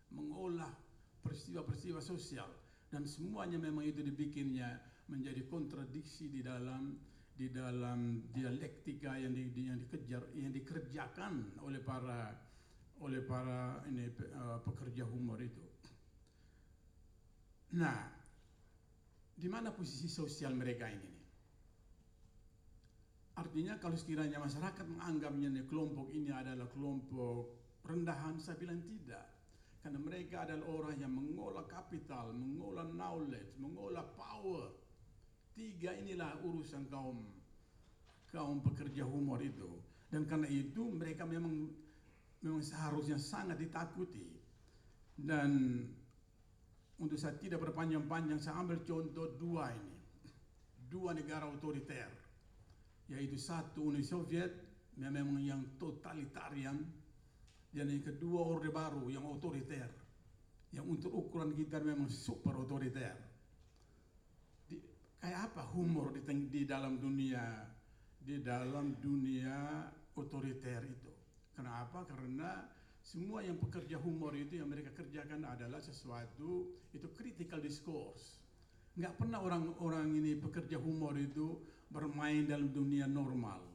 mengolah 0.09 0.73
peristiwa-peristiwa 1.21 2.01
sosial. 2.01 2.49
Dan 2.89 3.05
semuanya 3.05 3.61
memang 3.61 3.85
itu 3.85 4.01
dibikinnya 4.01 4.81
menjadi 5.13 5.45
kontradiksi 5.45 6.33
di 6.33 6.41
dalam 6.41 6.97
di 7.37 7.53
dalam 7.53 8.25
dialektika 8.33 9.21
yang 9.21 9.37
di, 9.37 9.45
yang 9.53 9.77
dikejar 9.85 10.25
yang 10.33 10.53
dikerjakan 10.57 11.61
oleh 11.61 11.85
para 11.85 12.33
oleh 13.05 13.21
para 13.21 13.85
ini 13.93 14.09
uh, 14.33 14.57
pekerja 14.65 15.05
humor 15.05 15.37
itu. 15.45 15.61
Nah, 17.77 18.09
di 19.37 19.49
mana 19.53 19.69
posisi 19.69 20.09
sosial 20.09 20.57
mereka 20.57 20.89
ini? 20.89 21.13
Artinya 23.37 23.77
kalau 23.77 24.01
sekiranya 24.01 24.41
masyarakat 24.41 24.87
menganggapnya 24.89 25.53
nih, 25.53 25.69
kelompok 25.69 26.09
ini 26.09 26.33
adalah 26.33 26.65
kelompok 26.73 27.53
rendahan, 27.85 28.41
saya 28.41 28.57
bilang 28.57 28.81
tidak. 28.81 29.29
Karena 29.85 30.01
mereka 30.01 30.49
adalah 30.49 30.65
orang 30.73 30.97
yang 30.97 31.13
mengolah 31.13 31.69
kapital, 31.69 32.33
mengolah 32.33 32.89
knowledge, 32.97 33.53
mengolah 33.61 34.09
power. 34.17 34.73
Tiga 35.57 35.97
inilah 35.97 36.37
urusan 36.45 36.85
kaum 36.93 37.17
kaum 38.29 38.61
pekerja 38.61 39.09
humor 39.09 39.41
itu. 39.41 39.81
Dan 40.13 40.29
karena 40.29 40.45
itu 40.53 40.93
mereka 40.93 41.25
memang 41.25 41.73
memang 42.45 42.61
seharusnya 42.61 43.17
sangat 43.17 43.57
ditakuti. 43.57 44.37
Dan 45.17 45.81
untuk 47.01 47.17
saya 47.17 47.41
tidak 47.41 47.65
berpanjang-panjang 47.65 48.37
saya 48.37 48.61
ambil 48.61 48.85
contoh 48.85 49.33
dua 49.41 49.73
ini. 49.73 49.97
Dua 50.93 51.17
negara 51.17 51.49
otoriter 51.49 52.29
yaitu 53.07 53.39
satu 53.39 53.95
Uni 53.95 54.03
Soviet 54.03 54.51
memang 54.99 55.39
yang 55.39 55.63
totalitarian 55.79 56.83
dan 57.71 57.87
yang 57.87 58.03
kedua 58.03 58.45
Orde 58.45 58.69
Baru 58.69 59.09
yang 59.09 59.25
otoriter. 59.25 59.89
Yang 60.75 61.01
untuk 61.01 61.13
ukuran 61.17 61.57
kita 61.57 61.81
memang 61.81 62.13
super 62.13 62.53
otoriter 62.61 63.26
kayak 65.27 65.51
apa 65.51 65.67
humor 65.75 66.15
di, 66.15 66.23
di 66.47 66.63
dalam 66.63 67.03
dunia 67.03 67.67
di 68.15 68.39
dalam 68.47 68.95
dunia 69.03 69.83
otoriter 70.15 70.87
itu? 70.87 71.11
Kenapa? 71.51 72.07
Karena 72.07 72.63
semua 73.03 73.43
yang 73.43 73.59
pekerja 73.59 73.99
humor 73.99 74.39
itu 74.39 74.63
yang 74.63 74.71
mereka 74.71 74.95
kerjakan 74.95 75.43
adalah 75.43 75.83
sesuatu 75.83 76.71
itu 76.95 77.11
critical 77.19 77.59
discourse. 77.59 78.39
Nggak 78.95 79.19
pernah 79.19 79.43
orang-orang 79.43 80.15
ini 80.15 80.39
pekerja 80.39 80.79
humor 80.79 81.19
itu 81.19 81.59
bermain 81.91 82.47
dalam 82.47 82.71
dunia 82.71 83.11
normal 83.11 83.67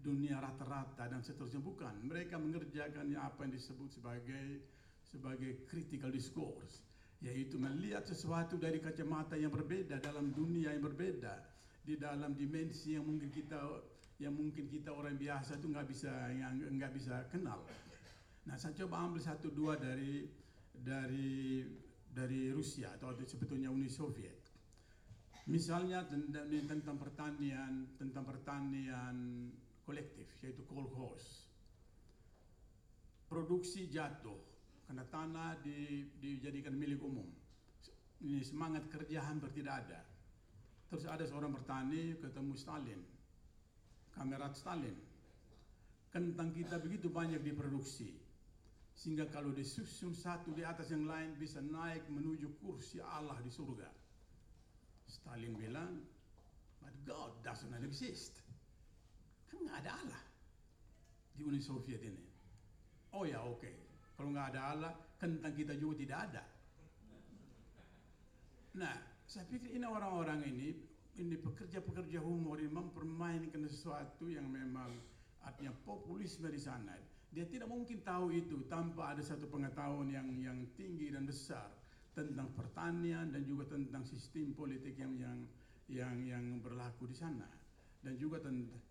dunia 0.00 0.42
rata-rata 0.42 1.06
dan 1.06 1.22
seterusnya. 1.22 1.62
Bukan. 1.62 2.02
Mereka 2.02 2.34
mengerjakan 2.34 3.14
apa 3.14 3.46
yang 3.46 3.54
disebut 3.54 3.94
sebagai 3.94 4.66
sebagai 5.06 5.70
critical 5.70 6.10
discourse 6.10 6.89
yaitu 7.20 7.60
melihat 7.60 8.00
sesuatu 8.08 8.56
dari 8.56 8.80
kacamata 8.80 9.36
yang 9.36 9.52
berbeda 9.52 10.00
dalam 10.00 10.32
dunia 10.32 10.72
yang 10.72 10.84
berbeda 10.84 11.36
di 11.84 12.00
dalam 12.00 12.32
dimensi 12.32 12.96
yang 12.96 13.04
mungkin 13.04 13.28
kita 13.28 13.60
yang 14.20 14.36
mungkin 14.36 14.68
kita 14.68 14.92
orang 14.92 15.16
biasa 15.16 15.60
itu 15.60 15.68
nggak 15.68 15.86
bisa 15.88 16.12
yang 16.32 16.56
nggak 16.60 16.92
bisa 16.96 17.24
kenal. 17.32 17.64
Nah 18.48 18.56
saya 18.56 18.76
coba 18.84 19.04
ambil 19.04 19.20
satu 19.20 19.52
dua 19.52 19.76
dari 19.76 20.28
dari 20.72 21.64
dari 22.08 22.52
Rusia 22.52 22.96
atau 22.96 23.12
sebetulnya 23.24 23.68
Uni 23.68 23.88
Soviet. 23.88 24.40
Misalnya 25.48 26.04
tentang, 26.04 26.48
tentang 26.48 26.96
pertanian 27.00 27.96
tentang 27.96 28.24
pertanian 28.28 29.16
kolektif 29.84 30.28
yaitu 30.44 30.62
kolkhoz 30.68 31.48
produksi 33.30 33.86
jatuh 33.86 34.49
karena 34.90 35.06
tanah 35.06 35.54
di, 35.62 36.02
dijadikan 36.18 36.74
milik 36.74 36.98
umum. 36.98 37.30
Ini 38.26 38.42
semangat 38.42 38.90
kerja 38.90 39.22
hampir 39.22 39.54
tidak 39.54 39.86
ada. 39.86 40.02
Terus 40.90 41.06
ada 41.06 41.22
seorang 41.22 41.54
petani 41.54 42.18
ketemu 42.18 42.58
Stalin. 42.58 42.98
Kamerat 44.10 44.58
Stalin. 44.58 44.98
Kentang 46.10 46.50
kita 46.50 46.82
begitu 46.82 47.06
banyak 47.06 47.38
diproduksi. 47.38 48.18
Sehingga 48.98 49.30
kalau 49.30 49.54
disusun 49.54 50.10
satu 50.10 50.50
di 50.58 50.66
atas 50.66 50.90
yang 50.90 51.06
lain 51.06 51.38
bisa 51.38 51.62
naik 51.62 52.10
menuju 52.10 52.58
kursi 52.58 52.98
Allah 52.98 53.38
di 53.46 53.50
surga. 53.54 53.86
Stalin 55.06 55.54
bilang 55.54 56.02
but 56.82 56.94
God 57.06 57.38
doesn't 57.46 57.78
exist. 57.86 58.42
Kan 59.54 59.70
nggak 59.70 59.86
ada 59.86 60.02
Allah 60.02 60.22
di 61.38 61.46
Uni 61.46 61.62
Soviet 61.62 62.02
ini. 62.02 62.26
Oh 63.14 63.22
ya 63.22 63.38
oke 63.46 63.89
kalau 64.20 64.36
nggak 64.36 64.52
ada 64.52 64.62
Allah 64.76 64.92
kentang 65.16 65.56
kita 65.56 65.72
juga 65.80 66.04
tidak 66.04 66.18
ada. 66.28 66.44
Nah 68.76 68.94
saya 69.24 69.48
pikir 69.48 69.72
ini 69.72 69.86
orang-orang 69.88 70.44
ini 70.44 70.76
ini 71.16 71.40
pekerja-pekerja 71.40 72.20
humor 72.20 72.60
ini 72.60 72.68
mempermainkan 72.68 73.64
sesuatu 73.64 74.28
yang 74.28 74.44
memang 74.44 74.92
artinya 75.40 75.72
populisme 75.88 76.52
di 76.52 76.60
sana. 76.60 76.92
Dia 77.32 77.48
tidak 77.48 77.72
mungkin 77.72 78.04
tahu 78.04 78.28
itu 78.36 78.68
tanpa 78.68 79.16
ada 79.16 79.24
satu 79.24 79.48
pengetahuan 79.48 80.12
yang 80.12 80.28
yang 80.36 80.68
tinggi 80.76 81.08
dan 81.08 81.24
besar 81.24 81.72
tentang 82.12 82.52
pertanian 82.52 83.32
dan 83.32 83.48
juga 83.48 83.72
tentang 83.72 84.04
sistem 84.04 84.52
politik 84.52 85.00
yang 85.00 85.16
yang 85.16 85.38
yang 85.88 86.16
yang 86.28 86.44
berlaku 86.60 87.08
di 87.08 87.16
sana. 87.16 87.48
Dan 88.04 88.20
juga 88.20 88.44
tentang 88.44 88.84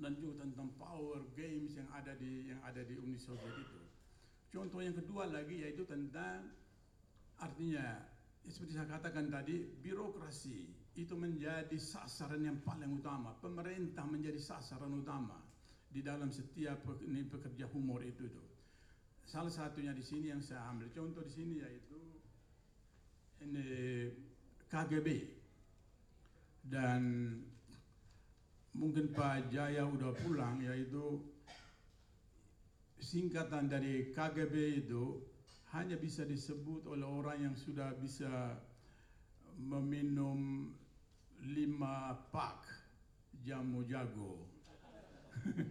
dan 0.00 0.16
juga 0.16 0.48
tentang 0.48 0.72
power 0.80 1.20
games 1.36 1.76
yang 1.76 1.92
ada 1.92 2.16
di 2.16 2.48
yang 2.48 2.64
ada 2.64 2.80
di 2.80 2.96
Uni 2.96 3.20
Soviet 3.20 3.52
itu. 3.52 3.81
Contoh 4.52 4.84
yang 4.84 4.92
kedua 4.92 5.32
lagi 5.32 5.64
yaitu 5.64 5.88
tentang 5.88 6.52
artinya 7.40 7.80
ya 8.44 8.50
seperti 8.52 8.76
saya 8.76 8.90
katakan 8.90 9.32
tadi 9.32 9.64
birokrasi 9.64 10.68
itu 10.92 11.14
menjadi 11.16 11.78
sasaran 11.80 12.44
yang 12.44 12.60
paling 12.60 12.92
utama. 12.92 13.32
Pemerintah 13.40 14.04
menjadi 14.04 14.36
sasaran 14.36 14.92
utama 14.92 15.40
di 15.88 16.04
dalam 16.04 16.28
setiap 16.28 16.84
pekerja 17.32 17.64
humor 17.72 18.04
itu 18.04 18.28
tuh. 18.28 18.48
Salah 19.24 19.48
satunya 19.48 19.96
di 19.96 20.04
sini 20.04 20.28
yang 20.28 20.44
saya 20.44 20.68
ambil 20.68 20.92
contoh 20.92 21.24
di 21.24 21.32
sini 21.32 21.54
yaitu 21.64 22.00
ini 23.40 23.66
KGB 24.68 25.08
dan 26.68 27.00
mungkin 28.76 29.16
Pak 29.16 29.48
Jaya 29.48 29.88
udah 29.88 30.12
pulang 30.20 30.60
yaitu 30.60 31.22
singkatan 33.02 33.66
dari 33.66 34.14
KGB 34.14 34.86
itu 34.86 35.18
hanya 35.74 35.98
bisa 35.98 36.22
disebut 36.22 36.86
oleh 36.86 37.02
orang 37.02 37.50
yang 37.50 37.56
sudah 37.58 37.90
bisa 37.98 38.54
meminum 39.58 40.70
lima 41.42 42.14
pak 42.30 42.62
jamu 43.42 43.82
jago. 43.90 44.46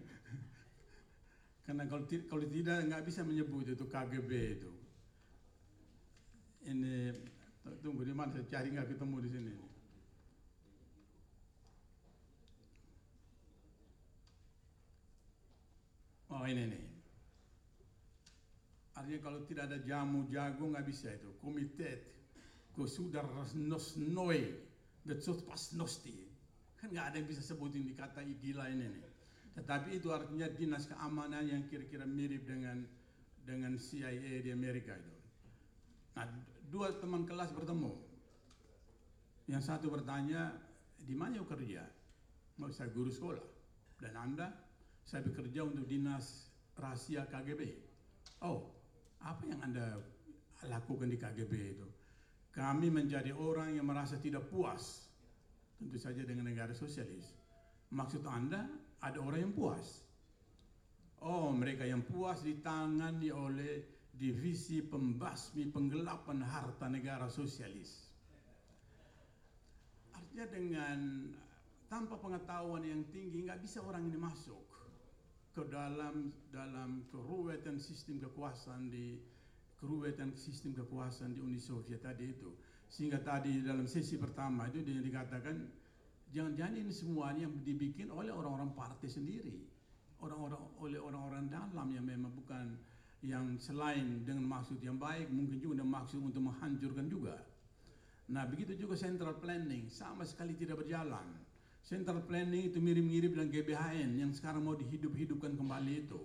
Karena 1.66 1.88
kalau, 1.88 2.04
kalau 2.28 2.46
tidak 2.52 2.84
nggak 2.92 3.06
bisa 3.08 3.24
menyebut 3.24 3.64
itu 3.72 3.88
KGB 3.88 4.32
itu. 4.60 4.72
Ini 6.68 7.16
tunggu 7.80 8.04
di 8.04 8.12
mana 8.12 8.44
cari 8.44 8.76
nggak 8.76 8.92
ketemu 8.92 9.18
di 9.24 9.30
sini. 9.32 9.54
Oh 16.32 16.44
ini 16.48 16.64
nih. 16.64 16.91
Artinya 19.02 19.18
kalau 19.26 19.42
tidak 19.50 19.66
ada 19.66 19.82
jamu 19.82 20.30
jago 20.30 20.70
nggak 20.70 20.86
bisa 20.86 21.10
itu. 21.10 21.34
Komitet 21.42 22.06
Kosudar 22.78 23.26
Nosnoi 23.58 24.46
Getsut 25.02 25.42
Pas 25.50 25.74
Nosti. 25.74 26.30
Kan 26.78 26.94
nggak 26.94 27.06
ada 27.10 27.16
yang 27.18 27.26
bisa 27.26 27.42
sebutin 27.42 27.82
di 27.82 27.98
kata 27.98 28.22
gila 28.22 28.70
ini 28.70 28.86
nih. 28.94 29.06
Tetapi 29.58 29.98
itu 29.98 30.14
artinya 30.14 30.46
dinas 30.54 30.86
keamanan 30.86 31.50
yang 31.50 31.66
kira-kira 31.66 32.06
mirip 32.06 32.46
dengan 32.46 32.86
dengan 33.42 33.74
CIA 33.74 34.46
di 34.46 34.54
Amerika 34.54 34.94
itu. 34.94 35.14
Nah, 36.14 36.30
dua 36.70 36.94
teman 37.02 37.26
kelas 37.26 37.58
bertemu. 37.58 37.98
Yang 39.50 39.64
satu 39.66 39.90
bertanya, 39.90 40.54
di 41.02 41.18
mana 41.18 41.42
kerja? 41.42 41.90
Mau 42.62 42.70
saya 42.70 42.94
guru 42.94 43.10
sekolah. 43.10 43.44
Dan 43.98 44.14
Anda? 44.14 44.54
Saya 45.02 45.26
bekerja 45.26 45.66
untuk 45.66 45.90
dinas 45.90 46.54
rahasia 46.78 47.26
KGB. 47.26 47.74
Oh, 48.46 48.81
apa 49.22 49.44
yang 49.46 49.60
Anda 49.62 50.02
lakukan 50.66 51.10
di 51.10 51.18
KGB 51.18 51.54
itu? 51.78 51.88
Kami 52.52 52.92
menjadi 52.92 53.32
orang 53.32 53.78
yang 53.78 53.88
merasa 53.88 54.20
tidak 54.20 54.50
puas. 54.52 55.08
Tentu 55.80 55.98
saja 55.98 56.22
dengan 56.22 56.52
negara 56.52 56.76
sosialis. 56.76 57.26
Maksud 57.90 58.22
Anda, 58.28 58.68
ada 59.02 59.18
orang 59.24 59.50
yang 59.50 59.54
puas. 59.56 60.04
Oh, 61.22 61.54
mereka 61.54 61.86
yang 61.86 62.02
puas 62.06 62.42
ditangani 62.42 63.30
oleh 63.30 63.86
divisi 64.12 64.82
pembasmi 64.82 65.70
penggelapan 65.70 66.44
harta 66.44 66.86
negara 66.92 67.30
sosialis. 67.30 68.10
Artinya 70.14 70.46
dengan 70.50 71.00
tanpa 71.88 72.18
pengetahuan 72.18 72.86
yang 72.86 73.02
tinggi 73.10 73.44
nggak 73.44 73.62
bisa 73.62 73.84
orang 73.84 74.08
ini 74.08 74.16
masuk 74.16 74.71
ke 75.52 75.68
dalam 75.68 76.32
dalam 76.48 77.04
keruwetan 77.12 77.76
sistem 77.76 78.24
kekuasaan 78.24 78.88
di 78.88 79.20
keruwetan 79.76 80.32
sistem 80.38 80.72
kekuasaan 80.78 81.36
di 81.36 81.44
Uni 81.44 81.60
Soviet 81.60 82.00
tadi 82.00 82.32
itu. 82.32 82.56
Sehingga 82.88 83.20
tadi 83.20 83.64
dalam 83.64 83.88
sesi 83.88 84.16
pertama 84.16 84.68
itu 84.72 84.84
dia 84.84 85.00
dikatakan 85.00 85.56
jangan-jangan 86.32 86.76
ini 86.80 86.92
semuanya 86.92 87.46
dibikin 87.48 88.12
oleh 88.12 88.32
orang-orang 88.32 88.72
partai 88.72 89.12
sendiri. 89.12 89.60
Orang-orang 90.22 90.62
oleh 90.78 91.00
orang-orang 91.02 91.50
dalam 91.50 91.88
yang 91.92 92.06
memang 92.06 92.32
bukan 92.32 92.78
yang 93.22 93.58
selain 93.58 94.22
dengan 94.24 94.46
maksud 94.46 94.82
yang 94.82 94.98
baik 94.98 95.30
mungkin 95.34 95.58
juga 95.62 95.82
dengan 95.82 96.00
maksud 96.00 96.22
untuk 96.22 96.46
menghancurkan 96.46 97.06
juga. 97.10 97.36
Nah 98.32 98.48
begitu 98.48 98.78
juga 98.78 98.96
central 98.96 99.36
planning 99.42 99.92
sama 99.92 100.24
sekali 100.24 100.56
tidak 100.56 100.86
berjalan 100.86 101.26
Central 101.82 102.24
planning 102.24 102.72
itu 102.72 102.78
mirip-mirip 102.78 103.34
dengan 103.34 103.50
GBHN 103.50 104.10
yang 104.22 104.32
sekarang 104.32 104.64
mau 104.64 104.78
dihidup-hidupkan 104.78 105.58
kembali 105.58 105.94
itu. 106.08 106.22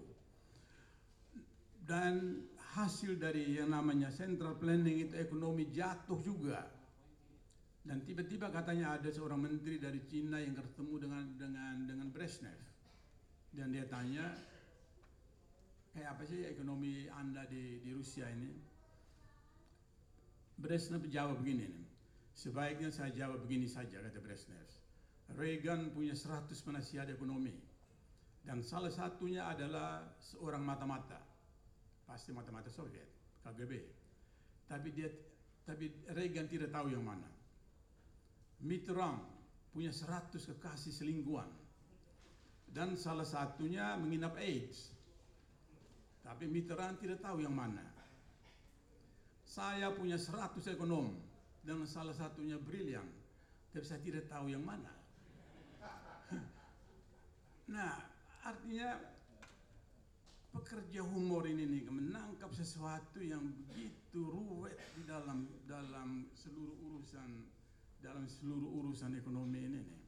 Dan 1.87 2.45
hasil 2.77 3.17
dari 3.17 3.57
yang 3.57 3.73
namanya 3.73 4.13
central 4.13 4.61
planning 4.61 5.09
itu 5.09 5.15
ekonomi 5.17 5.71
jatuh 5.73 6.21
juga. 6.21 6.67
Dan 7.87 8.03
tiba-tiba 8.03 8.51
katanya 8.51 8.99
ada 8.99 9.09
seorang 9.09 9.39
menteri 9.39 9.79
dari 9.79 10.03
Cina 10.05 10.43
yang 10.43 10.59
ketemu 10.59 10.95
dengan 11.07 11.25
dengan 11.39 11.75
dengan 11.87 12.09
Brezhnev. 12.11 12.59
Dan 13.55 13.71
dia 13.73 13.87
tanya, 13.87 14.35
kayak 15.95 16.19
apa 16.19 16.23
sih 16.27 16.45
ekonomi 16.45 17.07
Anda 17.09 17.47
di, 17.47 17.81
di 17.81 17.91
Rusia 17.95 18.27
ini? 18.29 18.51
Brezhnev 20.59 21.07
jawab 21.09 21.41
begini. 21.41 21.71
Sebaiknya 22.37 22.93
saya 22.93 23.15
jawab 23.15 23.47
begini 23.47 23.65
saja, 23.71 24.03
kata 24.03 24.21
Brezhnev. 24.21 24.69
Reagan 25.35 25.91
punya 25.91 26.15
100 26.15 26.55
penasihat 26.63 27.11
ekonomi. 27.11 27.55
Dan 28.47 28.63
salah 28.63 28.95
satunya 28.95 29.51
adalah 29.51 30.07
seorang 30.23 30.63
mata-mata. 30.63 31.19
Pasti 32.07 32.31
mata-mata 32.31 32.71
Soviet, 32.71 33.43
KGB. 33.43 33.73
Tapi 34.71 34.89
dia 34.95 35.11
tapi 35.67 35.91
Reagan 36.15 36.47
tidak 36.47 36.71
tahu 36.71 36.95
yang 36.95 37.03
mana. 37.03 37.27
Mitterrand 38.63 39.19
punya 39.75 39.91
100 39.91 40.39
kekasih 40.39 40.95
selingkuhan. 40.95 41.51
Dan 42.71 42.95
salah 42.95 43.27
satunya 43.27 43.99
menginap 43.99 44.39
AIDS. 44.39 44.95
Tapi 46.23 46.47
Mitterrand 46.47 47.03
tidak 47.03 47.19
tahu 47.19 47.43
yang 47.43 47.53
mana. 47.53 47.83
Saya 49.43 49.91
punya 49.91 50.19
100 50.19 50.63
ekonom 50.71 51.19
dan 51.67 51.83
salah 51.87 52.15
satunya 52.15 52.59
brilian. 52.63 53.07
Tapi 53.75 53.83
saya 53.83 54.01
tidak 54.01 54.31
tahu 54.31 54.49
yang 54.49 54.63
mana. 54.63 54.96
Nah, 57.67 57.99
artinya 58.47 58.95
pekerja 60.55 61.03
humor 61.03 61.51
ini 61.51 61.67
nih 61.67 61.85
menangkap 61.91 62.55
sesuatu 62.55 63.19
yang 63.19 63.43
begitu 63.43 64.23
ruwet 64.23 64.79
di 64.95 65.03
dalam 65.03 65.51
dalam 65.67 66.31
seluruh 66.33 66.79
urusan 66.91 67.31
dalam 67.99 68.25
seluruh 68.31 68.71
urusan 68.83 69.19
ekonomi 69.19 69.61
ini 69.67 69.81
nih. 69.83 70.03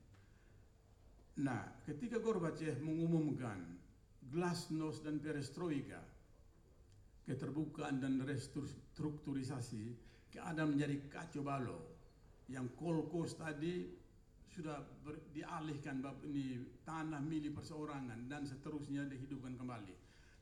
Nah, 1.42 1.82
ketika 1.82 2.22
Gorbachev 2.22 2.78
mengumumkan 2.82 3.58
glasnost 4.30 5.02
dan 5.02 5.18
perestroika, 5.18 5.98
keterbukaan 7.26 8.00
dan 8.00 8.22
restrukturisasi, 8.22 9.94
keadaan 10.32 10.74
menjadi 10.78 10.96
kacau 11.12 11.42
balau. 11.44 11.80
Yang 12.48 12.72
kolkos 12.80 13.36
tadi 13.36 13.97
sudah 14.48 14.80
ber, 15.04 15.20
dialihkan 15.32 16.00
ini 16.24 16.64
tanah 16.82 17.20
milik 17.20 17.54
perseorangan 17.56 18.26
dan 18.26 18.48
seterusnya 18.48 19.04
dihidupkan 19.06 19.54
kembali. 19.54 19.94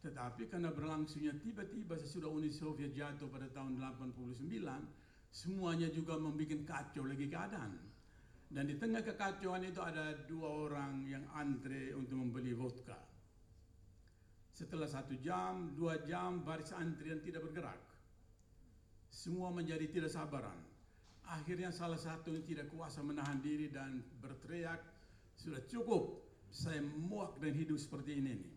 Tetapi 0.07 0.47
karena 0.47 0.71
berlangsungnya 0.71 1.35
tiba-tiba 1.43 1.99
sesudah 1.99 2.31
Uni 2.31 2.55
Soviet 2.55 2.95
jatuh 2.95 3.27
pada 3.27 3.51
tahun 3.51 3.83
89, 3.83 4.39
semuanya 5.35 5.91
juga 5.91 6.15
membuat 6.15 6.63
kacau 6.63 7.05
lagi 7.11 7.27
keadaan. 7.27 7.75
Dan 8.47 8.71
di 8.71 8.79
tengah 8.79 9.03
kekacauan 9.03 9.67
itu 9.67 9.83
ada 9.83 10.15
dua 10.31 10.47
orang 10.47 11.03
yang 11.11 11.27
antre 11.35 11.91
untuk 11.99 12.15
membeli 12.15 12.55
vodka. 12.55 12.95
Setelah 14.55 14.87
satu 14.87 15.19
jam, 15.19 15.75
dua 15.75 16.01
jam, 16.07 16.47
baris 16.47 16.71
antrian 16.71 17.19
tidak 17.21 17.43
bergerak. 17.51 17.83
Semua 19.11 19.51
menjadi 19.51 19.91
tidak 19.91 20.15
sabaran. 20.15 20.76
Akhirnya 21.27 21.75
salah 21.75 21.99
satu 21.99 22.31
yang 22.31 22.47
tidak 22.47 22.71
kuasa 22.71 23.03
menahan 23.03 23.43
diri 23.43 23.67
dan 23.67 23.99
berteriak, 24.23 24.79
sudah 25.35 25.59
cukup, 25.67 26.23
saya 26.55 26.79
muak 26.81 27.43
dan 27.43 27.51
hidup 27.51 27.77
seperti 27.83 28.23
ini 28.23 28.33
nih. 28.39 28.53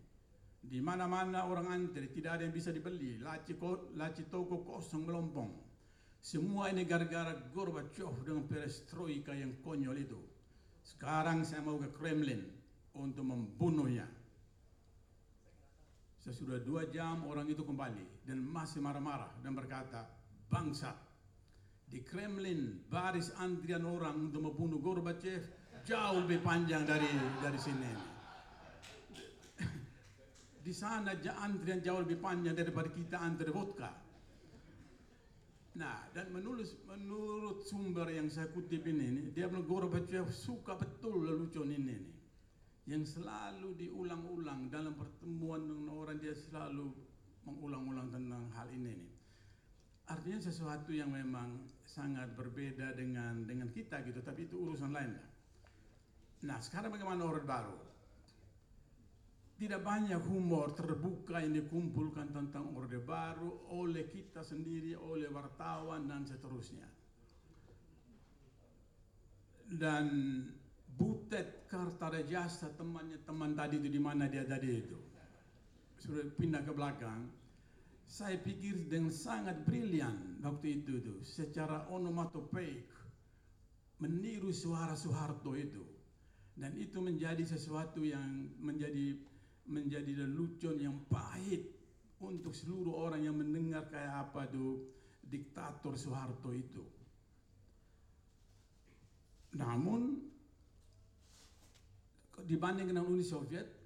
Di 0.59 0.79
mana-mana 0.83 1.49
orang 1.49 1.71
antri, 1.71 2.11
tidak 2.13 2.37
ada 2.37 2.43
yang 2.45 2.53
bisa 2.53 2.69
dibeli, 2.69 3.17
laci, 3.17 3.57
laci 3.95 4.27
toko 4.29 4.61
kosong 4.61 5.07
melompong. 5.07 5.49
Semua 6.19 6.67
ini 6.67 6.83
gara-gara 6.83 7.31
Gorbachev 7.55 8.27
dengan 8.27 8.43
perestroika 8.43 9.31
yang 9.31 9.55
konyol 9.63 9.97
itu. 9.97 10.19
Sekarang 10.83 11.47
saya 11.47 11.63
mau 11.63 11.79
ke 11.79 11.89
Kremlin 11.95 12.43
untuk 12.91 13.23
membunuhnya. 13.23 14.03
Sesudah 16.19 16.59
dua 16.59 16.91
jam 16.91 17.23
orang 17.23 17.47
itu 17.47 17.63
kembali 17.63 18.27
dan 18.27 18.43
masih 18.43 18.83
marah-marah 18.83 19.31
dan 19.39 19.55
berkata, 19.55 20.03
bangsa 20.51 20.91
di 21.89 22.05
Kremlin 22.05 22.85
baris 22.85 23.33
antrian 23.41 23.81
orang 23.81 24.29
untuk 24.29 24.45
membunuh 24.45 24.77
Gorbachev 24.77 25.41
jauh 25.81 26.21
lebih 26.21 26.45
panjang 26.45 26.85
dari 26.85 27.09
dari 27.41 27.59
sini. 27.59 27.91
Di 30.65 30.73
sana 30.75 31.17
antrian 31.17 31.81
jauh 31.81 32.05
lebih 32.05 32.21
panjang 32.21 32.53
daripada 32.53 32.93
kita 32.93 33.17
antri 33.17 33.49
vodka. 33.49 33.89
Nah, 35.79 36.05
dan 36.13 36.29
menurut 36.29 36.65
menurut 36.85 37.65
sumber 37.65 38.11
yang 38.13 38.29
saya 38.29 38.51
kutip 38.53 38.85
ini, 38.85 39.33
dia 39.33 39.49
bilang 39.49 39.65
Gorbachev 39.65 40.29
suka 40.29 40.77
betul 40.77 41.25
lelucon 41.25 41.73
ini 41.73 41.89
nih. 41.89 42.01
Yang 42.89 43.21
selalu 43.21 43.77
diulang-ulang 43.77 44.69
dalam 44.73 44.97
pertemuan 44.97 45.61
dengan 45.61 45.93
orang 45.93 46.17
dia 46.17 46.33
selalu 46.33 46.89
mengulang-ulang 47.45 48.09
tentang 48.09 48.49
hal 48.53 48.67
ini 48.73 48.97
nih. 48.97 49.18
Artinya 50.09 50.41
sesuatu 50.41 50.89
yang 50.89 51.13
memang 51.13 51.61
sangat 51.85 52.33
berbeda 52.33 52.97
dengan 52.97 53.45
dengan 53.45 53.69
kita 53.69 54.01
gitu, 54.01 54.25
tapi 54.25 54.49
itu 54.49 54.57
urusan 54.57 54.89
lain 54.89 55.13
lah. 55.13 55.29
Nah, 56.49 56.57
sekarang 56.57 56.89
bagaimana 56.89 57.29
Orde 57.29 57.45
Baru? 57.45 57.77
Tidak 59.59 59.83
banyak 59.83 60.23
humor 60.23 60.71
terbuka 60.71 61.43
yang 61.43 61.51
dikumpulkan 61.51 62.31
tentang 62.31 62.73
Orde 62.73 62.97
Baru 62.97 63.69
oleh 63.69 64.07
kita 64.07 64.41
sendiri, 64.41 64.95
oleh 64.97 65.27
wartawan 65.29 66.07
dan 66.07 66.23
seterusnya. 66.25 66.87
Dan 69.69 70.05
Butet 70.89 71.69
Kartarejasa 71.69 72.73
temannya 72.73 73.21
teman 73.21 73.53
tadi 73.53 73.77
itu 73.77 73.87
di 73.93 74.01
mana 74.01 74.25
dia 74.25 74.41
tadi 74.41 74.73
itu 74.73 74.97
sudah 75.99 76.25
pindah 76.39 76.63
ke 76.63 76.71
belakang. 76.73 77.27
Saya 78.09 78.41
pikir 78.41 78.89
dengan 78.89 79.13
sangat 79.13 79.61
brilian 79.69 80.41
waktu 80.41 80.81
itu 80.81 80.97
tuh 80.97 81.21
secara 81.21 81.85
onomatopeik 81.93 82.89
meniru 84.01 84.49
suara 84.49 84.97
Soeharto 84.97 85.53
itu 85.53 85.85
dan 86.57 86.73
itu 86.73 86.97
menjadi 86.97 87.45
sesuatu 87.45 88.01
yang 88.01 88.49
menjadi 88.57 89.13
menjadi 89.69 90.25
lelucon 90.25 90.81
yang 90.81 90.97
pahit 91.05 91.69
untuk 92.17 92.51
seluruh 92.51 92.97
orang 92.97 93.29
yang 93.29 93.37
mendengar 93.37 93.85
kayak 93.87 94.27
apa 94.27 94.49
tuh 94.49 94.89
diktator 95.21 95.93
Soeharto 95.93 96.49
itu. 96.49 96.81
Namun 99.53 100.17
dibanding 102.41 102.89
dengan 102.89 103.05
Uni 103.05 103.21
Soviet 103.21 103.78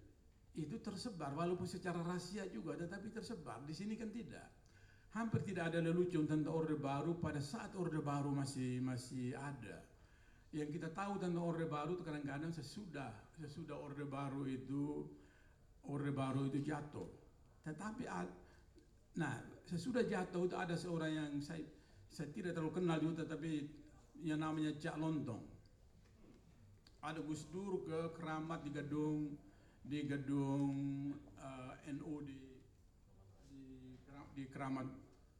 itu 0.53 0.77
tersebar 0.77 1.33
walaupun 1.33 1.65
secara 1.65 1.97
rahasia 2.05 2.45
juga 2.49 2.77
tetapi 2.77 3.09
tersebar. 3.09 3.65
Di 3.65 3.73
sini 3.73 3.97
kan 3.97 4.13
tidak. 4.13 4.45
Hampir 5.13 5.45
tidak 5.45 5.73
ada 5.73 5.81
lelucon 5.81 6.25
tentang 6.25 6.53
orde 6.53 6.73
baru 6.77 7.17
pada 7.17 7.37
saat 7.37 7.73
orde 7.77 8.01
baru 8.01 8.33
masih 8.33 8.81
masih 8.81 9.33
ada. 9.37 9.81
Yang 10.53 10.81
kita 10.81 10.89
tahu 10.93 11.17
tentang 11.17 11.41
orde 11.41 11.65
baru 11.65 11.97
itu 11.97 12.05
kadang-kadang 12.05 12.53
sesudah 12.53 13.13
sesudah 13.37 13.77
orde 13.77 14.05
baru 14.05 14.45
itu 14.45 15.09
orde 15.89 16.13
baru 16.13 16.49
itu 16.49 16.61
jatuh. 16.61 17.09
Tetapi 17.65 18.05
nah 19.17 19.37
sesudah 19.65 20.05
jatuh 20.05 20.49
itu 20.49 20.55
ada 20.57 20.73
seorang 20.77 21.11
yang 21.13 21.29
saya 21.41 21.65
saya 22.13 22.29
tidak 22.29 22.53
terlalu 22.53 22.77
kenal 22.77 22.97
juga 23.01 23.25
tetapi 23.25 23.65
yang 24.21 24.37
namanya 24.37 24.77
Cak 24.77 25.01
Lontong. 25.01 25.41
Ada 27.01 27.19
Gus 27.25 27.49
Dur 27.49 27.81
ke 27.83 28.13
keramat 28.15 28.61
di 28.63 28.71
gedung 28.71 29.33
di 29.83 29.99
gedung 30.07 30.73
uh, 31.37 31.73
NU 31.91 32.13
di 32.23 32.39
di, 33.51 33.63
di 34.33 34.43
keramat 34.47 34.87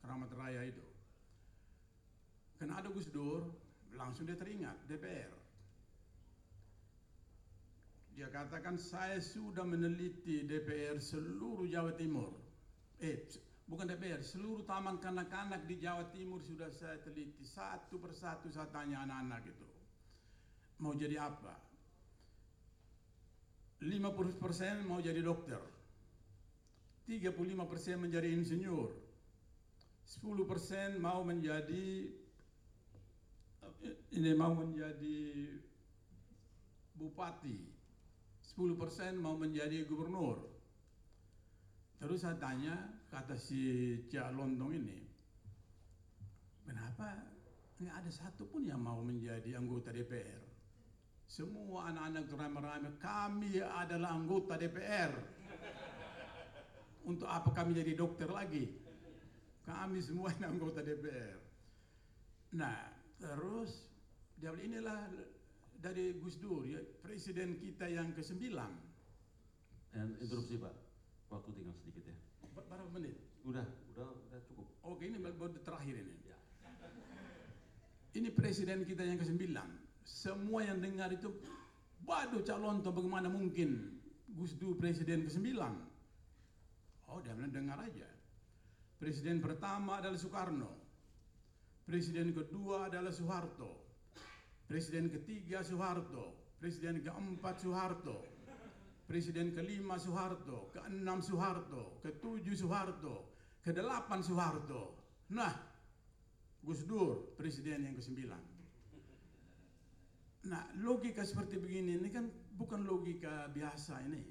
keramat 0.04 0.30
raya 0.36 0.68
itu. 0.68 0.84
Karena 2.60 2.80
ada 2.80 2.92
Gus 2.92 3.08
Dur, 3.12 3.50
langsung 3.96 4.28
dia 4.28 4.36
teringat 4.36 4.84
DPR. 4.88 5.34
Dia 8.14 8.30
katakan 8.30 8.78
saya 8.78 9.18
sudah 9.18 9.66
meneliti 9.66 10.46
DPR 10.46 11.02
seluruh 11.02 11.66
Jawa 11.66 11.98
Timur. 11.98 12.38
Eh, 13.02 13.26
bukan 13.66 13.90
DPR, 13.90 14.22
seluruh 14.22 14.62
taman 14.70 15.02
kanak-kanak 15.02 15.66
di 15.66 15.82
Jawa 15.82 16.08
Timur 16.14 16.40
sudah 16.46 16.70
saya 16.70 17.02
teliti 17.02 17.42
satu 17.42 17.98
persatu 17.98 18.54
saya 18.54 18.70
tanya 18.70 19.02
anak-anak 19.02 19.50
itu 19.50 19.74
mau 20.84 20.92
jadi 20.92 21.16
apa? 21.16 21.56
50% 23.84 24.88
mau 24.88 25.04
jadi 25.04 25.20
dokter. 25.20 25.60
35% 27.04 28.00
menjadi 28.00 28.32
insinyur. 28.32 28.96
10% 30.08 31.04
mau 31.04 31.24
menjadi 31.28 32.08
ini 34.14 34.32
mau 34.38 34.56
menjadi 34.56 35.20
bupati. 36.96 37.60
10% 38.56 39.20
mau 39.20 39.36
menjadi 39.36 39.84
gubernur. 39.84 40.40
Terus 41.98 42.22
saya 42.22 42.36
tanya, 42.38 42.76
kata 43.10 43.40
si 43.40 43.96
Cak 44.12 44.36
Lontong 44.36 44.76
ini, 44.76 45.00
kenapa 46.68 47.32
nggak 47.80 47.96
ada 48.04 48.12
satupun 48.12 48.68
yang 48.68 48.84
mau 48.84 49.00
menjadi 49.02 49.56
anggota 49.58 49.90
DPR? 49.90 50.53
Semua 51.34 51.90
anak-anak 51.90 52.30
ramai-ramai, 52.30 52.94
kami 53.02 53.58
adalah 53.58 54.14
anggota 54.14 54.54
DPR. 54.54 55.10
Untuk 57.10 57.26
apa 57.26 57.50
kami 57.50 57.74
jadi 57.74 57.98
dokter 57.98 58.30
lagi? 58.30 58.70
Kami 59.66 59.98
semua 59.98 60.30
anggota 60.46 60.86
DPR. 60.86 61.42
Nah, 62.54 62.86
terus 63.18 63.90
dia 64.38 64.54
inilah 64.62 65.10
dari 65.82 66.14
Gus 66.22 66.38
Dur, 66.38 66.70
ya, 66.70 66.78
presiden 67.02 67.58
kita 67.58 67.90
yang 67.90 68.14
ke-9. 68.14 68.54
Dan 69.90 70.14
interupsi 70.22 70.62
Pak, 70.62 70.74
waktu 71.34 71.50
tinggal 71.58 71.74
sedikit 71.82 72.14
ya. 72.14 72.18
Ber- 72.54 72.70
Berapa 72.70 72.94
menit? 72.94 73.18
Udah, 73.42 73.66
udah, 73.90 74.06
udah 74.30 74.40
cukup. 74.46 74.70
Oke, 74.86 75.10
ini 75.10 75.18
baru 75.18 75.50
terakhir 75.66 75.98
ini. 75.98 76.14
Ya. 76.30 76.38
Ini 78.22 78.30
presiden 78.38 78.86
kita 78.86 79.02
yang 79.02 79.18
ke-9. 79.18 79.82
Semua 80.04 80.68
yang 80.68 80.84
dengar 80.84 81.12
itu, 81.16 81.32
waduh 82.04 82.44
calon 82.44 82.84
tuh 82.84 82.92
bagaimana 82.92 83.32
mungkin 83.32 84.00
Gus 84.36 84.56
Dur 84.60 84.76
presiden 84.76 85.28
ke-9. 85.28 85.56
Oh, 87.08 87.20
dia 87.24 87.36
bilang 87.36 87.54
dengar 87.56 87.80
aja. 87.80 88.08
Presiden 89.00 89.44
pertama 89.44 90.00
adalah 90.00 90.20
Soekarno. 90.20 90.72
Presiden 91.84 92.32
kedua 92.32 92.88
adalah 92.88 93.12
Soeharto. 93.12 93.84
Presiden 94.68 95.12
ketiga 95.12 95.60
Soeharto. 95.62 96.56
Presiden 96.58 97.04
keempat 97.04 97.60
Soeharto. 97.60 98.34
Presiden 99.04 99.52
kelima 99.52 100.00
Soeharto, 100.00 100.72
keenam 100.72 101.20
Soeharto, 101.20 102.00
ketujuh 102.00 102.56
Soeharto, 102.56 103.36
kedelapan 103.60 104.24
Soeharto. 104.24 104.96
Nah, 105.36 105.52
Gus 106.64 106.88
Dur 106.88 107.36
presiden 107.36 107.84
yang 107.84 107.96
ke-9. 108.00 108.32
Nah, 110.44 110.68
logika 110.84 111.24
seperti 111.24 111.56
begini 111.56 111.96
ini 111.96 112.10
kan 112.12 112.28
bukan 112.60 112.84
logika 112.84 113.48
biasa 113.48 114.04
ini. 114.04 114.24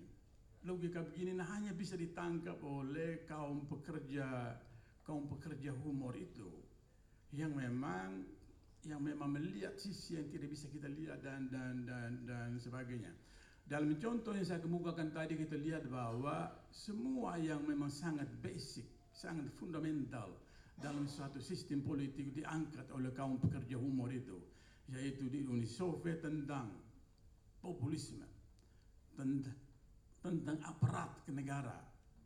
Logika 0.69 1.01
begini 1.01 1.33
nah, 1.33 1.49
hanya 1.57 1.73
bisa 1.73 1.97
ditangkap 1.97 2.61
oleh 2.61 3.25
kaum 3.25 3.65
pekerja 3.67 4.55
kaum 5.03 5.27
pekerja 5.27 5.75
humor 5.75 6.15
itu 6.15 6.47
yang 7.35 7.51
memang 7.57 8.23
yang 8.87 9.03
memang 9.03 9.35
melihat 9.35 9.75
sisi 9.79 10.19
yang 10.19 10.29
tidak 10.31 10.53
bisa 10.53 10.71
kita 10.71 10.87
lihat 10.87 11.23
dan 11.25 11.49
dan 11.49 11.89
dan 11.89 12.11
dan 12.29 12.51
sebagainya. 12.61 13.11
Dalam 13.63 13.97
contoh 13.97 14.35
yang 14.35 14.45
saya 14.45 14.61
kemukakan 14.61 15.15
tadi 15.15 15.39
kita 15.39 15.57
lihat 15.57 15.87
bahwa 15.87 16.51
semua 16.69 17.39
yang 17.39 17.63
memang 17.63 17.89
sangat 17.89 18.27
basic, 18.43 18.85
sangat 19.15 19.49
fundamental 19.55 20.35
dalam 20.77 21.07
suatu 21.07 21.39
sistem 21.39 21.81
politik 21.81 22.35
diangkat 22.35 22.91
oleh 22.91 23.15
kaum 23.15 23.39
pekerja 23.39 23.79
humor 23.79 24.11
itu, 24.11 24.35
yaitu 24.91 25.30
di 25.30 25.47
Uni 25.47 25.68
Soviet 25.68 26.24
tentang 26.24 26.72
populisme, 27.62 28.26
tentang, 29.14 29.55
tentang 30.18 30.59
aparat 30.66 31.22
negara, 31.30 31.78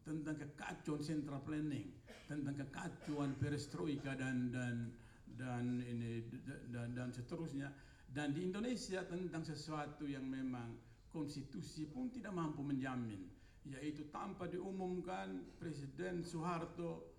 tentang 0.06 0.38
kekacauan 0.40 1.02
central 1.04 1.44
planning, 1.44 1.92
tentang 2.24 2.54
kekacauan 2.56 3.36
perestroika 3.36 4.16
dan 4.16 4.48
dan 4.48 4.94
dan 5.36 5.84
ini 5.84 6.24
dan, 6.72 6.96
dan 6.96 7.12
seterusnya. 7.12 7.68
Dan 8.06 8.32
di 8.32 8.48
Indonesia 8.48 9.04
tentang 9.04 9.44
sesuatu 9.44 10.08
yang 10.08 10.24
memang 10.24 10.72
konstitusi 11.12 11.84
pun 11.84 12.08
tidak 12.08 12.32
mampu 12.32 12.64
menjamin, 12.64 13.28
yaitu 13.66 14.08
tanpa 14.08 14.48
diumumkan 14.48 15.56
Presiden 15.60 16.24
Soeharto 16.24 17.12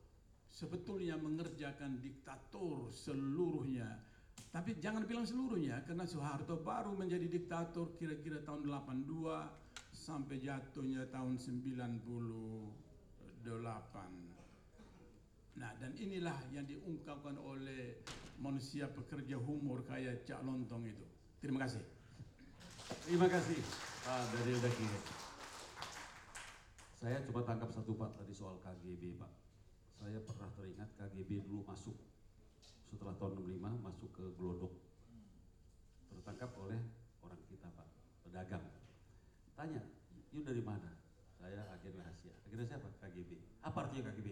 sebetulnya 0.48 1.20
mengerjakan 1.20 2.02
diktator 2.02 2.90
seluruhnya. 2.90 4.00
Tapi 4.58 4.74
jangan 4.82 5.06
bilang 5.06 5.22
seluruhnya, 5.22 5.86
karena 5.86 6.02
Soeharto 6.10 6.58
baru 6.58 6.98
menjadi 6.98 7.30
diktator 7.30 7.94
kira-kira 7.94 8.42
tahun 8.42 8.66
82 8.66 9.06
sampai 9.94 10.42
jatuhnya 10.42 11.06
tahun 11.14 11.38
98. 11.38 11.86
Nah, 15.62 15.72
dan 15.78 15.94
inilah 16.02 16.34
yang 16.50 16.66
diungkapkan 16.66 17.38
oleh 17.38 18.02
manusia 18.42 18.90
pekerja 18.90 19.38
humor 19.38 19.86
kayak 19.86 20.26
Cak 20.26 20.42
Lontong 20.42 20.90
itu. 20.90 21.06
Terima 21.38 21.62
kasih. 21.62 21.86
Terima 23.06 23.30
kasih 23.30 23.62
Pak 24.10 24.42
Daniel 24.42 24.58
Daki. 24.58 24.86
Saya 26.98 27.22
coba 27.30 27.46
tangkap 27.46 27.70
satu 27.70 27.94
Pak 27.94 28.18
tadi 28.18 28.34
soal 28.34 28.58
KGB 28.66 29.22
Pak. 29.22 29.34
Saya 30.02 30.18
pernah 30.26 30.50
teringat 30.58 30.90
KGB 30.98 31.46
dulu 31.46 31.62
masuk 31.62 32.17
setelah 32.88 33.14
tahun 33.20 33.44
65 33.44 33.84
masuk 33.84 34.10
ke 34.16 34.24
Glodok. 34.40 34.74
Tertangkap 36.08 36.52
oleh 36.60 36.80
orang 37.20 37.40
kita 37.52 37.68
Pak, 37.76 37.88
pedagang. 38.24 38.64
Tanya, 39.54 39.84
you 40.32 40.40
dari 40.44 40.64
mana? 40.64 40.96
Saya 41.38 41.68
agen 41.76 41.94
rahasia. 42.00 42.34
Agen 42.48 42.64
rahasia 42.64 42.80
apa? 42.80 42.90
KGB. 43.04 43.32
Apa 43.62 43.78
artinya 43.88 44.10
KGB? 44.12 44.28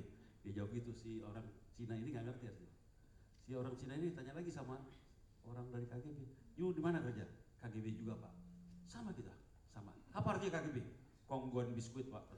Dia 0.45 0.51
jawab 0.61 0.73
gitu 0.73 0.91
si 0.93 1.21
orang 1.21 1.45
Cina 1.75 1.97
ini 1.97 2.13
nggak 2.15 2.25
ngerti 2.31 2.45
artinya. 2.49 2.73
Si 3.45 3.51
orang 3.53 3.75
Cina 3.77 3.93
ini 3.97 4.13
tanya 4.15 4.33
lagi 4.33 4.49
sama 4.49 4.79
orang 5.45 5.67
dari 5.69 5.85
KGB. 5.85 6.19
You 6.55 6.71
di 6.71 6.81
mana 6.81 7.03
kerja? 7.03 7.27
KGB 7.61 7.99
juga 7.99 8.17
Pak. 8.23 8.33
Sama 8.87 9.11
kita, 9.11 9.33
sama. 9.73 9.91
Apa 10.15 10.37
artinya 10.37 10.61
KGB? 10.61 10.81
Kongguan 11.25 11.73
biskuit 11.73 12.07
Pak. 12.09 12.23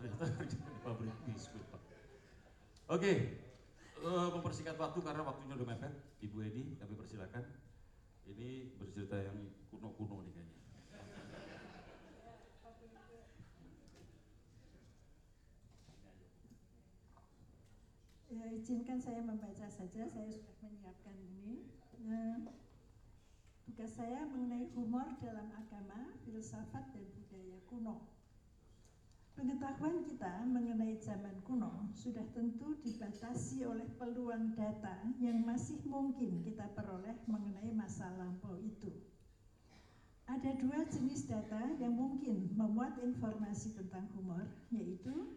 Ternyata 0.00 0.24
kerja 0.40 0.56
di 0.56 0.80
pabrik 0.80 1.12
biskuit 1.28 1.69
Oke, 2.90 3.38
eh, 4.02 4.28
mempersingkat 4.34 4.74
waktu 4.74 4.98
karena 4.98 5.22
waktunya 5.22 5.54
udah 5.54 5.68
mepet. 5.70 5.94
Ibu 6.26 6.42
Edi, 6.42 6.74
kami 6.74 6.98
persilakan. 6.98 7.46
Ini 8.26 8.74
bercerita 8.82 9.14
yang 9.14 9.46
kuno-kuno 9.70 10.26
nih 10.26 10.34
kayaknya. 10.34 10.58
Ya, 18.30 18.46
izinkan 18.58 18.98
saya 18.98 19.22
membaca 19.22 19.70
saja, 19.70 20.02
saya 20.10 20.26
sudah 20.26 20.54
menyiapkan 20.58 21.14
ini. 21.14 21.70
Nah, 22.02 22.42
tugas 23.70 23.94
saya 23.94 24.26
mengenai 24.26 24.66
humor 24.74 25.14
dalam 25.22 25.46
agama, 25.54 26.10
filsafat, 26.26 26.90
dan 26.90 27.06
budaya 27.14 27.62
kuno. 27.70 28.19
Pengetahuan 29.40 30.04
kita 30.04 30.44
mengenai 30.52 31.00
zaman 31.00 31.32
kuno 31.48 31.88
sudah 31.96 32.28
tentu 32.36 32.76
dibatasi 32.84 33.64
oleh 33.64 33.88
peluang 33.96 34.52
data 34.52 35.00
yang 35.16 35.40
masih 35.40 35.80
mungkin 35.88 36.44
kita 36.44 36.68
peroleh 36.76 37.16
mengenai 37.24 37.72
masa 37.72 38.12
lampau 38.20 38.60
itu. 38.60 38.92
Ada 40.28 40.60
dua 40.60 40.84
jenis 40.92 41.24
data 41.24 41.72
yang 41.80 41.96
mungkin 41.96 42.52
memuat 42.52 43.00
informasi 43.00 43.72
tentang 43.80 44.12
humor, 44.12 44.44
yaitu 44.68 45.32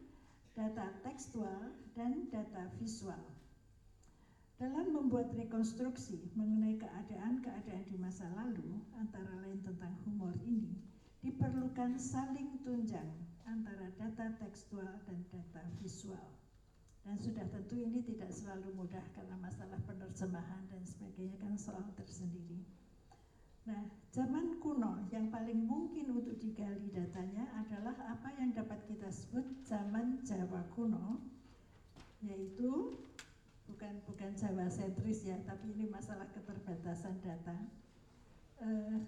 data 0.51 0.99
tekstual 1.07 1.71
dan 1.95 2.27
data 2.27 2.67
visual. 2.83 3.23
Dalam 4.59 4.91
membuat 4.91 5.31
rekonstruksi 5.31 6.27
mengenai 6.35 6.75
keadaan-keadaan 6.75 7.87
di 7.87 7.95
masa 7.95 8.27
lalu, 8.35 8.83
antara 8.99 9.31
lain 9.47 9.63
tentang 9.63 9.95
humor 10.03 10.35
ini, 10.43 10.75
diperlukan 11.23 11.95
saling 11.95 12.59
tunjang 12.67 13.31
antara 13.47 13.91
data 13.99 14.31
tekstual 14.39 14.99
dan 15.07 15.19
data 15.31 15.61
visual. 15.79 16.27
Dan 17.03 17.19
sudah 17.19 17.43
tentu 17.51 17.75
ini 17.75 17.99
tidak 17.99 18.31
selalu 18.31 18.71
mudah 18.79 19.03
karena 19.11 19.35
masalah 19.35 19.75
penerjemahan 19.83 20.63
dan 20.71 20.83
sebagainya 20.87 21.35
kan 21.43 21.59
soal 21.59 21.83
tersendiri. 21.99 22.63
Nah, 23.63 23.79
zaman 24.11 24.59
kuno 24.59 25.07
yang 25.11 25.31
paling 25.31 25.67
mungkin 25.67 26.15
untuk 26.15 26.35
digali 26.39 26.91
datanya 26.91 27.47
adalah 27.59 27.95
apa 28.11 28.31
yang 28.39 28.51
dapat 28.51 28.79
kita 28.87 29.07
sebut 29.07 29.43
zaman 29.63 30.19
Jawa 30.23 30.67
kuno, 30.75 31.19
yaitu 32.23 32.99
bukan 33.67 34.03
bukan 34.03 34.35
Jawa 34.35 34.67
sentris 34.67 35.23
ya, 35.27 35.39
tapi 35.47 35.75
ini 35.75 35.87
masalah 35.87 36.27
keterbatasan 36.35 37.19
data. 37.23 37.55
Eh, 38.63 38.99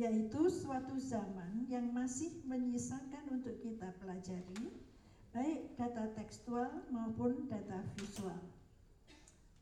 yaitu 0.00 0.48
suatu 0.48 0.96
zaman 0.96 1.68
yang 1.68 1.92
masih 1.92 2.32
menyisakan 2.48 3.36
untuk 3.36 3.60
kita 3.60 3.92
pelajari 4.00 4.72
baik 5.28 5.76
data 5.76 6.08
tekstual 6.16 6.88
maupun 6.88 7.44
data 7.52 7.84
visual. 8.00 8.40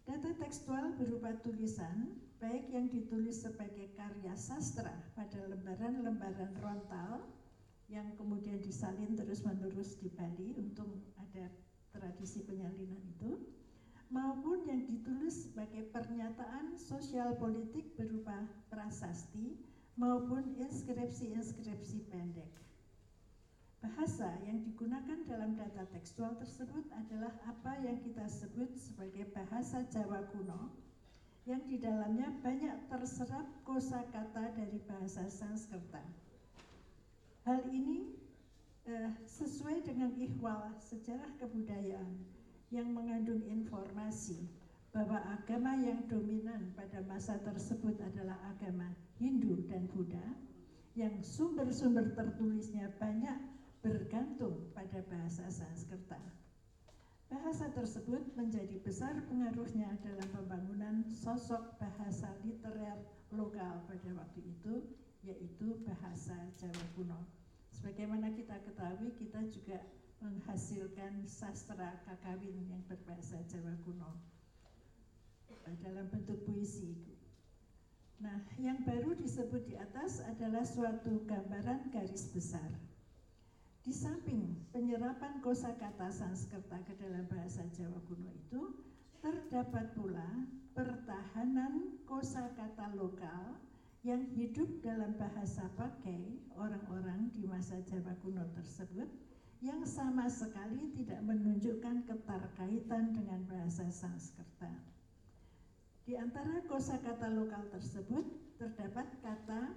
Data 0.07 0.31
tekstual 0.39 0.95
berupa 0.95 1.35
tulisan, 1.43 2.23
baik 2.39 2.71
yang 2.71 2.87
ditulis 2.87 3.43
sebagai 3.43 3.91
karya 3.99 4.33
sastra 4.39 4.95
pada 5.19 5.43
lembaran-lembaran 5.51 6.55
rontal 6.63 7.27
yang 7.91 8.15
kemudian 8.15 8.63
disalin 8.63 9.19
terus-menerus 9.19 9.99
di 9.99 10.07
Bali 10.15 10.55
untuk 10.55 11.03
ada 11.19 11.51
tradisi 11.91 12.47
penyalinan 12.47 13.03
itu, 13.19 13.43
maupun 14.09 14.65
yang 14.71 14.87
ditulis 14.87 15.51
sebagai 15.51 15.91
pernyataan 15.91 16.79
sosial 16.79 17.35
politik 17.37 17.99
berupa 17.99 18.47
prasasti 18.71 19.59
maupun 19.99 20.55
inskripsi-inskripsi 20.63 22.07
pendek. 22.07 22.55
Bahasa 23.83 24.39
yang 24.47 24.63
digunakan 24.63 25.27
dalam 25.27 25.59
data 25.59 25.83
tekstual 25.91 26.39
tersebut 26.39 26.87
adalah 26.95 27.35
apa 27.47 27.83
yang 27.83 27.99
kita 27.99 28.27
sebut 28.31 28.71
sebagai 28.79 29.27
bahasa 29.35 29.83
Jawa 29.91 30.23
kuno 30.31 30.71
yang 31.51 31.63
di 31.67 31.83
dalamnya 31.83 32.31
banyak 32.43 32.87
terserap 32.87 33.47
kosakata 33.67 34.55
dari 34.55 34.79
bahasa 34.87 35.27
Sanskerta. 35.27 36.03
Hal 37.43 37.67
ini 37.71 38.15
eh, 38.87 39.11
sesuai 39.27 39.83
dengan 39.83 40.15
ihwal 40.15 40.79
sejarah 40.79 41.35
kebudayaan 41.43 42.23
yang 42.71 42.87
mengandung 42.95 43.43
informasi 43.47 44.47
bahwa 44.95 45.23
agama 45.27 45.75
yang 45.79 46.07
dominan 46.07 46.71
pada 46.75 47.03
masa 47.07 47.39
tersebut 47.41 47.97
adalah 48.03 48.37
agama 48.53 48.93
Hindu 49.19 49.67
dan 49.67 49.91
Buddha 49.91 50.23
yang 50.95 51.19
sumber-sumber 51.23 52.15
tertulisnya 52.15 52.91
banyak 53.03 53.39
bergantung 53.83 54.71
pada 54.75 55.03
bahasa 55.11 55.47
Sanskerta. 55.51 56.19
Bahasa 57.29 57.69
tersebut 57.75 58.25
menjadi 58.39 58.81
besar 58.81 59.13
pengaruhnya 59.29 60.01
dalam 60.01 60.29
pembangunan 60.33 61.05
sosok 61.13 61.77
bahasa 61.77 62.33
literer 62.41 63.05
lokal 63.35 63.85
pada 63.85 64.11
waktu 64.17 64.41
itu, 64.49 64.97
yaitu 65.27 65.77
bahasa 65.85 66.39
Jawa 66.57 66.85
kuno. 66.97 67.21
Sebagaimana 67.75 68.33
kita 68.33 68.57
ketahui, 68.65 69.13
kita 69.19 69.45
juga 69.53 69.79
menghasilkan 70.25 71.29
sastra 71.29 72.01
kakawin 72.09 72.65
yang 72.71 72.83
berbahasa 72.89 73.39
Jawa 73.51 73.77
kuno 73.85 74.19
dalam 75.85 76.09
bentuk 76.09 76.49
puisi. 76.49 77.18
Nah, 78.19 78.43
yang 78.59 78.83
baru 78.83 79.15
disebut 79.15 79.63
di 79.71 79.79
atas 79.79 80.19
adalah 80.27 80.67
suatu 80.67 81.23
gambaran 81.23 81.95
garis 81.95 82.27
besar. 82.35 82.67
Di 83.87 83.95
samping 83.95 84.59
penyerapan 84.75 85.39
kosakata 85.39 86.11
Sanskerta 86.11 86.83
ke 86.83 86.99
dalam 86.99 87.31
bahasa 87.31 87.63
Jawa 87.71 88.03
kuno 88.11 88.27
itu, 88.35 88.75
terdapat 89.23 89.95
pula 89.95 90.45
pertahanan 90.75 91.95
kosakata 92.11 92.91
lokal 92.99 93.55
yang 94.03 94.27
hidup 94.35 94.67
dalam 94.83 95.15
bahasa 95.15 95.71
pakai 95.79 96.43
orang-orang 96.59 97.31
di 97.31 97.47
masa 97.47 97.79
Jawa 97.87 98.19
kuno 98.19 98.43
tersebut 98.51 99.07
yang 99.63 99.83
sama 99.87 100.27
sekali 100.27 100.91
tidak 100.95 101.23
menunjukkan 101.23 102.03
keterkaitan 102.03 103.15
dengan 103.15 103.47
bahasa 103.47 103.87
Sanskerta. 103.91 104.98
Di 106.09 106.17
antara 106.17 106.65
kosakata 106.65 107.29
lokal 107.37 107.69
tersebut 107.69 108.25
terdapat 108.57 109.13
kata 109.21 109.77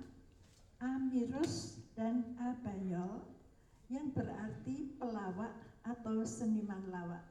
amirus 0.79 1.83
dan 1.91 2.23
abanyol 2.39 3.19
yang 3.91 4.15
berarti 4.15 4.95
pelawak 4.95 5.51
atau 5.83 6.23
seniman 6.23 6.87
lawak. 6.87 7.27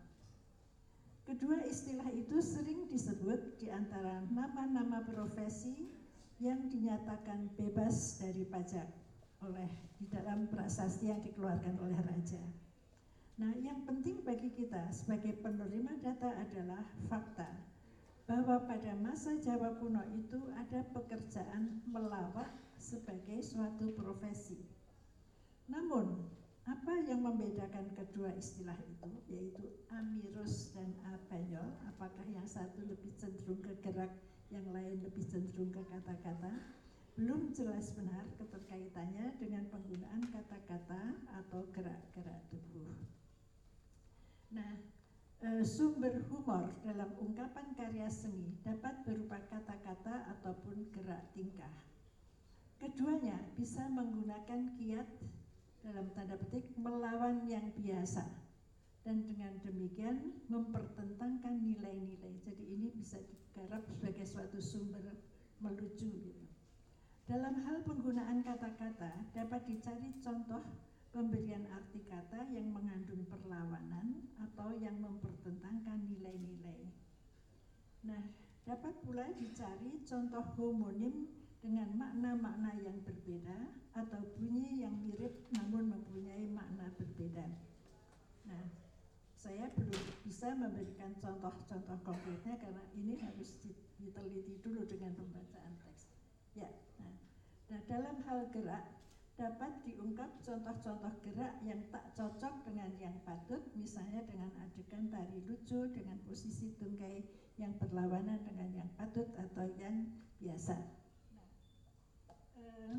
Kedua 1.24 1.64
istilah 1.64 2.12
itu 2.12 2.44
sering 2.44 2.92
disebut 2.92 3.56
di 3.56 3.72
antara 3.72 4.20
nama-nama 4.28 5.00
profesi 5.08 5.88
yang 6.36 6.68
dinyatakan 6.68 7.56
bebas 7.56 8.20
dari 8.20 8.44
pajak 8.52 8.84
oleh 9.40 9.96
di 9.96 10.12
dalam 10.12 10.44
prasasti 10.52 11.08
yang 11.08 11.24
dikeluarkan 11.24 11.80
oleh 11.80 11.96
raja. 12.04 12.44
Nah, 13.40 13.56
yang 13.64 13.80
penting 13.88 14.20
bagi 14.28 14.52
kita 14.52 14.92
sebagai 14.92 15.40
penerima 15.40 15.96
data 16.04 16.36
adalah 16.36 16.84
fakta 17.08 17.69
bahwa 18.30 18.62
pada 18.62 18.94
masa 18.94 19.34
Jawa 19.42 19.74
kuno 19.82 20.06
itu 20.14 20.38
ada 20.54 20.86
pekerjaan 20.94 21.82
melawak 21.90 22.54
sebagai 22.78 23.42
suatu 23.42 23.90
profesi. 23.98 24.70
Namun, 25.66 26.30
apa 26.62 26.94
yang 27.10 27.26
membedakan 27.26 27.90
kedua 27.98 28.30
istilah 28.38 28.78
itu, 28.86 29.10
yaitu 29.26 29.66
amirus 29.90 30.70
dan 30.78 30.94
abanyol? 31.10 31.74
Apakah 31.90 32.22
yang 32.30 32.46
satu 32.46 32.86
lebih 32.86 33.10
cenderung 33.18 33.66
ke 33.66 33.74
gerak, 33.82 34.14
yang 34.54 34.70
lain 34.70 35.02
lebih 35.02 35.26
cenderung 35.26 35.74
ke 35.74 35.82
kata-kata? 35.90 36.54
Belum 37.18 37.50
jelas 37.50 37.90
benar 37.98 38.30
keterkaitannya 38.38 39.42
dengan 39.42 39.66
penggunaan 39.74 40.30
kata-kata 40.30 41.18
atau 41.34 41.66
gerak-gerak 41.74 42.46
tubuh. 42.46 42.94
Nah, 44.54 44.78
sumber 45.64 46.20
humor 46.28 46.68
dalam 46.84 47.16
ungkapan 47.16 47.72
karya 47.72 48.12
seni 48.12 48.60
dapat 48.60 48.92
berupa 49.08 49.40
kata-kata 49.48 50.28
ataupun 50.36 50.92
gerak 50.92 51.32
tingkah. 51.32 51.72
Keduanya 52.76 53.40
bisa 53.56 53.88
menggunakan 53.88 54.76
kiat 54.76 55.08
dalam 55.80 56.12
tanda 56.12 56.36
petik 56.36 56.68
melawan 56.76 57.48
yang 57.48 57.72
biasa 57.72 58.24
dan 59.00 59.24
dengan 59.24 59.56
demikian 59.64 60.44
mempertentangkan 60.52 61.56
nilai-nilai. 61.64 62.36
Jadi 62.44 62.64
ini 62.76 62.92
bisa 62.92 63.16
digarap 63.24 63.80
sebagai 63.88 64.28
suatu 64.28 64.60
sumber 64.60 65.16
melucu 65.64 66.08
gitu. 66.20 66.44
Dalam 67.24 67.64
hal 67.64 67.80
penggunaan 67.88 68.44
kata-kata 68.44 69.32
dapat 69.32 69.60
dicari 69.64 70.12
contoh 70.20 70.60
pemberian 71.10 71.66
arti 71.74 72.06
kata 72.06 72.46
yang 72.54 72.70
mengandung 72.70 73.26
perlawanan 73.26 74.30
atau 74.38 74.70
yang 74.78 74.94
mempertentangkan 75.02 76.06
nilai-nilai. 76.06 76.86
Nah, 78.06 78.30
dapat 78.62 78.94
pula 79.02 79.26
dicari 79.34 80.00
contoh 80.06 80.44
homonim 80.54 81.26
dengan 81.60 81.90
makna-makna 81.98 82.72
yang 82.80 83.02
berbeda 83.02 83.74
atau 83.92 84.22
bunyi 84.38 84.86
yang 84.86 84.94
mirip 85.02 85.50
namun 85.50 85.90
mempunyai 85.90 86.46
makna 86.48 86.88
berbeda. 86.94 87.58
Nah, 88.46 88.64
saya 89.34 89.66
belum 89.74 90.04
bisa 90.22 90.54
memberikan 90.54 91.10
contoh-contoh 91.18 91.98
konkretnya 92.06 92.54
karena 92.62 92.84
ini 92.94 93.18
harus 93.18 93.58
diteliti 93.98 94.62
dulu 94.62 94.86
dengan 94.86 95.12
pembacaan 95.18 95.74
teks. 95.84 96.14
Ya, 96.54 96.70
nah, 97.02 97.16
nah 97.68 97.80
dalam 97.90 98.22
hal 98.24 98.46
gerak 98.54 98.99
dapat 99.40 99.80
diungkap 99.88 100.44
contoh-contoh 100.44 101.16
gerak 101.24 101.56
yang 101.64 101.80
tak 101.88 102.12
cocok 102.12 102.60
dengan 102.68 102.92
yang 103.00 103.16
patut, 103.24 103.64
misalnya 103.72 104.20
dengan 104.28 104.52
adegan 104.60 105.08
tari 105.08 105.40
lucu 105.48 105.88
dengan 105.88 106.20
posisi 106.28 106.76
tungkai 106.76 107.24
yang 107.56 107.72
berlawanan 107.80 108.44
dengan 108.44 108.84
yang 108.84 108.90
patut 109.00 109.32
atau 109.32 109.64
yang 109.80 110.12
biasa. 110.36 110.76
Nah, 111.32 111.48
eh, 112.60 112.96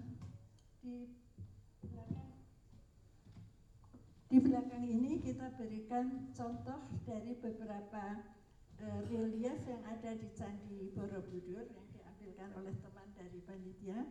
di 4.32 4.40
belakang 4.42 4.82
ini 4.82 5.22
kita 5.22 5.54
berikan 5.62 6.34
contoh 6.34 6.90
dari 7.06 7.38
beberapa 7.38 8.26
uh, 8.82 9.02
relief 9.14 9.62
yang 9.70 9.84
ada 9.86 10.18
di 10.18 10.32
Candi 10.34 10.90
Borobudur 10.96 11.70
yang 11.70 11.88
diambilkan 11.94 12.50
oleh 12.58 12.74
teman 12.82 13.12
dari 13.14 13.44
panitia, 13.46 14.08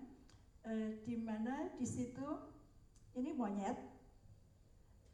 uh, 0.67 0.91
di 1.05 1.17
mana 1.21 1.73
di 1.79 1.87
situ 1.87 2.29
ini 3.17 3.31
monyet. 3.33 3.79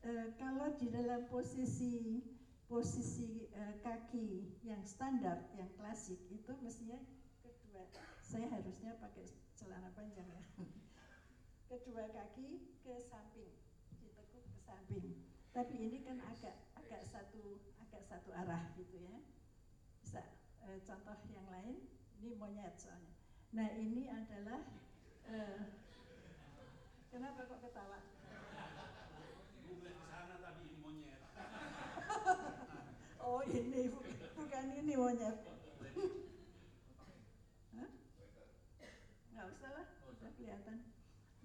Uh, 0.06 0.30
kalau 0.38 0.70
di 0.78 0.86
dalam 0.90 1.26
posisi 1.26 2.22
posisi 2.66 3.46
uh, 3.54 3.74
kaki 3.82 4.58
yang 4.66 4.82
standar, 4.86 5.50
yang 5.54 5.70
klasik 5.78 6.18
itu 6.30 6.50
mestinya 6.62 6.98
kedua. 7.42 7.86
Saya 8.22 8.50
harusnya 8.50 8.98
pakai 8.98 9.26
celana 9.54 9.90
panjang 9.94 10.26
ya. 10.26 10.42
Kedua 11.70 12.06
kaki 12.14 12.78
ke 12.82 12.94
samping 13.06 13.66
samping. 14.66 15.22
Tapi 15.54 15.74
ini 15.78 16.02
kan 16.02 16.18
agak 16.26 16.68
agak 16.76 17.02
satu 17.06 17.62
agak 17.80 18.02
satu 18.02 18.34
arah 18.34 18.74
gitu 18.74 18.98
ya. 18.98 19.16
Bisa 20.02 20.20
e, 20.60 20.82
contoh 20.82 21.16
yang 21.30 21.46
lain, 21.48 21.86
ini 22.20 22.34
monyet 22.34 22.74
soalnya. 22.76 23.14
Nah 23.54 23.70
ini 23.78 24.10
adalah 24.10 24.60
e, 25.30 25.38
kenapa 27.10 27.40
kok 27.46 27.60
ketawa? 27.62 27.98
oh 33.26 33.42
ini 33.50 33.82
bukan 34.38 34.66
ini 34.78 34.94
monyet. 34.94 35.36
Nggak 39.34 39.46
usah 39.52 39.70
lah, 39.74 39.86
sudah 40.06 40.30
kelihatan. 40.38 40.78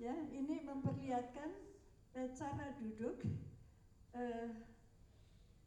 Ya, 0.02 0.16
ini 0.32 0.64
memperlihatkan 0.66 1.52
eh, 2.16 2.30
cara 2.36 2.76
duduk 2.80 3.22
eh, 4.16 4.50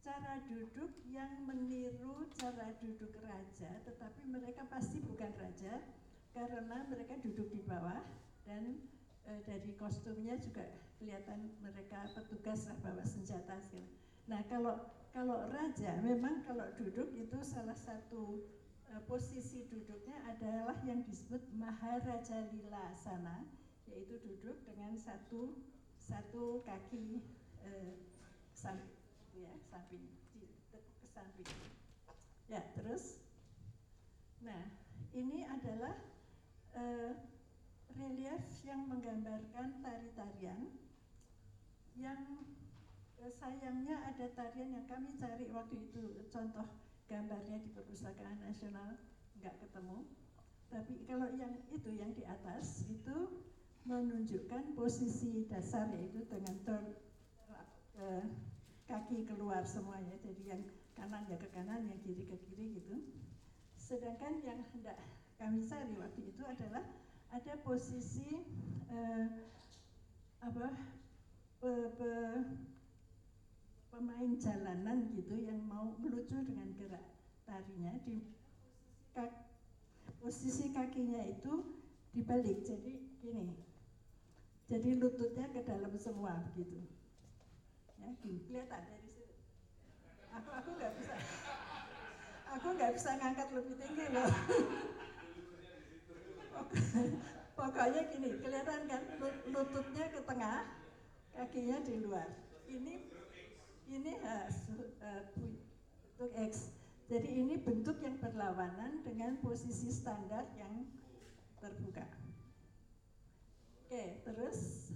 cara 0.05 0.45
duduk 0.45 0.93
yang 1.09 1.49
meniru 1.49 2.29
cara 2.37 2.77
duduk 2.77 3.17
raja 3.25 3.73
tetapi 3.89 4.21
mereka 4.29 4.69
pasti 4.69 5.01
bukan 5.01 5.33
raja 5.41 5.81
karena 6.35 6.83
mereka 6.91 7.15
duduk 7.23 7.47
di 7.55 7.63
bawah 7.63 8.03
dan 8.43 8.83
eh, 9.31 9.41
dari 9.47 9.71
kostumnya 9.79 10.35
juga 10.43 10.67
kelihatan 10.99 11.55
mereka 11.63 12.11
petugas 12.11 12.67
lah 12.67 12.77
bawa 12.83 13.07
senjata 13.07 13.55
segala. 13.63 13.87
Nah 14.27 14.43
kalau 14.51 14.91
kalau 15.15 15.47
raja 15.47 15.95
memang 16.03 16.43
kalau 16.43 16.67
duduk 16.75 17.15
itu 17.15 17.39
salah 17.47 17.79
satu 17.79 18.43
eh, 18.91 19.03
posisi 19.07 19.71
duduknya 19.71 20.19
adalah 20.27 20.75
yang 20.83 21.07
disebut 21.07 21.41
Maharaja 21.55 22.51
Lila 22.51 22.91
sana 22.99 23.47
yaitu 23.87 24.19
duduk 24.27 24.59
dengan 24.67 24.99
satu 24.99 25.55
satu 26.03 26.67
kaki 26.67 27.23
eh, 27.63 27.95
samping, 28.53 28.99
ya 29.39 29.55
samping, 29.71 30.05
ditekuk 30.35 30.85
ke 30.99 31.07
samping. 31.09 31.49
Ya 32.45 32.61
terus, 32.77 33.25
nah 34.45 34.69
ini 35.17 35.49
adalah 35.49 35.97
eh, 36.75 37.13
relief 37.95 38.45
yang 38.67 38.91
menggambarkan 38.91 39.79
tari-tarian 39.83 40.71
yang 41.95 42.43
eh, 43.23 43.31
sayangnya 43.31 44.03
ada 44.03 44.27
tarian 44.35 44.75
yang 44.75 44.87
kami 44.91 45.15
cari 45.15 45.47
waktu 45.55 45.91
itu. 45.91 46.27
Contoh 46.35 46.67
gambarnya 47.07 47.63
di 47.63 47.71
perpustakaan 47.71 48.43
nasional 48.43 48.99
nggak 49.39 49.55
ketemu. 49.63 50.07
Tapi 50.73 51.07
kalau 51.07 51.31
yang 51.39 51.55
itu 51.71 51.91
yang 51.95 52.11
di 52.19 52.27
atas 52.27 52.83
itu 52.91 53.47
menunjukkan 53.85 54.75
posisi 54.75 55.45
dasar 55.47 55.93
yaitu 55.95 56.25
dengan 56.27 56.57
turn 56.67 56.87
eh, 58.01 58.25
kaki 58.91 59.23
keluar 59.29 59.63
semuanya. 59.63 60.19
Jadi 60.19 60.43
yang 60.51 60.63
kanan 60.99 61.27
ya 61.31 61.39
ke 61.39 61.47
kanan 61.55 61.87
yang 61.87 61.99
kiri 62.03 62.27
ke 62.27 62.37
kiri 62.49 62.83
gitu. 62.83 62.97
Sedangkan 63.79 64.41
yang 64.43 64.65
hendak 64.73 64.99
kami 65.41 65.67
cari 65.67 65.95
waktu 65.99 66.21
itu 66.33 66.43
adalah 66.47 66.85
ada 67.35 67.55
posisi 67.67 68.43
eh, 68.89 69.27
apa 70.41 70.67
pe- 71.59 71.91
pe- 71.99 72.45
pemain 73.91 74.31
jalanan 74.39 75.07
gitu 75.11 75.35
yang 75.39 75.59
mau 75.65 75.95
melucu 75.99 76.39
dengan 76.43 76.69
gerak 76.79 77.05
tarinya 77.47 77.95
di 78.03 78.23
kak- 79.15 79.43
posisi 80.23 80.71
kakinya 80.75 81.23
itu 81.27 81.63
dibalik. 82.15 82.63
Jadi 82.63 82.93
gini 83.19 83.55
jadi 84.65 84.97
lututnya 84.97 85.47
ke 85.53 85.61
dalam 85.61 85.93
semua 86.01 86.41
gitu. 86.57 86.81
Ya 88.01 88.11
gini 88.21 88.41
kelihatan 88.47 88.83
dari 88.91 89.09
situ 89.09 89.35
aku 90.35 90.51
aku 90.51 90.71
nggak 90.75 90.93
bisa 90.99 91.15
aku 92.51 92.67
nggak 92.75 92.93
bisa 92.99 93.11
ngangkat 93.17 93.49
lebih 93.55 93.75
tinggi 93.79 94.07
loh 94.11 94.27
pokoknya 97.59 98.03
gini 98.11 98.29
kelihatan 98.43 98.81
kan? 98.91 99.03
Lu- 99.19 99.43
lututnya 99.51 100.05
ke 100.11 100.21
tengah 100.27 100.67
kakinya 101.35 101.79
di 101.83 101.95
luar. 102.03 102.29
Ini 102.71 102.95
ini 103.91 104.13
uh, 104.23 104.49
uh, 105.05 105.23
X. 106.49 106.73
Jadi 107.05 107.29
ini 107.37 107.61
bentuk 107.61 108.01
yang 108.01 108.17
berlawanan 108.17 109.05
dengan 109.05 109.37
posisi 109.45 109.93
standar 109.93 110.49
yang 110.57 110.89
terbuka. 111.61 112.09
Oke 113.85 114.25
terus? 114.25 114.89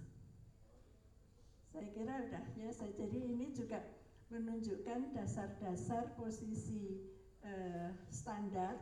Saya 1.68 1.84
kira 1.92 2.14
udah 2.32 2.44
ya. 2.56 2.70
Jadi 2.72 3.18
ini 3.28 3.52
juga 3.52 3.84
menunjukkan 4.28 5.16
dasar-dasar 5.16 6.16
posisi 6.16 7.00
eh, 7.44 7.88
standar 8.12 8.76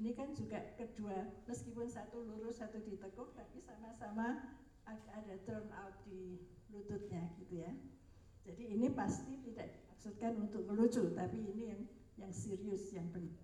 ini 0.00 0.16
kan 0.16 0.32
juga 0.32 0.64
kedua 0.80 1.28
meskipun 1.44 1.84
satu 1.84 2.24
lurus 2.24 2.64
satu 2.64 2.80
ditekuk 2.80 3.36
tapi 3.36 3.60
sama-sama 3.60 4.56
ada 4.88 5.36
turn 5.44 5.68
out 5.76 5.92
di 6.08 6.40
lututnya 6.72 7.28
gitu 7.36 7.60
ya. 7.60 7.70
Jadi 8.48 8.80
ini 8.80 8.88
pasti 8.96 9.36
tidak 9.44 9.76
dimaksudkan 9.76 10.40
untuk 10.40 10.64
melucu 10.64 11.12
tapi 11.12 11.36
ini 11.36 11.62
yang 11.68 11.82
yang 12.16 12.32
serius 12.32 12.88
yang 12.96 13.12
penting 13.12 13.36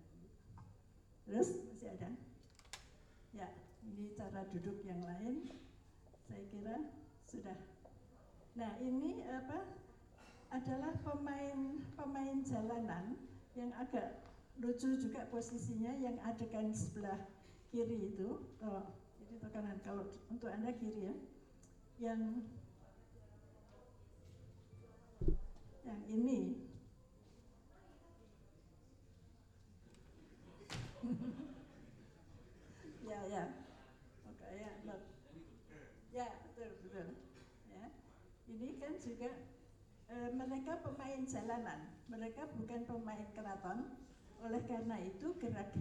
terus 1.27 1.59
masih 1.69 1.93
ada? 1.93 2.09
Ya 3.35 3.53
ini 3.85 4.09
cara 4.17 4.47
duduk 4.49 4.81
yang 4.81 5.03
lain 5.05 5.45
saya 6.25 6.41
kira 6.49 6.75
sudah. 7.29 7.59
Nah 8.57 8.73
ini 8.81 9.21
apa? 9.29 9.77
Adalah 10.47 10.95
pemain 11.03 11.83
pemain 11.99 12.39
jalanan 12.41 13.19
yang 13.53 13.69
agak 13.75 14.26
lucu 14.57 14.97
juga 14.97 15.29
posisinya 15.29 15.93
yang 16.01 16.17
adegan 16.25 16.73
sebelah 16.73 17.29
kiri 17.69 18.09
itu. 18.13 18.41
Oh, 18.63 18.85
jadi 19.21 19.33
itu 19.37 19.47
kanan 19.53 19.77
kalau 19.85 20.09
untuk 20.29 20.49
anda 20.49 20.73
kiri 20.73 21.13
ya. 21.13 21.15
Yang 21.97 22.45
yang 25.87 26.03
ini 26.11 26.59
ya 33.07 33.23
ya 33.31 33.43
oke 34.27 34.47
ya 34.51 34.67
ya 36.11 36.27
betul 36.43 36.75
betul 36.83 37.07
ya 37.71 37.87
ini 38.51 38.75
kan 38.83 38.99
juga 38.99 39.31
eh, 40.07 40.29
mereka 40.31 40.79
pemain 40.83 41.21
jalanan, 41.27 41.79
mereka 42.07 42.47
bukan 42.55 42.87
pemain 42.87 43.27
keraton. 43.35 43.79
Oleh 44.45 44.61
karena 44.67 44.97
itu 45.01 45.33
gerak 45.41 45.73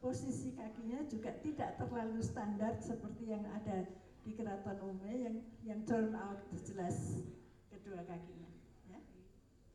posisi 0.00 0.52
kakinya 0.52 1.02
juga 1.08 1.32
tidak 1.40 1.80
terlalu 1.80 2.20
standar 2.20 2.76
seperti 2.80 3.32
yang 3.32 3.44
ada 3.56 3.88
di 4.26 4.34
keraton 4.34 4.78
Ume 4.82 5.12
yang 5.16 5.36
yang 5.62 5.80
turn 5.86 6.12
out 6.14 6.42
jelas 6.66 7.22
kedua 7.70 8.02
kakinya. 8.04 8.50
Ya, 8.90 8.98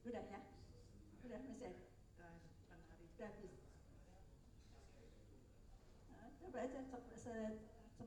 sudah 0.03 0.23
ya, 0.27 0.39
sudah 1.23 1.39
habis. 3.21 3.53
Nah, 6.09 6.27
coba 6.41 6.57
aja 6.65 6.81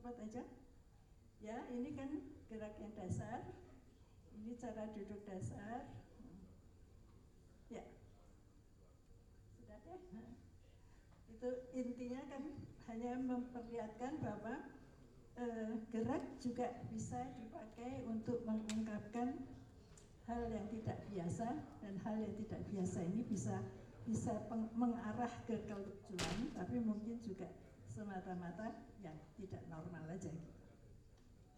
cepat 0.05 0.21
aja. 0.27 0.43
Ya, 1.41 1.57
ini 1.73 1.97
kan 1.97 2.11
gerak 2.51 2.77
yang 2.77 2.93
dasar. 2.93 3.41
Ini 4.37 4.53
cara 4.59 4.91
duduk 4.93 5.23
dasar. 5.25 5.89
Ya. 7.73 7.85
Sudah 9.57 9.79
ya. 9.81 9.97
Nah. 10.13 10.37
Itu 11.45 11.77
intinya 11.77 12.25
kan 12.33 12.41
hanya 12.89 13.21
memperlihatkan 13.21 14.17
bahwa 14.25 14.65
eh, 15.37 15.77
gerak 15.93 16.41
juga 16.41 16.73
bisa 16.89 17.21
dipakai 17.37 18.01
untuk 18.09 18.41
mengungkapkan 18.49 19.45
hal 20.25 20.41
yang 20.49 20.65
tidak 20.73 21.05
biasa 21.13 21.45
dan 21.85 22.01
hal 22.01 22.17
yang 22.17 22.33
tidak 22.41 22.65
biasa 22.73 23.05
ini 23.13 23.29
bisa 23.29 23.61
bisa 24.09 24.33
peng- 24.49 24.73
mengarah 24.73 25.29
ke 25.45 25.61
kelucuan 25.69 26.49
tapi 26.57 26.81
mungkin 26.81 27.21
juga 27.21 27.53
semata-mata 27.93 28.81
yang 29.05 29.21
tidak 29.37 29.61
normal 29.69 30.01
aja 30.09 30.33
gitu. 30.33 30.65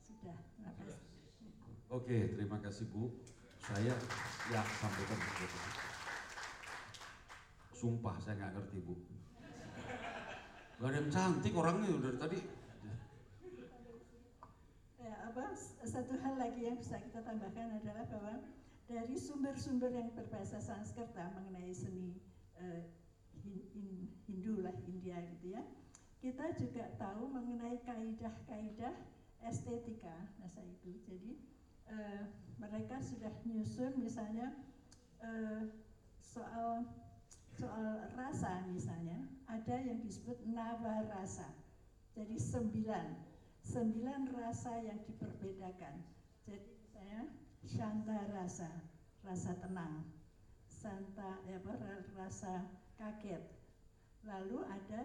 Sudah, 0.02 0.34
terima. 0.66 0.98
Oke, 1.94 2.34
terima 2.34 2.58
kasih 2.58 2.90
Bu. 2.90 3.14
Saya 3.62 3.94
ya 4.50 4.66
sampaikan 4.82 5.14
begitu. 5.14 5.58
Sumpah 7.70 8.18
saya 8.18 8.34
nggak 8.34 8.52
ngerti 8.58 8.82
Bu. 8.82 8.98
Gak 10.76 10.92
ada 10.92 10.98
yang 11.00 11.08
cantik 11.08 11.56
orangnya 11.56 11.88
udah 11.88 12.12
tadi. 12.20 12.40
Ya, 15.00 15.14
apa 15.24 15.56
satu 15.88 16.12
hal 16.20 16.34
lagi 16.36 16.68
yang 16.68 16.76
bisa 16.76 17.00
kita 17.00 17.24
tambahkan 17.24 17.80
adalah 17.80 18.04
bahwa 18.12 18.44
dari 18.84 19.16
sumber-sumber 19.16 19.88
yang 19.88 20.12
berbahasa 20.12 20.60
Sanskerta 20.60 21.32
mengenai 21.32 21.72
seni 21.72 22.20
eh, 22.60 22.92
Hin- 23.40 23.66
Hin- 23.72 24.12
Hindu 24.28 24.60
lah 24.60 24.76
India 24.84 25.16
gitu 25.36 25.56
ya, 25.56 25.62
kita 26.20 26.52
juga 26.60 26.92
tahu 27.00 27.30
mengenai 27.30 27.80
kaidah-kaidah 27.86 28.94
estetika 29.48 30.28
masa 30.36 30.60
itu. 30.60 31.00
Jadi 31.08 31.40
eh, 31.88 32.22
mereka 32.60 33.00
sudah 33.00 33.32
nyusun 33.48 33.96
misalnya 33.96 34.52
eh, 35.24 35.72
soal 36.20 36.84
soal 37.56 38.12
rasa 38.12 38.68
misalnya 38.68 39.24
ada 39.48 39.80
yang 39.80 40.04
disebut 40.04 40.44
nawa 40.44 41.08
rasa. 41.08 41.48
Jadi 42.12 42.36
sembilan 42.36 43.16
sembilan 43.64 44.28
rasa 44.36 44.76
yang 44.84 45.00
diperbedakan. 45.08 45.96
Jadi 46.44 46.68
misalnya 46.76 47.32
shanta 47.64 48.28
rasa, 48.30 48.70
rasa 49.24 49.56
tenang, 49.58 50.04
santa 50.68 51.40
ya 51.48 51.58
apa, 51.58 51.72
ra- 51.80 52.06
rasa 52.14 52.68
kaget. 53.00 53.42
Lalu 54.22 54.60
ada 54.68 55.02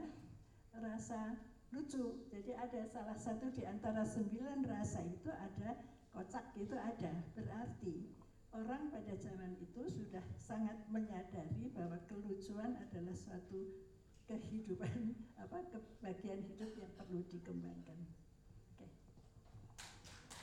rasa 0.75 1.39
lucu. 1.71 2.27
Jadi 2.29 2.51
ada 2.51 2.83
salah 2.83 3.15
satu 3.15 3.47
di 3.55 3.63
antara 3.63 4.03
sembilan 4.03 4.67
rasa 4.67 4.99
itu 5.07 5.31
ada 5.31 5.79
kocak 6.11 6.51
itu 6.59 6.75
ada. 6.75 7.11
Berarti 7.33 8.20
orang 8.51 8.91
pada 8.91 9.13
zaman 9.15 9.55
itu 9.63 9.87
sudah 9.87 10.23
sangat 10.35 10.75
menyadari 10.91 11.71
bahwa 11.71 11.95
kelucuan 12.07 12.75
adalah 12.75 13.15
suatu 13.15 13.87
kehidupan 14.27 15.15
apa 15.43 15.57
kebagian 15.71 16.43
hidup 16.43 16.71
yang 16.75 16.91
perlu 16.99 17.23
dikembangkan. 17.31 17.99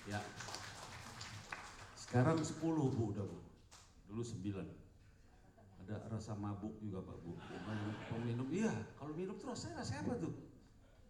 Ya. 0.09 0.25
Sekarang 2.01 2.41
10 2.41 2.57
Bu 2.65 3.13
udah 3.13 3.25
Bu. 3.29 3.39
Dulu 4.09 4.25
9. 4.25 4.57
Ada 5.85 6.09
rasa 6.09 6.33
mabuk 6.33 6.81
juga 6.81 7.05
Pak 7.05 7.17
Bu. 7.21 7.37
Peminum, 8.09 8.49
iya. 8.49 8.73
Kalau 8.97 9.13
minum 9.13 9.37
tuh 9.37 9.53
rasanya 9.53 9.85
rasa 9.85 10.01
apa 10.01 10.17
tuh? 10.17 10.33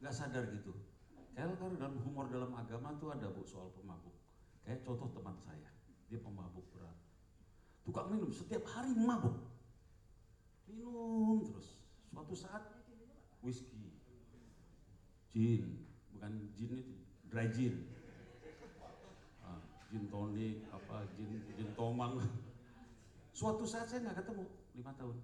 Nggak 0.02 0.14
sadar 0.14 0.50
gitu. 0.50 0.74
Kayak 1.38 1.54
kalau 1.62 1.78
dalam 1.78 1.94
humor 2.02 2.26
dalam 2.26 2.50
agama 2.58 2.90
tuh 2.98 3.14
ada 3.14 3.30
Bu 3.30 3.46
soal 3.46 3.70
pemabuk. 3.70 4.14
Kayak 4.66 4.82
contoh 4.82 5.06
teman 5.14 5.38
saya. 5.46 5.77
Dia 6.08 6.18
pemabuk 6.24 6.64
berat. 6.72 6.96
Tukang 7.84 8.08
minum 8.08 8.32
setiap 8.32 8.64
hari 8.68 8.92
mabuk. 8.96 9.36
Minum 10.68 11.44
terus. 11.44 11.76
Suatu 12.08 12.34
saat 12.34 12.64
whisky, 13.44 13.94
gin, 15.30 15.86
bukan 16.12 16.32
gin 16.56 16.72
itu, 16.82 16.96
dry 17.30 17.46
gin. 17.52 17.86
Ah, 19.44 19.60
gin 19.92 20.08
tonic, 20.08 20.64
apa 20.72 21.06
gin 21.14 21.44
gin 21.54 21.70
tomang. 21.76 22.18
Suatu 23.36 23.62
saat 23.68 23.86
saya 23.86 24.08
nggak 24.08 24.24
ketemu 24.24 24.44
lima 24.74 24.92
tahun. 24.98 25.16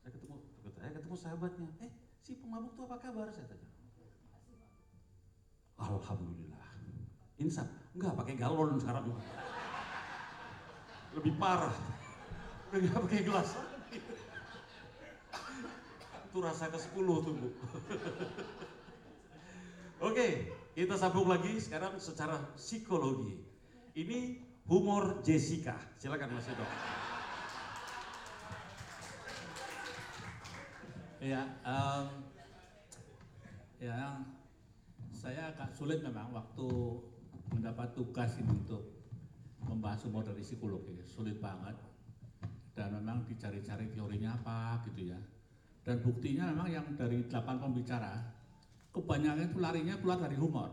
Saya 0.00 0.10
ketemu, 0.14 0.36
saya 0.76 0.92
ketemu 0.94 1.16
sahabatnya. 1.16 1.68
Eh, 1.82 1.90
si 2.22 2.38
pemabuk 2.38 2.72
tuh 2.78 2.84
apa 2.86 2.96
kabar? 3.02 3.28
Saya 3.32 3.48
tanya. 3.50 3.68
Alhamdulillah. 5.80 6.68
Insaf. 7.40 7.68
Enggak 7.96 8.14
pakai 8.20 8.34
galon 8.36 8.76
sekarang. 8.76 9.16
Lebih 11.16 11.34
parah. 11.38 11.74
Udah 12.70 13.02
pakai 13.02 13.26
gelas. 13.26 13.50
Itu 16.30 16.38
rasa 16.38 16.70
ke-10 16.70 17.06
tuh, 17.26 17.34
Bu. 17.34 17.48
Oke, 20.06 20.54
kita 20.78 20.94
sambung 20.94 21.26
lagi 21.26 21.58
sekarang 21.58 21.98
secara 21.98 22.38
psikologi. 22.54 23.42
Ini 23.98 24.38
humor 24.70 25.18
Jessica. 25.26 25.74
Silakan 25.98 26.38
Mas 26.38 26.46
Edo. 26.46 26.66
Ya, 31.20 31.44
em, 31.68 32.06
ya 33.76 34.24
saya 35.12 35.52
agak 35.52 35.68
sulit 35.76 36.00
memang 36.00 36.32
waktu 36.32 36.68
mendapat 37.52 37.92
tugas 37.92 38.40
ini 38.40 38.48
untuk 38.56 38.99
membahas 39.64 40.04
humor 40.08 40.24
dari 40.24 40.40
psikologi, 40.40 40.96
sulit 41.04 41.36
banget. 41.40 41.76
Dan 42.72 42.96
memang 42.96 43.26
dicari-cari 43.28 43.92
teorinya 43.92 44.40
apa 44.40 44.80
gitu 44.88 45.12
ya. 45.12 45.20
Dan 45.84 46.00
buktinya 46.00 46.48
memang 46.54 46.68
yang 46.70 46.86
dari 46.96 47.24
delapan 47.26 47.56
pembicara, 47.60 48.14
kebanyakan 48.94 49.50
itu 49.50 49.58
larinya 49.58 49.94
keluar 49.98 50.18
dari 50.20 50.36
humor. 50.38 50.70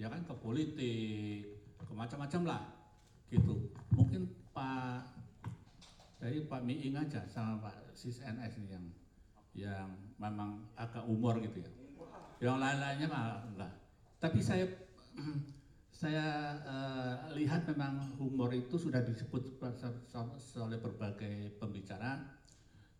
Ya 0.00 0.10
kan 0.10 0.26
ke 0.26 0.34
politik, 0.38 1.62
ke 1.78 1.92
macam-macam 1.92 2.42
lah 2.48 2.62
gitu. 3.28 3.70
Mungkin 3.94 4.28
Pak 4.52 5.12
dari 6.22 6.44
Pak 6.46 6.62
Miing 6.62 6.94
aja 6.94 7.26
sama 7.26 7.58
Pak 7.68 7.96
Sis 7.98 8.22
NS 8.22 8.62
ini 8.62 8.68
yang 8.70 8.86
yang 9.52 9.88
memang 10.16 10.64
agak 10.78 11.04
umur 11.04 11.36
gitu 11.42 11.60
ya. 11.60 11.70
Yang 12.42 12.56
lain-lainnya 12.58 13.08
mah 13.10 13.44
enggak. 13.44 13.72
Tapi 14.22 14.38
saya 14.40 14.64
saya 16.02 16.58
eh, 16.66 17.14
lihat 17.38 17.62
memang 17.70 18.18
humor 18.18 18.50
itu 18.50 18.74
sudah 18.74 19.06
disebut 19.06 19.62
oleh 20.58 20.78
berbagai 20.82 21.54
pembicara. 21.62 22.18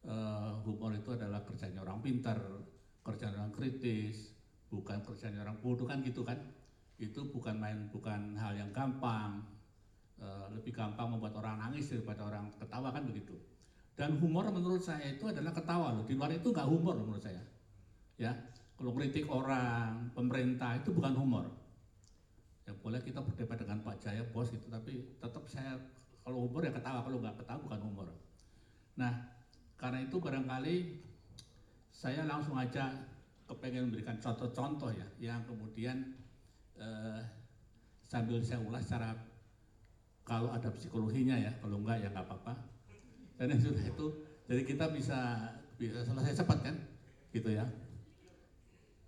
Eh, 0.06 0.50
humor 0.62 0.94
itu 0.94 1.10
adalah 1.10 1.42
kerjanya 1.42 1.82
orang 1.82 1.98
pintar, 1.98 2.38
kerjanya 3.02 3.42
orang 3.42 3.54
kritis, 3.58 4.30
bukan 4.70 5.02
kerjanya 5.02 5.42
orang 5.42 5.58
bodoh 5.58 5.90
kan 5.90 5.98
gitu 6.06 6.22
kan. 6.22 6.38
Itu 7.02 7.26
bukan 7.26 7.58
main 7.58 7.90
bukan 7.90 8.38
hal 8.38 8.54
yang 8.54 8.70
gampang. 8.70 9.50
Eh, 10.22 10.46
lebih 10.54 10.70
gampang 10.70 11.10
membuat 11.10 11.34
orang 11.42 11.58
nangis 11.58 11.90
daripada 11.90 12.22
orang 12.22 12.54
ketawa 12.54 12.94
kan 12.94 13.02
begitu. 13.02 13.34
Dan 13.98 14.14
humor 14.22 14.46
menurut 14.54 14.78
saya 14.78 15.10
itu 15.10 15.26
adalah 15.26 15.50
ketawa 15.50 15.90
loh. 15.90 16.06
Di 16.06 16.14
luar 16.14 16.30
itu 16.30 16.54
nggak 16.54 16.70
humor 16.70 16.94
menurut 17.02 17.18
saya. 17.18 17.42
Ya, 18.14 18.30
kalau 18.78 18.94
kritik 18.94 19.26
orang, 19.26 20.14
pemerintah 20.14 20.78
itu 20.78 20.94
bukan 20.94 21.18
humor. 21.18 21.61
Ya 22.72 22.80
boleh 22.80 23.04
kita 23.04 23.20
berdebat 23.20 23.60
dengan 23.60 23.84
Pak 23.84 24.00
Jaya 24.00 24.24
bos 24.32 24.48
itu, 24.48 24.64
tapi 24.72 25.04
tetap 25.20 25.44
saya 25.44 25.76
kalau 26.24 26.48
humor 26.48 26.64
ya 26.64 26.72
ketawa, 26.72 27.04
kalau 27.04 27.20
nggak 27.20 27.36
ketawa 27.44 27.60
bukan 27.60 27.80
humor. 27.84 28.08
Nah, 28.96 29.12
karena 29.76 30.08
itu 30.08 30.16
barangkali 30.16 30.76
saya 31.92 32.24
langsung 32.24 32.56
aja 32.56 32.88
kepengen 33.44 33.92
memberikan 33.92 34.16
contoh-contoh 34.16 34.88
ya, 34.88 35.04
yang 35.20 35.44
kemudian 35.44 36.16
eh, 36.80 37.20
sambil 38.00 38.40
saya 38.40 38.64
ulas 38.64 38.88
secara 38.88 39.20
kalau 40.24 40.48
ada 40.48 40.72
psikologinya 40.72 41.36
ya, 41.36 41.52
kalau 41.60 41.76
enggak 41.84 42.00
ya 42.00 42.08
nggak 42.08 42.24
apa-apa. 42.24 42.56
Dan 43.36 43.52
yang 43.52 43.60
sudah 43.60 43.84
itu 43.84 44.06
jadi 44.48 44.64
kita 44.64 44.88
bisa 44.96 45.20
bisa 45.76 46.00
selesai 46.08 46.40
cepat 46.40 46.72
kan 46.72 46.76
gitu 47.36 47.52
ya. 47.52 47.68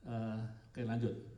Eh, 0.05 0.41
oke 0.69 0.85
lanjut 0.85 1.34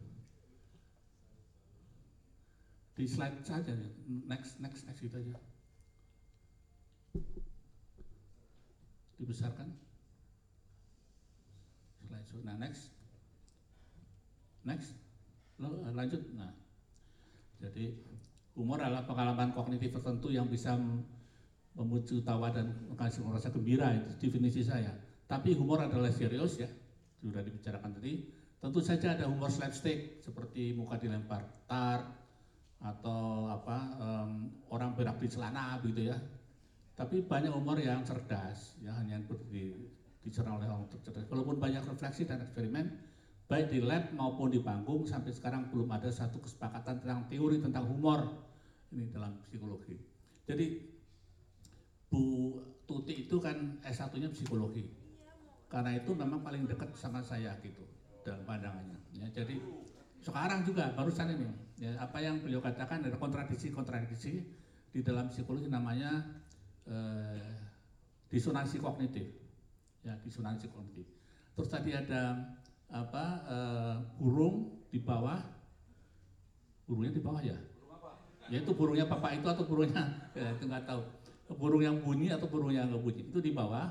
di 2.97 3.05
slide 3.05 3.45
saja 3.45 3.77
next 4.25 4.57
next 4.59 4.89
next 4.89 5.05
itu 5.05 5.17
aja 5.21 5.37
dibesarkan 9.21 9.69
slide 12.09 12.27
show. 12.29 12.41
nah 12.41 12.57
next 12.57 12.89
next 14.65 14.97
Lo, 15.57 15.73
eh, 15.85 15.93
lanjut 15.93 16.21
nah 16.37 16.53
jadi 17.61 17.93
humor 18.57 18.81
adalah 18.81 19.05
pengalaman 19.05 19.53
kognitif 19.53 19.93
tertentu 19.93 20.33
yang 20.33 20.49
bisa 20.49 20.77
memucu 21.77 22.25
tawa 22.25 22.49
dan 22.49 22.73
menghasilkan 22.89 23.37
rasa 23.37 23.53
gembira 23.53 23.93
itu 23.93 24.29
definisi 24.29 24.65
saya. 24.65 24.97
Tapi 25.29 25.53
humor 25.53 25.85
adalah 25.85 26.09
serius 26.09 26.57
ya, 26.57 26.69
sudah 27.21 27.45
dibicarakan 27.45 28.01
tadi. 28.01 28.25
Tentu 28.57 28.81
saja 28.81 29.13
ada 29.13 29.29
humor 29.29 29.53
slapstick 29.53 30.25
seperti 30.25 30.73
muka 30.73 30.97
dilempar 30.97 31.45
tar 31.69 32.26
atau 32.81 33.49
apa 33.49 33.77
em, 33.97 34.31
orang 34.69 34.93
berak 34.93 35.17
di 35.21 35.29
celana 35.33 35.81
begitu 35.81 36.13
ya. 36.13 36.19
Tapi 36.97 37.29
banyak 37.29 37.53
humor 37.53 37.77
yang 37.77 38.01
cerdas, 38.09 38.81
ya 38.81 38.89
hanya 38.97 39.21
di, 39.53 39.73
dicerna 40.25 40.57
oleh 40.57 40.65
orang 40.65 40.89
cerdas. 40.89 41.29
Walaupun 41.29 41.61
banyak 41.61 41.85
refleksi 41.85 42.25
dan 42.25 42.41
eksperimen, 42.41 42.89
baik 43.47 43.69
di 43.69 43.85
lab 43.85 44.17
maupun 44.17 44.49
di 44.49 44.65
panggung 44.65 45.05
sampai 45.05 45.29
sekarang 45.29 45.69
belum 45.69 45.93
ada 45.93 46.09
satu 46.09 46.41
kesepakatan 46.41 47.05
tentang 47.05 47.29
teori 47.29 47.61
tentang 47.61 47.85
humor 47.85 48.25
ini 48.97 49.13
dalam 49.13 49.45
psikologi. 49.45 50.01
Jadi 50.49 50.67
Bu 52.09 52.57
Tuti 52.87 53.27
itu 53.27 53.43
kan 53.43 53.83
S1-nya 53.83 54.31
psikologi. 54.31 54.87
Karena 55.67 55.99
itu 55.99 56.15
memang 56.15 56.39
paling 56.39 56.71
dekat 56.71 56.95
sama 56.95 57.19
saya 57.19 57.51
gitu 57.59 57.83
dalam 58.23 58.47
pandangannya. 58.47 58.95
Ya, 59.19 59.27
jadi 59.43 59.59
sekarang 60.23 60.63
juga 60.63 60.95
barusan 60.95 61.35
ini 61.35 61.51
ya, 61.81 61.93
apa 62.01 62.19
yang 62.21 62.41
beliau 62.41 62.61
katakan 62.65 63.05
ada 63.05 63.17
kontradiksi-kontradiksi 63.21 64.45
di 64.93 65.01
dalam 65.05 65.29
psikologi 65.29 65.69
namanya 65.69 66.25
eh, 66.89 67.53
disonansi 68.33 68.81
kognitif. 68.81 69.29
Ya, 70.07 70.17
disonansi 70.23 70.71
kognitif. 70.73 71.07
Terus 71.57 71.69
tadi 71.69 71.93
ada 71.93 72.55
apa 72.89 73.25
eh, 73.49 73.97
burung 74.17 74.87
di 74.89 75.01
bawah. 75.01 75.41
Burungnya 76.87 77.13
di 77.13 77.23
bawah 77.23 77.43
ya? 77.43 77.59
Ya 78.47 78.63
itu 78.63 78.71
burungnya 78.79 79.11
bapak 79.11 79.43
itu 79.43 79.47
atau 79.51 79.67
burungnya? 79.67 80.31
Ya, 80.39 80.55
itu 80.55 80.71
nggak 80.71 80.87
tahu. 80.87 81.03
Burung 81.59 81.83
yang 81.83 81.99
bunyi 81.99 82.31
atau 82.31 82.47
burung 82.47 82.71
yang 82.71 82.87
nggak 82.87 83.03
bunyi? 83.03 83.23
Itu 83.27 83.43
di 83.43 83.51
bawah. 83.51 83.91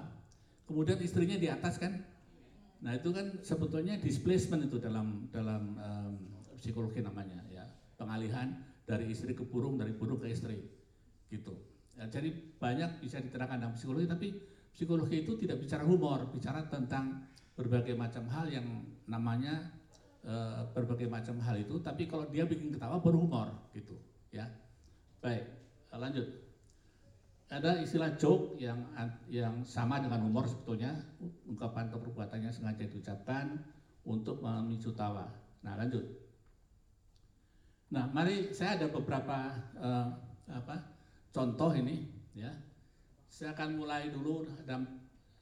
Kemudian 0.63 0.97
istrinya 1.03 1.35
di 1.35 1.51
atas 1.51 1.75
kan? 1.75 2.01
Nah 2.79 2.95
itu 2.95 3.11
kan 3.11 3.35
sebetulnya 3.43 3.99
displacement 3.99 4.71
itu 4.71 4.79
dalam 4.79 5.27
dalam 5.29 5.75
um, 5.75 6.13
psikologi 6.65 6.97
namanya 7.03 7.45
ya 7.53 7.54
pengalihan 7.95 8.53
dari 8.85 9.09
istri 9.09 9.33
ke 9.33 9.43
burung 9.43 9.75
dari 9.79 9.91
burung 9.95 10.21
ke 10.21 10.29
istri. 10.29 10.61
Gitu. 11.27 11.53
Ya, 11.95 12.05
jadi 12.11 12.29
banyak 12.59 13.01
bisa 13.01 13.23
diterangkan 13.23 13.57
dalam 13.57 13.73
psikologi 13.73 14.07
tapi 14.07 14.27
psikologi 14.75 15.23
itu 15.23 15.39
tidak 15.39 15.63
bicara 15.63 15.87
humor 15.87 16.27
bicara 16.29 16.67
tentang 16.67 17.31
berbagai 17.55 17.95
macam 17.95 18.27
hal 18.27 18.51
yang 18.51 18.67
namanya 19.07 19.71
uh, 20.27 20.67
berbagai 20.75 21.07
macam 21.07 21.39
hal 21.39 21.55
itu 21.55 21.79
tapi 21.79 22.03
kalau 22.11 22.27
dia 22.27 22.43
bikin 22.43 22.75
ketawa 22.75 22.99
baru 22.99 23.23
humor 23.23 23.47
gitu. 23.71 23.95
Ya. 24.35 24.51
Baik 25.23 25.65
lanjut. 25.97 26.27
Ada 27.45 27.77
istilah 27.85 28.17
joke 28.17 28.57
yang 28.57 28.89
yang 29.29 29.61
sama 29.63 30.01
dengan 30.01 30.25
humor 30.25 30.49
sebetulnya 30.49 30.97
ungkapan 31.45 31.87
atau 31.93 32.01
perbuatannya 32.01 32.49
sengaja 32.49 32.89
diucapkan 32.89 33.61
untuk 34.03 34.41
memicu 34.41 34.91
tawa. 34.97 35.29
Nah 35.61 35.77
lanjut. 35.77 36.24
Nah 37.95 38.11
mari 38.11 38.51
saya 38.51 38.75
ada 38.75 38.91
beberapa 38.91 39.55
uh, 39.79 40.11
apa 40.51 40.75
contoh 41.31 41.71
ini 41.71 42.03
ya. 42.35 42.51
Saya 43.31 43.55
akan 43.55 43.79
mulai 43.79 44.11
dulu 44.11 44.43
dan 44.67 44.83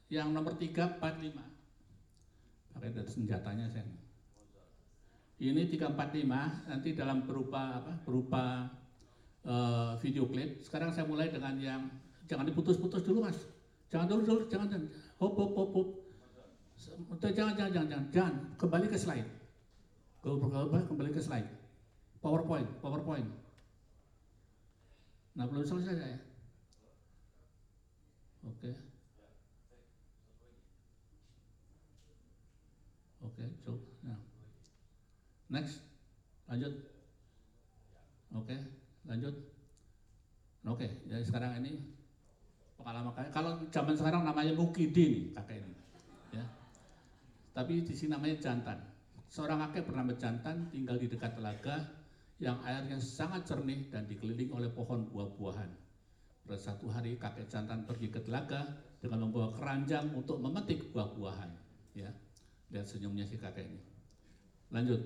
yang 0.06 0.30
nomor 0.30 0.54
3, 0.54 0.70
4, 0.70 1.02
5 1.02 1.34
pakai 2.74 2.90
dari 2.94 3.10
senjatanya 3.10 3.66
saya. 3.66 3.82
Ini 5.42 5.66
3, 5.66 5.98
4, 5.98 5.98
5 5.98 6.70
nanti 6.70 6.94
dalam 6.94 7.26
berupa 7.26 7.82
apa? 7.82 7.92
Berupa 8.06 8.70
uh, 9.42 9.98
video 9.98 10.30
klip. 10.30 10.62
Sekarang 10.62 10.94
saya 10.94 11.10
mulai 11.10 11.34
dengan 11.34 11.58
yang 11.58 11.90
jangan 12.30 12.46
diputus-putus 12.46 13.02
dulu 13.02 13.26
mas. 13.26 13.38
Jangan 13.90 14.06
dulu 14.06 14.22
dulu, 14.22 14.42
jangan 14.46 14.70
jangan. 14.70 14.86
Hop 15.18 15.34
hop 15.34 15.50
hop 15.58 15.70
hop. 15.74 15.88
Jangan 17.18 17.54
jangan 17.54 17.70
jangan 17.70 17.86
jangan, 17.90 18.06
jangan. 18.14 18.34
kembali 18.58 18.86
ke 18.86 18.98
slide. 18.98 19.28
Kembali 20.22 21.10
ke 21.10 21.22
slide. 21.22 21.63
PowerPoint, 22.24 22.68
PowerPoint. 22.80 23.28
Nah 25.36 25.44
belum 25.44 25.60
selesai 25.60 25.94
saya. 26.00 26.18
Oke. 28.48 28.72
Oke, 33.24 33.44
coba. 33.60 33.84
Nah. 34.08 34.20
Next, 35.52 35.84
lanjut. 36.48 36.72
Oke, 38.34 38.56
Lanjut. 39.04 39.36
Oke, 40.64 40.88
jadi 41.04 41.20
sekarang 41.20 41.60
ini 41.60 41.76
pengalaman 42.80 43.12
kakek. 43.12 43.32
Kalau 43.36 43.52
zaman 43.68 43.92
sekarang 43.92 44.24
namanya 44.24 44.56
Mukidin 44.56 45.36
kakek 45.36 45.60
ini. 45.60 45.76
Ya. 46.40 46.44
Tapi 47.52 47.84
di 47.84 47.92
sini 47.92 48.16
namanya 48.16 48.40
jantan. 48.40 48.80
Seorang 49.28 49.60
kakek 49.68 49.92
bernama 49.92 50.16
jantan 50.16 50.72
tinggal 50.72 50.96
di 50.96 51.12
dekat 51.12 51.36
telaga 51.36 52.03
yang 52.44 52.60
airnya 52.60 53.00
sangat 53.00 53.48
jernih 53.48 53.88
dan 53.88 54.04
dikelilingi 54.04 54.52
oleh 54.52 54.68
pohon 54.68 55.08
buah-buahan. 55.08 55.70
Pada 56.44 56.60
satu 56.60 56.92
hari 56.92 57.16
kakek 57.16 57.48
jantan 57.48 57.88
pergi 57.88 58.12
ke 58.12 58.20
telaga 58.20 58.76
dengan 59.00 59.24
membawa 59.24 59.48
keranjang 59.56 60.12
untuk 60.12 60.36
memetik 60.44 60.92
buah-buahan. 60.92 61.48
Ya, 61.96 62.12
lihat 62.68 62.84
senyumnya 62.84 63.24
si 63.24 63.40
kakek 63.40 63.64
ini. 63.64 63.80
Lanjut. 64.68 65.00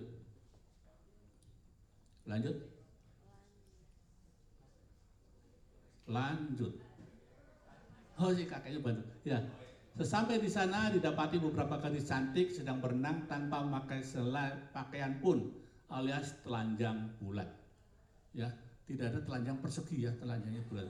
Lanjut. 2.26 2.56
Lanjut. 6.10 6.74
Oh 8.18 8.34
si 8.34 8.44
kakeknya 8.50 8.82
bantu. 8.82 9.04
Ya. 9.22 9.38
Sesampai 9.94 10.42
di 10.42 10.50
sana 10.50 10.90
didapati 10.90 11.38
beberapa 11.38 11.78
gadis 11.78 12.06
cantik 12.06 12.50
sedang 12.50 12.78
berenang 12.82 13.26
tanpa 13.30 13.62
memakai 13.62 14.02
selai 14.02 14.70
pakaian 14.70 15.18
pun 15.18 15.42
alias 15.88 16.36
telanjang 16.44 17.16
bulat. 17.20 17.48
Ya, 18.36 18.52
tidak 18.84 19.12
ada 19.16 19.20
telanjang 19.24 19.56
persegi 19.60 20.04
ya, 20.04 20.12
telanjangnya 20.16 20.62
bulat. 20.68 20.88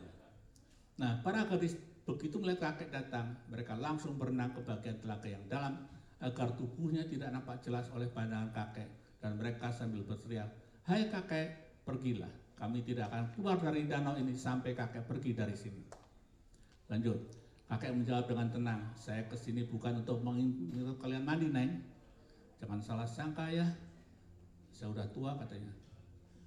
Nah, 0.99 1.23
para 1.23 1.47
gadis 1.47 1.79
begitu 2.03 2.43
melihat 2.43 2.75
kakek 2.75 2.91
datang, 2.91 3.39
mereka 3.47 3.79
langsung 3.79 4.19
berenang 4.19 4.51
ke 4.51 4.61
bagian 4.67 4.99
telaga 4.99 5.29
yang 5.31 5.45
dalam 5.47 5.87
agar 6.19 6.51
tubuhnya 6.59 7.07
tidak 7.07 7.31
nampak 7.31 7.63
jelas 7.63 7.87
oleh 7.95 8.11
pandangan 8.11 8.51
kakek 8.51 8.91
dan 9.23 9.39
mereka 9.39 9.71
sambil 9.71 10.03
berteriak, 10.03 10.51
"Hai 10.83 11.07
kakek, 11.07 11.83
pergilah. 11.87 12.31
Kami 12.59 12.83
tidak 12.83 13.15
akan 13.15 13.31
keluar 13.39 13.57
dari 13.63 13.87
danau 13.87 14.19
ini 14.19 14.35
sampai 14.35 14.75
kakek 14.75 15.07
pergi 15.07 15.31
dari 15.31 15.55
sini." 15.55 15.83
Lanjut. 16.91 17.39
Kakek 17.69 17.93
menjawab 17.93 18.25
dengan 18.25 18.49
tenang, 18.49 18.81
"Saya 18.97 19.29
ke 19.29 19.37
sini 19.37 19.69
bukan 19.69 20.01
untuk 20.01 20.25
mengingat 20.25 20.97
kalian 20.99 21.21
mandi, 21.21 21.53
Neng. 21.53 21.85
Jangan 22.59 22.81
salah 22.81 23.05
sangka 23.05 23.53
ya. 23.53 23.69
Saya 24.79 24.95
udah 24.95 25.11
tua 25.11 25.35
katanya. 25.35 25.75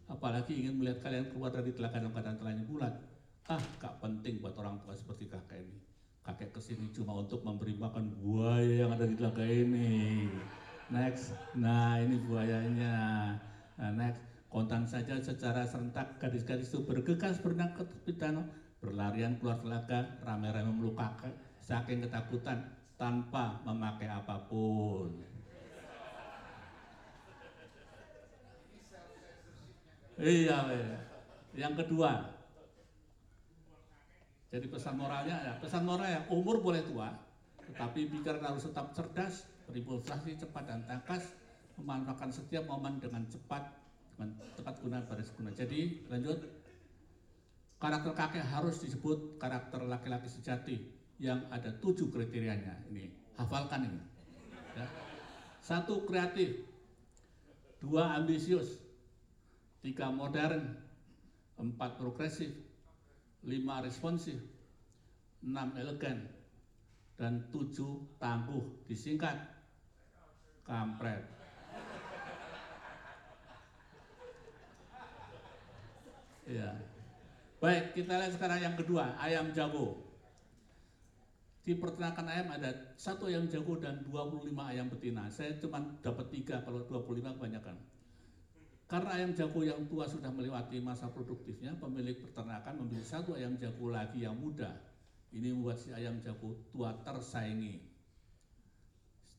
Apalagi 0.07 0.63
ingin 0.63 0.79
melihat 0.79 1.03
kalian 1.03 1.27
keluar 1.35 1.51
dari 1.51 1.75
telaga 1.75 1.99
dalam 1.99 2.15
keadaan 2.15 2.39
telanjang 2.39 2.63
bulat. 2.71 2.93
Ah, 3.51 3.59
gak 3.75 3.99
penting 3.99 4.39
buat 4.39 4.55
orang 4.55 4.79
tua 4.79 4.95
seperti 4.95 5.27
kakek 5.27 5.67
ini. 5.67 5.75
Kakek 6.23 6.55
ke 6.55 6.63
sini 6.63 6.87
cuma 6.95 7.19
untuk 7.19 7.43
memberi 7.43 7.75
makan 7.75 8.15
buaya 8.23 8.87
yang 8.87 8.95
ada 8.95 9.03
di 9.03 9.19
telaga 9.19 9.43
ini. 9.43 10.31
Next, 10.87 11.35
nah 11.59 11.99
ini 11.99 12.23
buayanya. 12.23 12.95
Nah, 13.75 13.91
next, 13.99 14.23
kontan 14.47 14.87
saja 14.87 15.19
secara 15.19 15.67
serentak 15.67 16.15
gadis-gadis 16.15 16.71
itu 16.71 16.87
bergegas 16.87 17.35
berenang 17.43 17.75
ke 17.75 17.83
tepi 17.83 18.15
danau, 18.15 18.47
berlarian 18.79 19.35
keluar 19.43 19.59
telaga, 19.59 20.07
rame-rame 20.23 20.71
memeluk 20.71 20.95
kakek, 20.95 21.35
saking 21.59 22.07
ketakutan 22.07 22.63
tanpa 22.95 23.59
memakai 23.67 24.07
apa 24.07 24.47
pun. 24.47 25.30
Iya, 30.21 30.57
iya. 30.69 30.99
Yang 31.57 31.73
kedua, 31.83 32.29
jadi 34.53 34.69
pesan 34.69 34.95
moralnya 35.01 35.33
ya, 35.41 35.53
pesan 35.57 35.83
moralnya 35.83 36.21
umur 36.29 36.61
boleh 36.61 36.85
tua, 36.85 37.09
tetapi 37.65 38.05
pikiran 38.05 38.53
harus 38.53 38.69
tetap 38.69 38.93
cerdas, 38.93 39.49
berimpulsasi 39.65 40.37
cepat 40.37 40.63
dan 40.69 40.85
tangkas, 40.85 41.33
memanfaatkan 41.81 42.29
setiap 42.29 42.69
momen 42.69 43.01
dengan 43.01 43.25
cepat, 43.33 43.65
dengan 44.13 44.37
tepat 44.53 44.75
guna 44.85 45.01
pada 45.09 45.25
guna. 45.33 45.49
Jadi 45.57 46.05
lanjut, 46.05 46.37
karakter 47.81 48.13
kakek 48.13 48.45
harus 48.45 48.77
disebut 48.77 49.41
karakter 49.41 49.81
laki-laki 49.89 50.29
sejati 50.29 50.75
yang 51.17 51.49
ada 51.49 51.73
tujuh 51.81 52.13
kriterianya. 52.13 52.77
Ini 52.93 53.09
hafalkan 53.41 53.89
ini. 53.89 54.01
Ya. 54.77 54.85
Satu 55.59 56.05
kreatif, 56.05 56.61
dua 57.81 58.21
ambisius, 58.21 58.90
tiga 59.81 60.13
modern, 60.13 60.77
empat 61.57 61.97
progresif, 61.97 62.53
lima 63.41 63.81
responsif, 63.81 64.37
enam 65.41 65.73
elegan, 65.73 66.29
dan 67.17 67.49
tujuh 67.49 68.17
tangguh. 68.21 68.85
Disingkat, 68.85 69.37
kampret. 70.65 71.25
Ya. 76.45 76.73
Baik, 77.61 77.93
kita 77.93 78.17
lihat 78.17 78.33
sekarang 78.33 78.59
yang 78.61 78.73
kedua, 78.73 79.13
ayam 79.21 79.53
jago. 79.53 80.01
Di 81.61 81.77
peternakan 81.77 82.25
ayam 82.25 82.49
ada 82.57 82.73
satu 82.97 83.29
ayam 83.29 83.45
jago 83.45 83.77
dan 83.77 84.01
25 84.09 84.49
ayam 84.65 84.89
betina. 84.89 85.29
Saya 85.29 85.53
cuma 85.61 85.77
dapat 86.01 86.25
tiga, 86.33 86.57
kalau 86.65 86.81
25 86.89 87.37
kebanyakan. 87.37 87.77
Karena 88.91 89.15
ayam 89.15 89.31
jago 89.31 89.63
yang 89.63 89.87
tua 89.87 90.03
sudah 90.03 90.27
melewati 90.27 90.83
masa 90.83 91.07
produktifnya, 91.07 91.71
pemilik 91.79 92.11
peternakan 92.27 92.83
memilih 92.83 93.07
satu 93.07 93.39
ayam 93.39 93.55
jago 93.55 93.87
lagi 93.87 94.27
yang 94.27 94.35
muda. 94.35 94.67
Ini 95.31 95.55
membuat 95.55 95.79
si 95.79 95.95
ayam 95.95 96.19
jago 96.19 96.59
tua 96.75 96.91
tersaingi. 96.99 97.79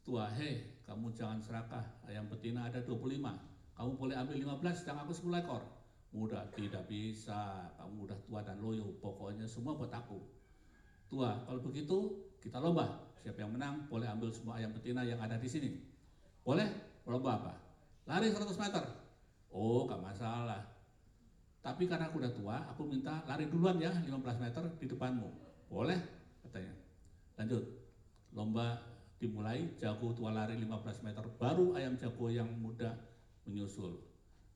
Tua, 0.00 0.24
hei, 0.40 0.80
kamu 0.88 1.12
jangan 1.12 1.36
serakah, 1.36 1.84
ayam 2.08 2.32
betina 2.32 2.64
ada 2.64 2.80
25. 2.80 2.96
Kamu 3.76 3.90
boleh 4.00 4.16
ambil 4.16 4.40
15, 4.40 4.72
sedang 4.72 5.04
aku 5.04 5.12
10 5.12 5.44
ekor. 5.44 5.62
Muda, 6.16 6.48
tidak 6.56 6.88
bisa, 6.88 7.68
kamu 7.76 8.08
udah 8.08 8.18
tua 8.24 8.40
dan 8.40 8.56
loyo, 8.56 8.88
pokoknya 9.04 9.44
semua 9.44 9.76
buat 9.76 9.92
aku. 9.92 10.16
Tua, 11.12 11.44
kalau 11.44 11.60
begitu 11.60 12.24
kita 12.40 12.56
lomba. 12.56 12.88
Siapa 13.20 13.44
yang 13.44 13.52
menang 13.52 13.84
boleh 13.92 14.08
ambil 14.08 14.32
semua 14.32 14.56
ayam 14.56 14.72
betina 14.72 15.04
yang 15.04 15.20
ada 15.20 15.36
di 15.36 15.44
sini. 15.44 15.76
Boleh? 16.40 16.72
Lomba 17.04 17.36
apa? 17.36 17.52
Lari 18.08 18.32
100 18.32 18.48
meter. 18.56 19.01
Oh, 19.52 19.84
gak 19.84 20.00
masalah. 20.00 20.64
Tapi 21.62 21.86
karena 21.86 22.10
aku 22.10 22.18
udah 22.18 22.32
tua, 22.34 22.56
aku 22.74 22.82
minta 22.88 23.22
lari 23.28 23.46
duluan 23.46 23.78
ya 23.78 23.94
15 23.94 24.42
meter 24.42 24.64
di 24.82 24.86
depanmu. 24.90 25.28
Boleh? 25.70 26.00
Katanya. 26.42 26.74
Lanjut. 27.38 27.64
Lomba 28.34 28.80
dimulai, 29.22 29.78
jago 29.78 30.10
tua 30.10 30.34
lari 30.34 30.58
15 30.58 31.06
meter, 31.06 31.22
baru 31.38 31.78
ayam 31.78 31.94
jago 31.94 32.26
yang 32.32 32.50
muda 32.58 32.96
menyusul. 33.46 34.02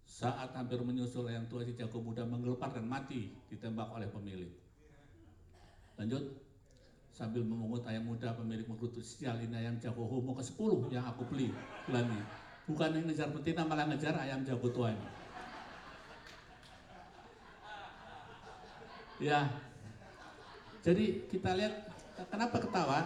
Saat 0.03 0.57
hampir 0.59 0.83
menyusul 0.83 1.31
ayam 1.31 1.47
tua 1.47 1.63
si 1.63 1.79
jago 1.79 2.03
muda 2.03 2.27
menggelepar 2.27 2.75
dan 2.75 2.91
mati 2.91 3.31
ditembak 3.47 3.87
oleh 3.95 4.11
pemilik. 4.11 4.51
Lanjut. 5.95 6.43
Sambil 7.17 7.41
memungut 7.41 7.81
ayam 7.89 8.13
muda, 8.13 8.37
pemilik 8.37 8.69
menggerutu 8.69 9.01
sial 9.01 9.41
ini 9.41 9.57
ayam 9.57 9.81
jago 9.81 10.05
homo 10.05 10.37
ke-10 10.37 10.93
yang 10.93 11.07
aku 11.09 11.25
beli 11.33 11.49
bulan. 11.89 12.13
Bukan 12.67 12.99
yang 12.99 13.07
ngejar 13.07 13.31
betina, 13.31 13.63
malah 13.63 13.87
ngejar 13.87 14.19
ayam 14.19 14.43
jago 14.43 14.67
tua 14.75 14.91
ini. 14.91 15.07
Ya, 19.17 19.49
jadi 20.85 21.25
kita 21.33 21.57
lihat 21.57 21.89
kenapa 22.29 22.61
ketawa? 22.61 23.01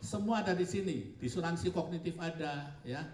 Semua 0.00 0.40
ada 0.40 0.54
di 0.54 0.64
sini, 0.64 1.12
disonansi 1.18 1.74
kognitif 1.74 2.16
ada, 2.16 2.72
ya, 2.86 3.04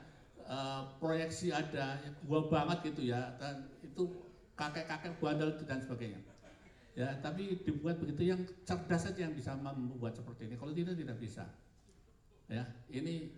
e, 0.44 0.56
proyeksi 1.02 1.50
ada, 1.50 1.98
ya, 1.98 2.10
gua 2.28 2.46
banget 2.46 2.92
gitu 2.92 3.10
ya, 3.10 3.34
dan 3.40 3.66
itu 3.82 4.12
kakek-kakek 4.54 5.18
bandel 5.18 5.56
dan 5.64 5.82
sebagainya. 5.82 6.20
Ya, 6.94 7.10
tapi 7.18 7.58
dibuat 7.66 7.98
begitu 7.98 8.30
yang 8.30 8.40
cerdas 8.62 9.10
saja 9.10 9.26
yang 9.26 9.34
bisa 9.34 9.56
membuat 9.58 10.14
seperti 10.14 10.46
ini. 10.46 10.54
Kalau 10.54 10.70
tidak 10.70 10.94
tidak 10.94 11.18
bisa. 11.18 11.44
Ya, 12.46 12.70
ini 12.92 13.34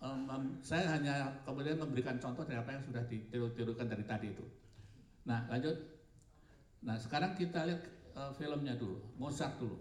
um, 0.00 0.56
saya 0.64 0.96
hanya 0.96 1.44
kemudian 1.44 1.76
memberikan 1.76 2.16
contoh 2.16 2.42
dari 2.44 2.58
apa 2.58 2.72
yang 2.72 2.84
sudah 2.84 3.04
ditiru-tirukan 3.06 3.86
dari 3.86 4.04
tadi 4.04 4.32
itu. 4.32 4.44
Nah, 5.28 5.44
lanjut. 5.52 5.76
Nah, 6.80 6.96
sekarang 6.96 7.36
kita 7.36 7.68
lihat 7.68 7.84
uh, 8.16 8.32
filmnya 8.32 8.74
dulu, 8.76 8.98
Mozart 9.20 9.60
dulu. 9.60 9.76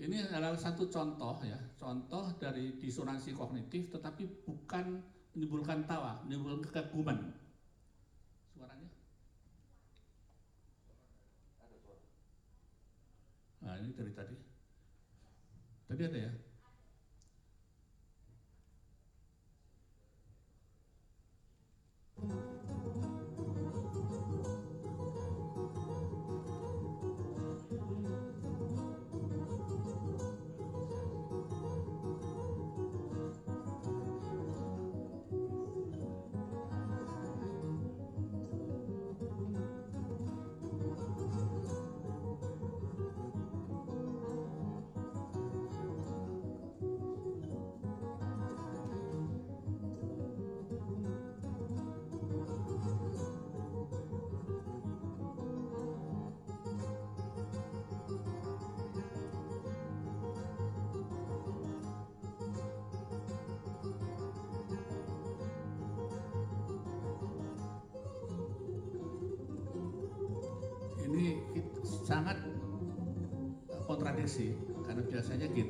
Ini 0.00 0.32
adalah 0.32 0.56
satu 0.56 0.88
contoh 0.88 1.36
ya, 1.44 1.60
contoh 1.76 2.32
dari 2.40 2.80
disonansi 2.80 3.36
kognitif, 3.36 3.92
tetapi 3.92 4.48
bukan 4.48 4.98
menimbulkan 5.36 5.84
tawa, 5.84 6.24
menimbulkan 6.24 6.72
kekaguman. 6.72 7.18
Suaranya? 8.56 8.88
Nah, 13.60 13.76
ini 13.76 13.92
dari 13.92 14.12
tadi. 14.16 14.36
Tadi 15.84 16.02
ada 16.02 16.18
ya? 16.18 16.32
Mm-hmm. 22.22 22.49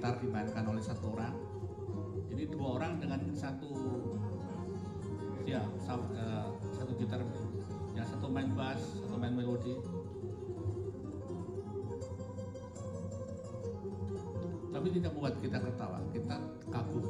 Gitar 0.00 0.16
dimainkan 0.16 0.64
oleh 0.64 0.80
satu 0.80 1.12
orang. 1.12 1.36
Ini 2.32 2.48
dua 2.48 2.80
orang 2.80 3.04
dengan 3.04 3.20
satu 3.36 3.68
ya 5.44 5.60
sa- 5.76 6.08
eh, 6.16 6.48
satu 6.72 6.96
gitar 6.96 7.20
yang 7.92 8.08
satu 8.08 8.32
main 8.32 8.48
bass 8.56 8.80
satu 8.96 9.20
main 9.20 9.36
melodi. 9.36 9.76
Tapi 14.72 14.88
tidak 14.88 15.12
membuat 15.12 15.36
kita 15.36 15.58
ketawa 15.68 16.00
kita 16.16 16.36
kagum 16.72 17.04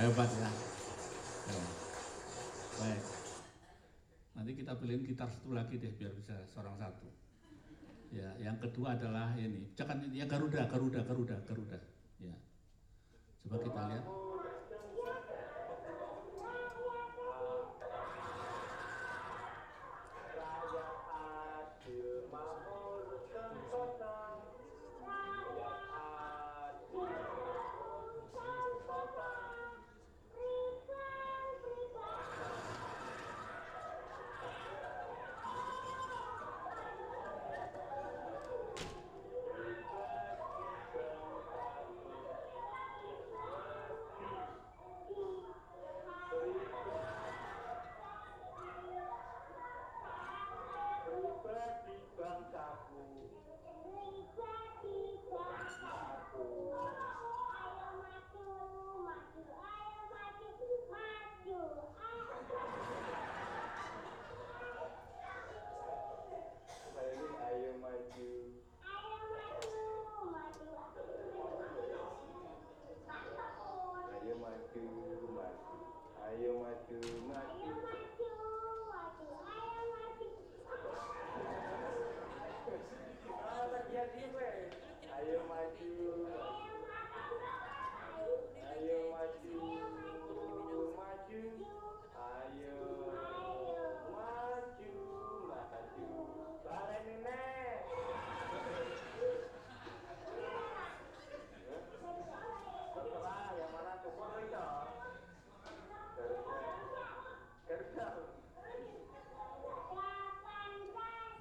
hebat 0.00 0.30
ya. 0.32 0.50
Baik. 2.80 3.02
Nanti 4.32 4.50
kita 4.56 4.72
beliin 4.80 5.04
gitar 5.04 5.28
satu 5.28 5.52
lagi 5.52 5.76
deh 5.76 5.92
biar 5.92 6.16
bisa 6.16 6.32
seorang 6.48 6.80
satu. 6.80 7.08
Ya 8.10 8.32
yang 8.40 8.56
kedua 8.56 8.96
adalah 8.96 9.36
ini. 9.36 9.68
Jangan 9.76 10.08
ya 10.10 10.24
Garuda 10.24 10.64
Garuda 10.66 11.04
Garuda 11.04 11.36
Garuda 11.44 11.78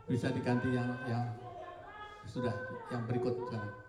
bisa 0.09 0.33
diganti 0.33 0.73
yang 0.73 0.89
yang 1.05 1.21
sudah 2.25 2.51
yang 2.89 3.05
berikut 3.05 3.45
sekarang. 3.45 3.88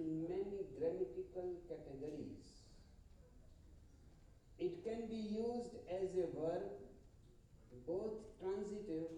Many 0.00 0.66
grammatical 0.78 1.56
categories. 1.68 2.60
It 4.58 4.84
can 4.84 5.06
be 5.06 5.16
used 5.16 5.74
as 5.88 6.10
a 6.16 6.26
verb, 6.38 6.68
both 7.86 8.18
transitive. 8.40 9.08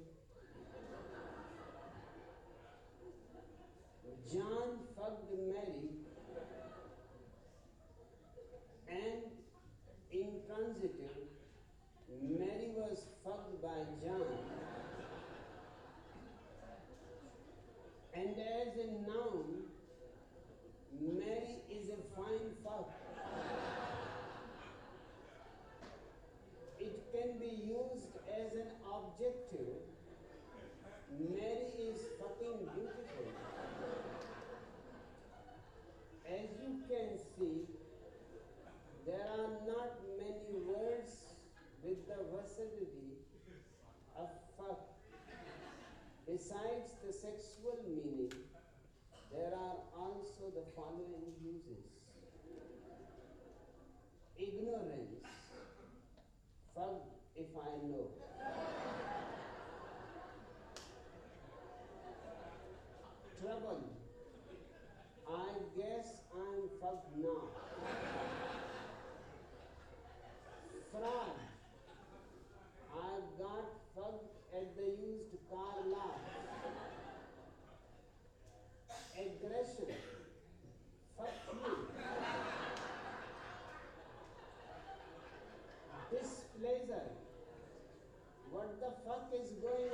What 89.04 89.26
is 89.34 89.50
going 89.58 89.91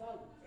out. 0.00 0.37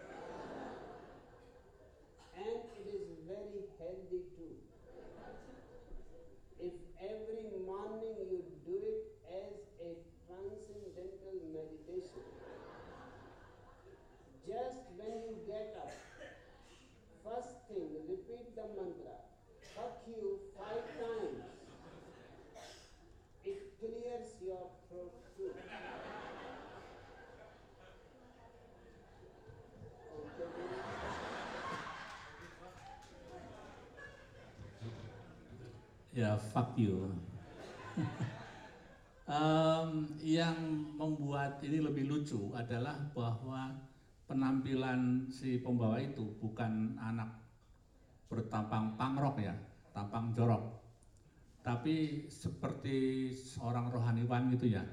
Ya, 36.32 36.40
fuck 36.40 36.80
you. 36.80 37.12
Em, 39.28 40.08
yang 40.24 40.56
membuat 40.96 41.60
ini 41.60 41.84
lebih 41.84 42.08
lucu 42.08 42.56
adalah 42.56 42.96
bahwa 43.12 43.68
penampilan 44.32 45.28
si 45.28 45.60
pembawa 45.60 46.00
itu 46.00 46.24
bukan 46.40 46.96
anak 46.96 47.36
bertampang 48.32 48.96
pangrok 48.96 49.44
ya, 49.44 49.52
tampang 49.92 50.32
jorok. 50.32 50.80
Tapi 51.68 52.24
seperti 52.32 53.28
seorang 53.36 53.92
rohaniwan 53.92 54.56
gitu 54.56 54.72
ya. 54.72 54.88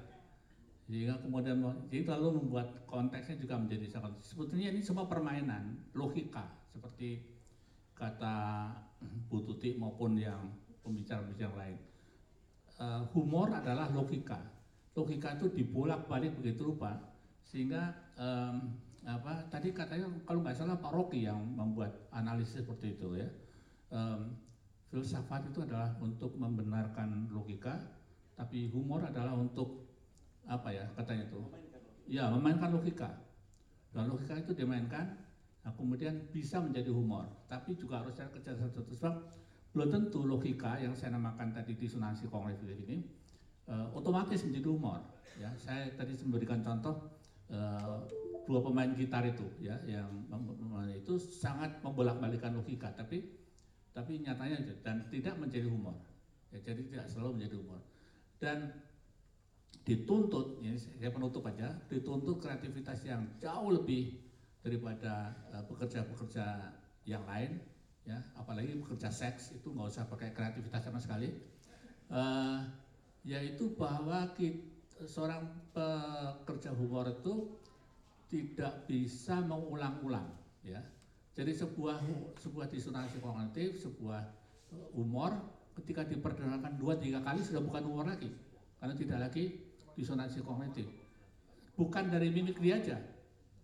Sehingga 0.91 1.23
kemudian 1.23 1.63
jadi 1.87 2.19
lalu 2.19 2.43
membuat 2.43 2.83
konteksnya 2.91 3.39
juga 3.39 3.63
menjadi 3.63 3.87
sangat 3.87 4.19
sebetulnya 4.27 4.75
ini 4.75 4.83
semua 4.83 5.07
permainan 5.07 5.87
logika 5.95 6.51
seperti 6.75 7.31
kata 7.95 8.75
Bu 9.31 9.47
Tuti 9.47 9.79
maupun 9.79 10.19
yang 10.19 10.67
pembicara-pembicara 10.89 11.55
lain. 11.55 11.79
Eh, 12.79 13.03
humor 13.13 13.53
adalah 13.53 13.93
logika. 13.93 14.41
Logika 14.97 15.37
itu 15.37 15.53
dibolak-balik 15.53 16.39
begitu 16.41 16.75
rupa 16.75 16.99
sehingga 17.45 17.95
em, 18.19 18.75
apa 19.07 19.47
tadi 19.49 19.71
katanya 19.73 20.11
kalau 20.27 20.43
nggak 20.43 20.59
salah 20.59 20.77
Pak 20.77 20.93
Rocky 20.93 21.25
yang 21.25 21.39
membuat 21.55 22.09
analisis 22.11 22.63
seperti 22.63 22.99
itu 22.99 23.19
ya. 23.19 23.29
Em, 23.95 24.35
filsafat 24.89 25.51
itu 25.51 25.63
adalah 25.63 25.93
untuk 26.01 26.35
membenarkan 26.39 27.29
logika, 27.35 27.77
tapi 28.39 28.73
humor 28.73 29.05
adalah 29.05 29.37
untuk 29.37 29.91
apa 30.49 30.73
ya 30.73 30.87
katanya 30.97 31.29
itu? 31.29 31.41
Ya 32.09 32.31
memainkan 32.33 32.73
logika. 32.73 33.11
Dan 33.91 34.13
logika 34.13 34.37
itu 34.39 34.53
dimainkan, 34.53 35.19
nah 35.65 35.73
kemudian 35.75 36.29
bisa 36.31 36.61
menjadi 36.61 36.93
humor, 36.93 37.27
tapi 37.49 37.75
juga 37.75 38.05
harus 38.05 38.15
ada 38.21 38.31
kecerdasan 38.31 38.71
sebab 38.71 39.15
belum 39.79 39.95
tentu 39.95 40.27
logika 40.27 40.75
yang 40.83 40.91
saya 40.99 41.15
namakan 41.15 41.55
tadi 41.55 41.79
disonansi 41.79 42.27
kognitif 42.27 42.67
ini 42.67 42.99
eh, 43.71 43.87
otomatis 43.95 44.43
menjadi 44.43 44.67
humor. 44.75 44.99
Ya, 45.39 45.55
saya 45.55 45.95
tadi 45.95 46.19
memberikan 46.27 46.67
contoh 46.67 47.15
eh, 47.47 47.99
dua 48.43 48.59
pemain 48.59 48.91
gitar 48.99 49.23
itu, 49.23 49.47
ya, 49.63 49.79
yang 49.87 50.11
itu 50.99 51.15
sangat 51.15 51.79
membolak-balikan 51.87 52.59
logika, 52.59 52.91
tapi 52.91 53.23
tapi 53.95 54.19
nyatanya 54.19 54.67
dan 54.83 55.07
tidak 55.15 55.39
menjadi 55.39 55.71
humor. 55.71 55.95
Ya, 56.51 56.59
jadi 56.59 56.83
tidak 56.83 57.07
selalu 57.07 57.39
menjadi 57.39 57.55
humor. 57.63 57.79
Dan 58.43 58.75
dituntut, 59.87 60.59
ini 60.59 60.75
saya 60.75 61.15
penutup 61.15 61.47
aja, 61.47 61.71
dituntut 61.87 62.43
kreativitas 62.43 62.99
yang 63.07 63.31
jauh 63.39 63.71
lebih 63.71 64.27
daripada 64.59 65.39
eh, 65.55 65.63
pekerja-pekerja 65.71 66.75
yang 67.07 67.23
lain, 67.31 67.63
ya, 68.09 68.19
apalagi 68.41 68.81
pekerja 68.81 69.13
seks 69.13 69.53
itu 69.53 69.69
nggak 69.69 69.93
usah 69.93 70.09
pakai 70.09 70.33
kreativitas 70.33 70.81
sama 70.81 70.97
sekali. 70.97 71.29
Eh, 72.09 72.61
yaitu 73.29 73.77
bahwa 73.77 74.33
kita, 74.33 74.65
seorang 75.05 75.45
pekerja 75.77 76.73
humor 76.73 77.13
itu 77.13 77.53
tidak 78.33 78.89
bisa 78.89 79.45
mengulang-ulang, 79.45 80.25
ya. 80.65 80.81
Jadi 81.37 81.53
sebuah 81.53 82.01
sebuah 82.41 82.67
disonansi 82.73 83.21
kognitif, 83.21 83.77
sebuah 83.85 84.25
eh, 84.73 84.89
humor 84.97 85.37
ketika 85.77 86.03
diperdengarkan 86.09 86.81
dua 86.81 86.97
tiga 86.97 87.21
kali 87.21 87.45
sudah 87.45 87.61
bukan 87.61 87.85
humor 87.85 88.09
lagi, 88.09 88.33
karena 88.81 88.97
tidak 88.97 89.19
lagi 89.29 89.45
disonansi 89.93 90.41
kognitif. 90.41 90.89
Bukan 91.77 92.09
dari 92.09 92.33
mimikri 92.33 92.73
aja. 92.73 92.97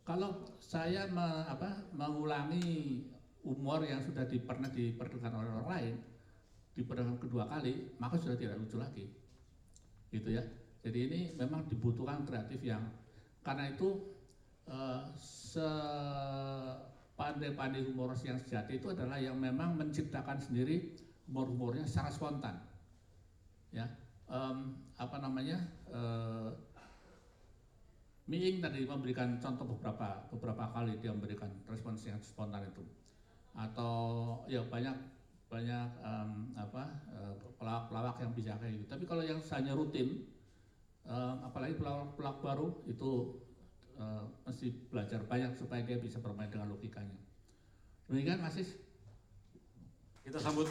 Kalau 0.05 0.45
saya 0.61 1.09
me- 1.09 1.49
apa, 1.49 1.89
mengulangi 1.97 3.09
humor 3.45 3.85
yang 3.85 4.01
sudah 4.01 4.25
di, 4.25 4.41
pernah 4.41 4.73
diperdengarkan 4.73 5.37
oleh 5.37 5.53
orang 5.61 5.69
lain, 5.69 6.01
diperdengarkan 6.75 7.21
kedua 7.21 7.47
kali, 7.47 7.93
maka 8.01 8.17
sudah 8.17 8.37
tidak 8.41 8.57
lucu 8.59 8.79
lagi. 8.81 9.07
Gitu 10.11 10.31
ya. 10.33 10.43
Jadi 10.85 10.99
ini 11.09 11.33
memang 11.37 11.69
dibutuhkan 11.69 12.27
kreatif 12.29 12.65
yang 12.65 12.91
karena 13.45 13.69
itu 13.73 14.01
eh, 14.69 15.03
sepandai-pandai 15.17 17.85
humoris 17.85 18.25
yang 18.25 18.39
sejati 18.41 18.75
itu 18.81 18.91
adalah 18.93 19.19
yang 19.21 19.37
memang 19.37 19.77
menciptakan 19.77 20.41
sendiri 20.41 20.97
humor-humornya 21.29 21.87
secara 21.89 22.11
spontan. 22.13 22.61
Ya, 23.73 23.89
em, 24.29 24.75
apa 24.97 25.19
namanya? 25.21 25.69
eh, 25.93 26.53
Miing 28.25 28.65
tadi 28.65 28.89
memberikan 28.89 29.37
contoh 29.37 29.77
beberapa 29.77 30.25
beberapa 30.33 30.73
kali 30.73 30.97
dia 30.97 31.13
memberikan 31.13 31.53
respons 31.69 32.09
yang 32.09 32.17
spontan 32.25 32.65
itu 32.65 32.81
atau 33.55 33.95
ya 34.51 34.61
banyak 34.67 34.95
banyak 35.47 35.89
em, 36.03 36.31
apa 36.59 36.83
eh, 37.15 37.35
pelawak-pelawak 37.55 38.19
yang 38.19 38.33
bisa 38.35 38.59
kayak 38.59 38.83
gitu. 38.83 38.87
Tapi 38.91 39.05
kalau 39.07 39.23
yang 39.23 39.39
hanya 39.39 39.73
rutin, 39.79 40.27
em, 41.07 41.37
apalagi 41.47 41.79
pelawak-pelawak 41.79 42.39
baru 42.43 42.69
itu 42.91 43.39
eh, 43.95 44.25
mesti 44.43 44.91
belajar 44.91 45.23
banyak 45.23 45.55
supaya 45.55 45.87
dia 45.87 46.03
bisa 46.03 46.19
bermain 46.19 46.51
dengan 46.51 46.75
logikanya. 46.75 47.15
Demikian 48.11 48.43
Mas 48.43 48.59
Is. 48.59 48.75
Kita 50.27 50.43
sambut 50.43 50.67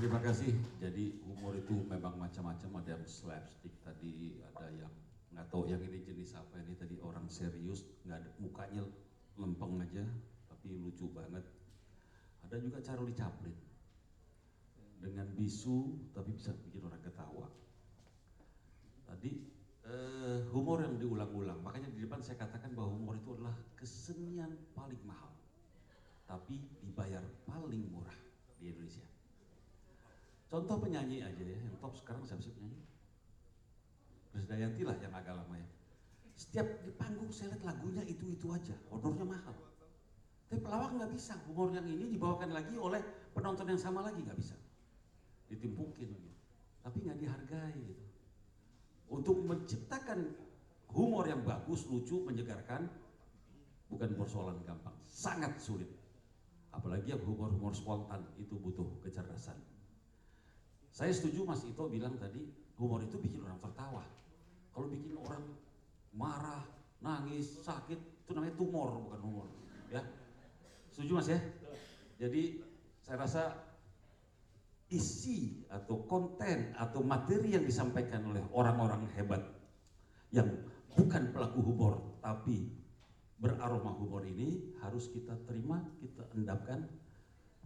terima 0.00 0.18
kasih. 0.24 0.56
Jadi 0.80 1.20
humor 1.28 1.54
itu 1.54 1.84
memang 1.84 2.16
macam-macam. 2.16 2.80
Ada 2.80 2.96
yang 2.96 3.04
slapstick 3.04 3.76
tadi, 3.84 4.40
ada 4.40 4.66
yang 4.72 4.92
nggak 5.34 5.46
tahu 5.50 5.66
yang 5.66 5.82
ini 5.82 6.00
jenis 6.00 6.38
apa 6.38 6.62
ini 6.62 6.78
tadi 6.78 6.96
orang 7.02 7.26
serius, 7.26 7.82
nggak 8.06 8.22
ada 8.22 8.30
mukanya 8.38 8.86
lempeng 9.38 9.82
aja, 9.82 10.04
tapi 10.46 10.78
lucu 10.78 11.10
banget. 11.10 11.42
Ada 12.46 12.60
juga 12.60 12.78
Charlie 12.84 13.16
Chaplin 13.16 13.56
dengan 15.04 15.28
bisu 15.36 16.12
tapi 16.16 16.32
bisa 16.32 16.54
bikin 16.64 16.86
orang 16.86 17.02
ketawa. 17.04 17.48
Tadi 19.04 19.32
eh, 19.84 20.40
humor 20.48 20.80
yang 20.80 20.96
diulang-ulang, 20.96 21.60
makanya 21.60 21.92
di 21.92 22.00
depan 22.00 22.24
saya 22.24 22.40
katakan 22.40 22.72
bahwa 22.72 22.96
humor 22.96 23.14
itu 23.20 23.36
adalah 23.36 23.52
kesenian 23.76 24.52
paling 24.72 25.00
mahal, 25.04 25.32
tapi 26.24 26.56
dibayar 26.80 27.20
paling 27.44 27.84
murah 27.92 28.16
di 28.56 28.72
Indonesia. 28.72 29.04
Contoh 30.48 30.80
penyanyi 30.80 31.20
aja 31.20 31.44
ya, 31.44 31.58
yang 31.58 31.76
top 31.82 31.98
sekarang 31.98 32.24
siapa 32.24 32.40
sih 32.40 32.54
penyanyi? 32.54 32.80
Krisdayanti 34.32 34.82
lah 34.82 34.96
yang 34.98 35.14
agak 35.14 35.34
lama 35.36 35.54
ya. 35.58 35.68
Setiap 36.34 36.66
di 36.82 36.90
panggung 36.94 37.30
saya 37.30 37.54
lihat 37.54 37.62
lagunya 37.62 38.02
itu-itu 38.06 38.50
aja, 38.50 38.74
honornya 38.90 39.22
mahal. 39.22 39.54
Tapi 40.50 40.60
pelawak 40.60 40.90
nggak 40.98 41.10
bisa, 41.14 41.38
humor 41.46 41.70
yang 41.70 41.86
ini 41.86 42.10
dibawakan 42.14 42.50
lagi 42.50 42.74
oleh 42.74 43.02
penonton 43.34 43.70
yang 43.70 43.80
sama 43.80 44.02
lagi 44.02 44.22
nggak 44.22 44.38
bisa. 44.38 44.58
Ditimpukin 45.46 46.10
gitu. 46.10 46.30
Tapi 46.82 46.96
nggak 47.06 47.18
dihargai 47.22 47.80
gitu. 47.80 48.04
Untuk 49.10 49.38
menciptakan 49.46 50.30
humor 50.90 51.26
yang 51.30 51.42
bagus, 51.46 51.86
lucu, 51.86 52.22
menyegarkan, 52.26 52.90
bukan 53.86 54.10
persoalan 54.18 54.58
gampang, 54.66 54.94
sangat 55.06 55.54
sulit. 55.62 55.90
Apalagi 56.74 57.14
yang 57.14 57.22
humor-humor 57.22 57.70
spontan 57.70 58.26
itu 58.42 58.58
butuh 58.58 58.86
kecerdasan. 59.06 59.54
Saya 60.90 61.10
setuju 61.14 61.46
Mas 61.46 61.62
Ito 61.62 61.86
bilang 61.86 62.18
tadi 62.18 62.42
humor 62.78 63.02
itu 63.02 63.18
bikin 63.18 63.42
orang 63.42 63.58
tertawa. 63.62 64.02
Kalau 64.74 64.90
bikin 64.90 65.14
orang 65.18 65.42
marah, 66.14 66.62
nangis, 67.02 67.60
sakit 67.66 67.98
itu 67.98 68.30
namanya 68.32 68.56
tumor 68.56 68.96
bukan 69.04 69.20
humor. 69.20 69.46
Ya, 69.92 70.00
setuju 70.94 71.12
Mas 71.20 71.28
ya? 71.28 71.40
Jadi 72.16 72.62
saya 73.04 73.20
rasa 73.20 73.42
isi 74.88 75.66
atau 75.68 76.06
konten 76.06 76.72
atau 76.78 77.02
materi 77.02 77.52
yang 77.58 77.66
disampaikan 77.66 78.24
oleh 78.30 78.40
orang-orang 78.54 79.04
hebat 79.18 79.42
yang 80.30 80.48
bukan 80.94 81.34
pelaku 81.34 81.60
humor 81.60 81.94
tapi 82.22 82.70
beraroma 83.42 83.92
humor 83.98 84.24
ini 84.24 84.72
harus 84.80 85.10
kita 85.10 85.36
terima, 85.44 85.82
kita 86.00 86.24
endapkan 86.32 86.86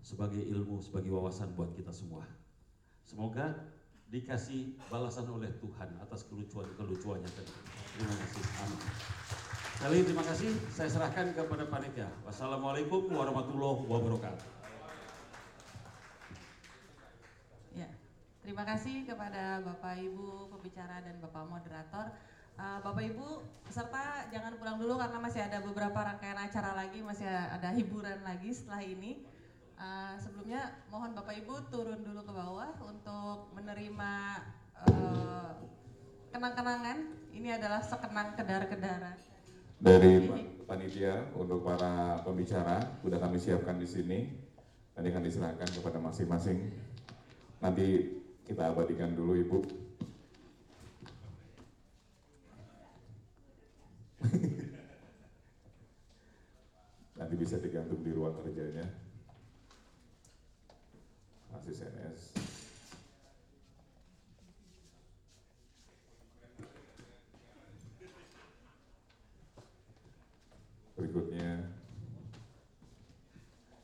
sebagai 0.02 0.40
ilmu, 0.40 0.80
sebagai 0.82 1.12
wawasan 1.12 1.52
buat 1.54 1.70
kita 1.76 1.92
semua. 1.92 2.24
Semoga 3.04 3.54
dikasih 4.08 4.72
balasan 4.88 5.28
oleh 5.28 5.52
Tuhan 5.60 5.88
atas 6.00 6.24
kelucuan-kelucuannya 6.32 7.28
tadi. 7.28 7.52
Terima 7.92 8.14
kasih. 8.16 8.42
Amin. 8.64 8.80
Sekali 9.78 9.98
terima 10.02 10.24
kasih. 10.24 10.50
Saya 10.72 10.88
serahkan 10.88 11.36
kepada 11.36 11.68
panitia. 11.68 12.08
Wassalamualaikum 12.24 13.12
warahmatullahi 13.12 13.84
wabarakatuh. 13.84 14.46
Ya, 17.76 17.86
terima 18.40 18.64
kasih 18.64 19.04
kepada 19.04 19.60
Bapak 19.62 20.00
Ibu 20.00 20.56
pembicara 20.56 21.04
dan 21.04 21.20
Bapak 21.20 21.44
moderator. 21.46 22.10
Uh, 22.58 22.82
Bapak 22.82 23.06
Ibu 23.06 23.44
peserta 23.62 24.26
jangan 24.34 24.58
pulang 24.58 24.82
dulu 24.82 24.98
karena 24.98 25.22
masih 25.22 25.46
ada 25.46 25.62
beberapa 25.62 25.94
rangkaian 25.94 26.42
acara 26.42 26.74
lagi, 26.74 26.98
masih 27.04 27.28
ada 27.28 27.70
hiburan 27.76 28.24
lagi 28.24 28.50
setelah 28.50 28.82
ini. 28.82 29.22
Uh, 29.78 30.18
sebelumnya 30.18 30.74
mohon 30.90 31.14
Bapak 31.14 31.38
Ibu 31.38 31.70
turun 31.70 32.02
dulu 32.02 32.26
ke 32.26 32.34
bawah 32.34 32.74
untuk 32.82 33.54
menerima 33.54 34.42
uh, 34.90 35.54
kenang-kenangan. 36.34 37.14
Ini 37.30 37.62
adalah 37.62 37.78
sekenang 37.78 38.34
kedar-kedaran. 38.34 39.14
Dari 39.78 40.26
panitia 40.66 41.30
untuk 41.38 41.62
para 41.62 42.18
pembicara 42.26 42.98
sudah 43.06 43.22
kami 43.22 43.38
siapkan 43.38 43.78
di 43.78 43.86
sini. 43.86 44.26
Nanti 44.98 45.14
akan 45.14 45.22
diserahkan 45.22 45.70
kepada 45.70 46.02
masing-masing. 46.02 46.74
Nanti 47.62 48.18
kita 48.42 48.74
abadikan 48.74 49.14
dulu 49.14 49.38
Ibu. 49.38 49.62
Nanti 57.22 57.34
bisa 57.38 57.62
digantung 57.62 58.02
di 58.02 58.10
ruang 58.10 58.34
kerjanya. 58.42 59.07
Masih. 61.68 61.84
Berikutnya 70.96 71.68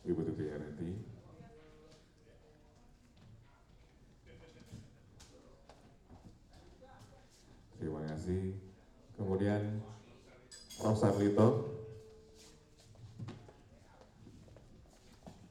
Ibu 0.09 0.20
Tuti 0.24 0.44
Herneti. 0.48 0.90
Terima 7.77 8.01
kasih. 8.09 8.56
Kemudian 9.20 9.85
Prof. 10.81 10.97
Sarlito. 10.97 11.48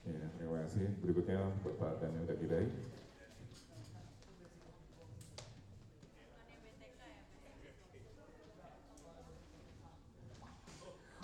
Ya, 0.10 0.26
kasih. 0.84 1.00
Berikutnya 1.00 1.40
Bapak 1.64 1.92
Daniel 2.04 2.28
Dagidai. 2.28 2.68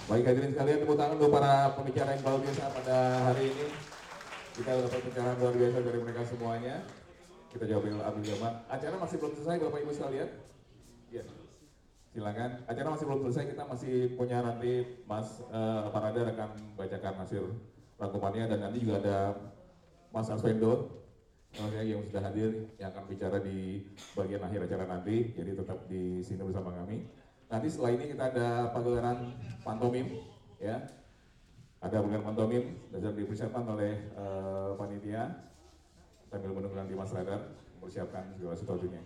Baik 0.10 0.26
hadirin 0.26 0.50
sekalian, 0.58 0.82
tepuk 0.82 0.98
tangan 0.98 1.22
untuk 1.22 1.30
para 1.30 1.70
pembicara 1.78 2.18
yang 2.18 2.26
luar 2.26 2.42
biasa 2.42 2.64
pada 2.74 2.98
hari 3.30 3.54
ini. 3.54 3.68
Kita 4.58 4.70
dapat 4.74 5.02
pencerahan 5.06 5.38
luar 5.38 5.54
biasa 5.54 5.78
dari 5.86 6.00
mereka 6.02 6.22
semuanya. 6.26 6.76
Kita 7.54 7.66
jawab 7.70 7.94
Abdul 7.94 8.26
Jamal. 8.26 8.54
Acara 8.74 8.96
masih 8.98 9.22
belum 9.22 9.34
selesai 9.38 9.62
Bapak 9.62 9.80
Ibu 9.86 9.92
sekalian. 9.94 10.30
Ya, 11.14 11.24
silakan. 12.10 12.66
Acara 12.66 12.88
masih 12.90 13.06
belum 13.06 13.22
selesai, 13.30 13.54
kita 13.54 13.64
masih 13.70 13.94
punya 14.18 14.38
nanti 14.42 14.72
Mas 15.06 15.46
uh, 15.54 15.94
Parada 15.94 16.26
akan 16.26 16.50
bacakan 16.74 17.14
hasil 17.22 17.46
rangkumannya 18.00 18.48
dan 18.48 18.60
nanti 18.64 18.78
juga 18.82 19.04
ada 19.04 19.18
Mas 20.10 20.32
Arswendo 20.32 21.00
yang 21.58 22.02
sudah 22.06 22.22
hadir 22.30 22.72
yang 22.78 22.94
akan 22.94 23.04
bicara 23.10 23.38
di 23.42 23.84
bagian 24.14 24.42
akhir 24.42 24.70
acara 24.70 24.86
nanti. 24.88 25.36
Jadi 25.36 25.52
tetap 25.58 25.86
di 25.92 26.24
sini 26.24 26.42
bersama 26.46 26.72
kami. 26.74 27.06
Nanti 27.50 27.68
setelah 27.68 27.92
ini 27.98 28.06
kita 28.14 28.24
ada 28.30 28.48
pagelaran 28.70 29.34
pantomim, 29.66 30.22
ya. 30.62 30.86
Ada 31.82 32.06
pagelaran 32.06 32.26
pantomim 32.26 32.64
dan 32.94 33.14
dipersiapkan 33.18 33.66
oleh 33.66 34.14
uh, 34.14 34.78
panitia 34.78 35.50
sambil 36.30 36.54
menunggu 36.54 36.78
nanti 36.78 36.94
Mas 36.94 37.10
Radar 37.10 37.58
mempersiapkan 37.78 38.38
segala 38.38 38.54
sesuatunya. 38.54 39.02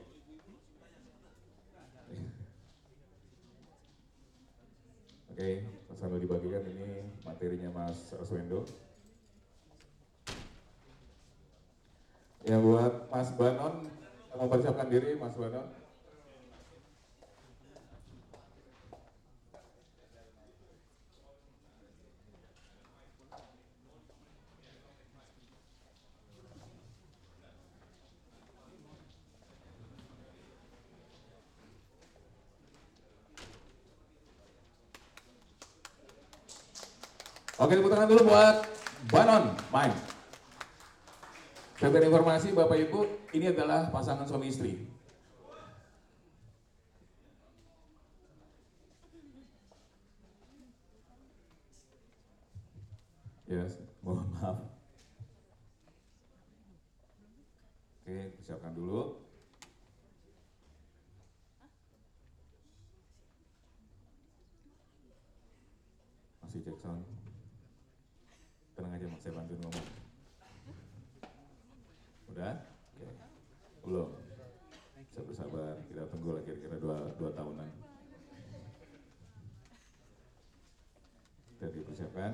Oke, 5.34 5.66
sambil 5.98 6.22
dibagikan 6.22 6.62
ini 6.68 7.10
materinya 7.26 7.70
Mas 7.74 8.14
Arswendo. 8.14 8.68
Yang 12.44 12.62
buat 12.68 12.94
Mas 13.08 13.30
Banon, 13.40 13.88
mempersiapkan 14.36 14.92
diri 14.92 15.16
Mas 15.16 15.32
Banon. 15.40 15.64
Oke, 37.64 37.80
tepuk 37.80 37.96
tangan 37.96 38.12
dulu 38.12 38.28
buat 38.28 38.68
Banon, 39.08 39.56
Sebagai 41.84 42.08
informasi 42.08 42.56
Bapak 42.56 42.80
Ibu, 42.80 43.28
ini 43.36 43.52
adalah 43.52 43.92
pasangan 43.92 44.24
suami 44.24 44.48
istri. 44.48 44.88
Yes, 53.52 53.84
mohon 54.00 54.32
maaf. 54.32 54.64
Oke, 58.00 58.32
persiapkan 58.40 58.72
dulu. 58.72 59.20
Masih 66.48 66.64
cek 66.64 66.80
sound. 66.80 67.04
Tenang 68.72 68.96
aja 68.96 69.06
mas, 69.12 69.20
saya 69.20 69.36
bantu 69.36 69.60
ngomong. 69.60 70.04
Udah? 72.34 72.58
Belum. 73.84 74.16
Sabar-sabar, 75.12 75.76
kita 75.92 76.08
tunggu 76.08 76.40
lagi 76.40 76.56
kira-kira 76.56 76.80
dua, 76.80 77.12
dua 77.20 77.30
tahunan. 77.36 77.70
Kita 81.52 81.68
dipersiapkan. 81.68 82.32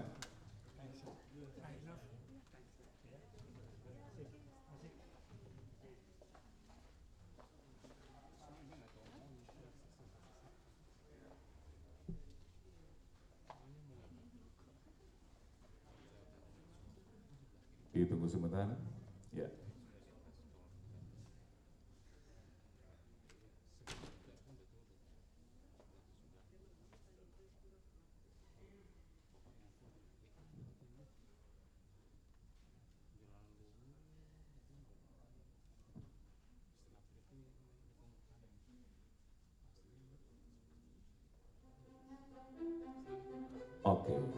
Ditunggu 17.89 18.30
sebentar. 18.30 18.89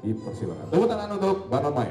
Dipersilakan. 0.01 0.65
Tepuk 0.73 0.87
tangan 0.89 1.09
untuk 1.17 1.35
Bapak 1.47 1.71
Mai. 1.73 1.89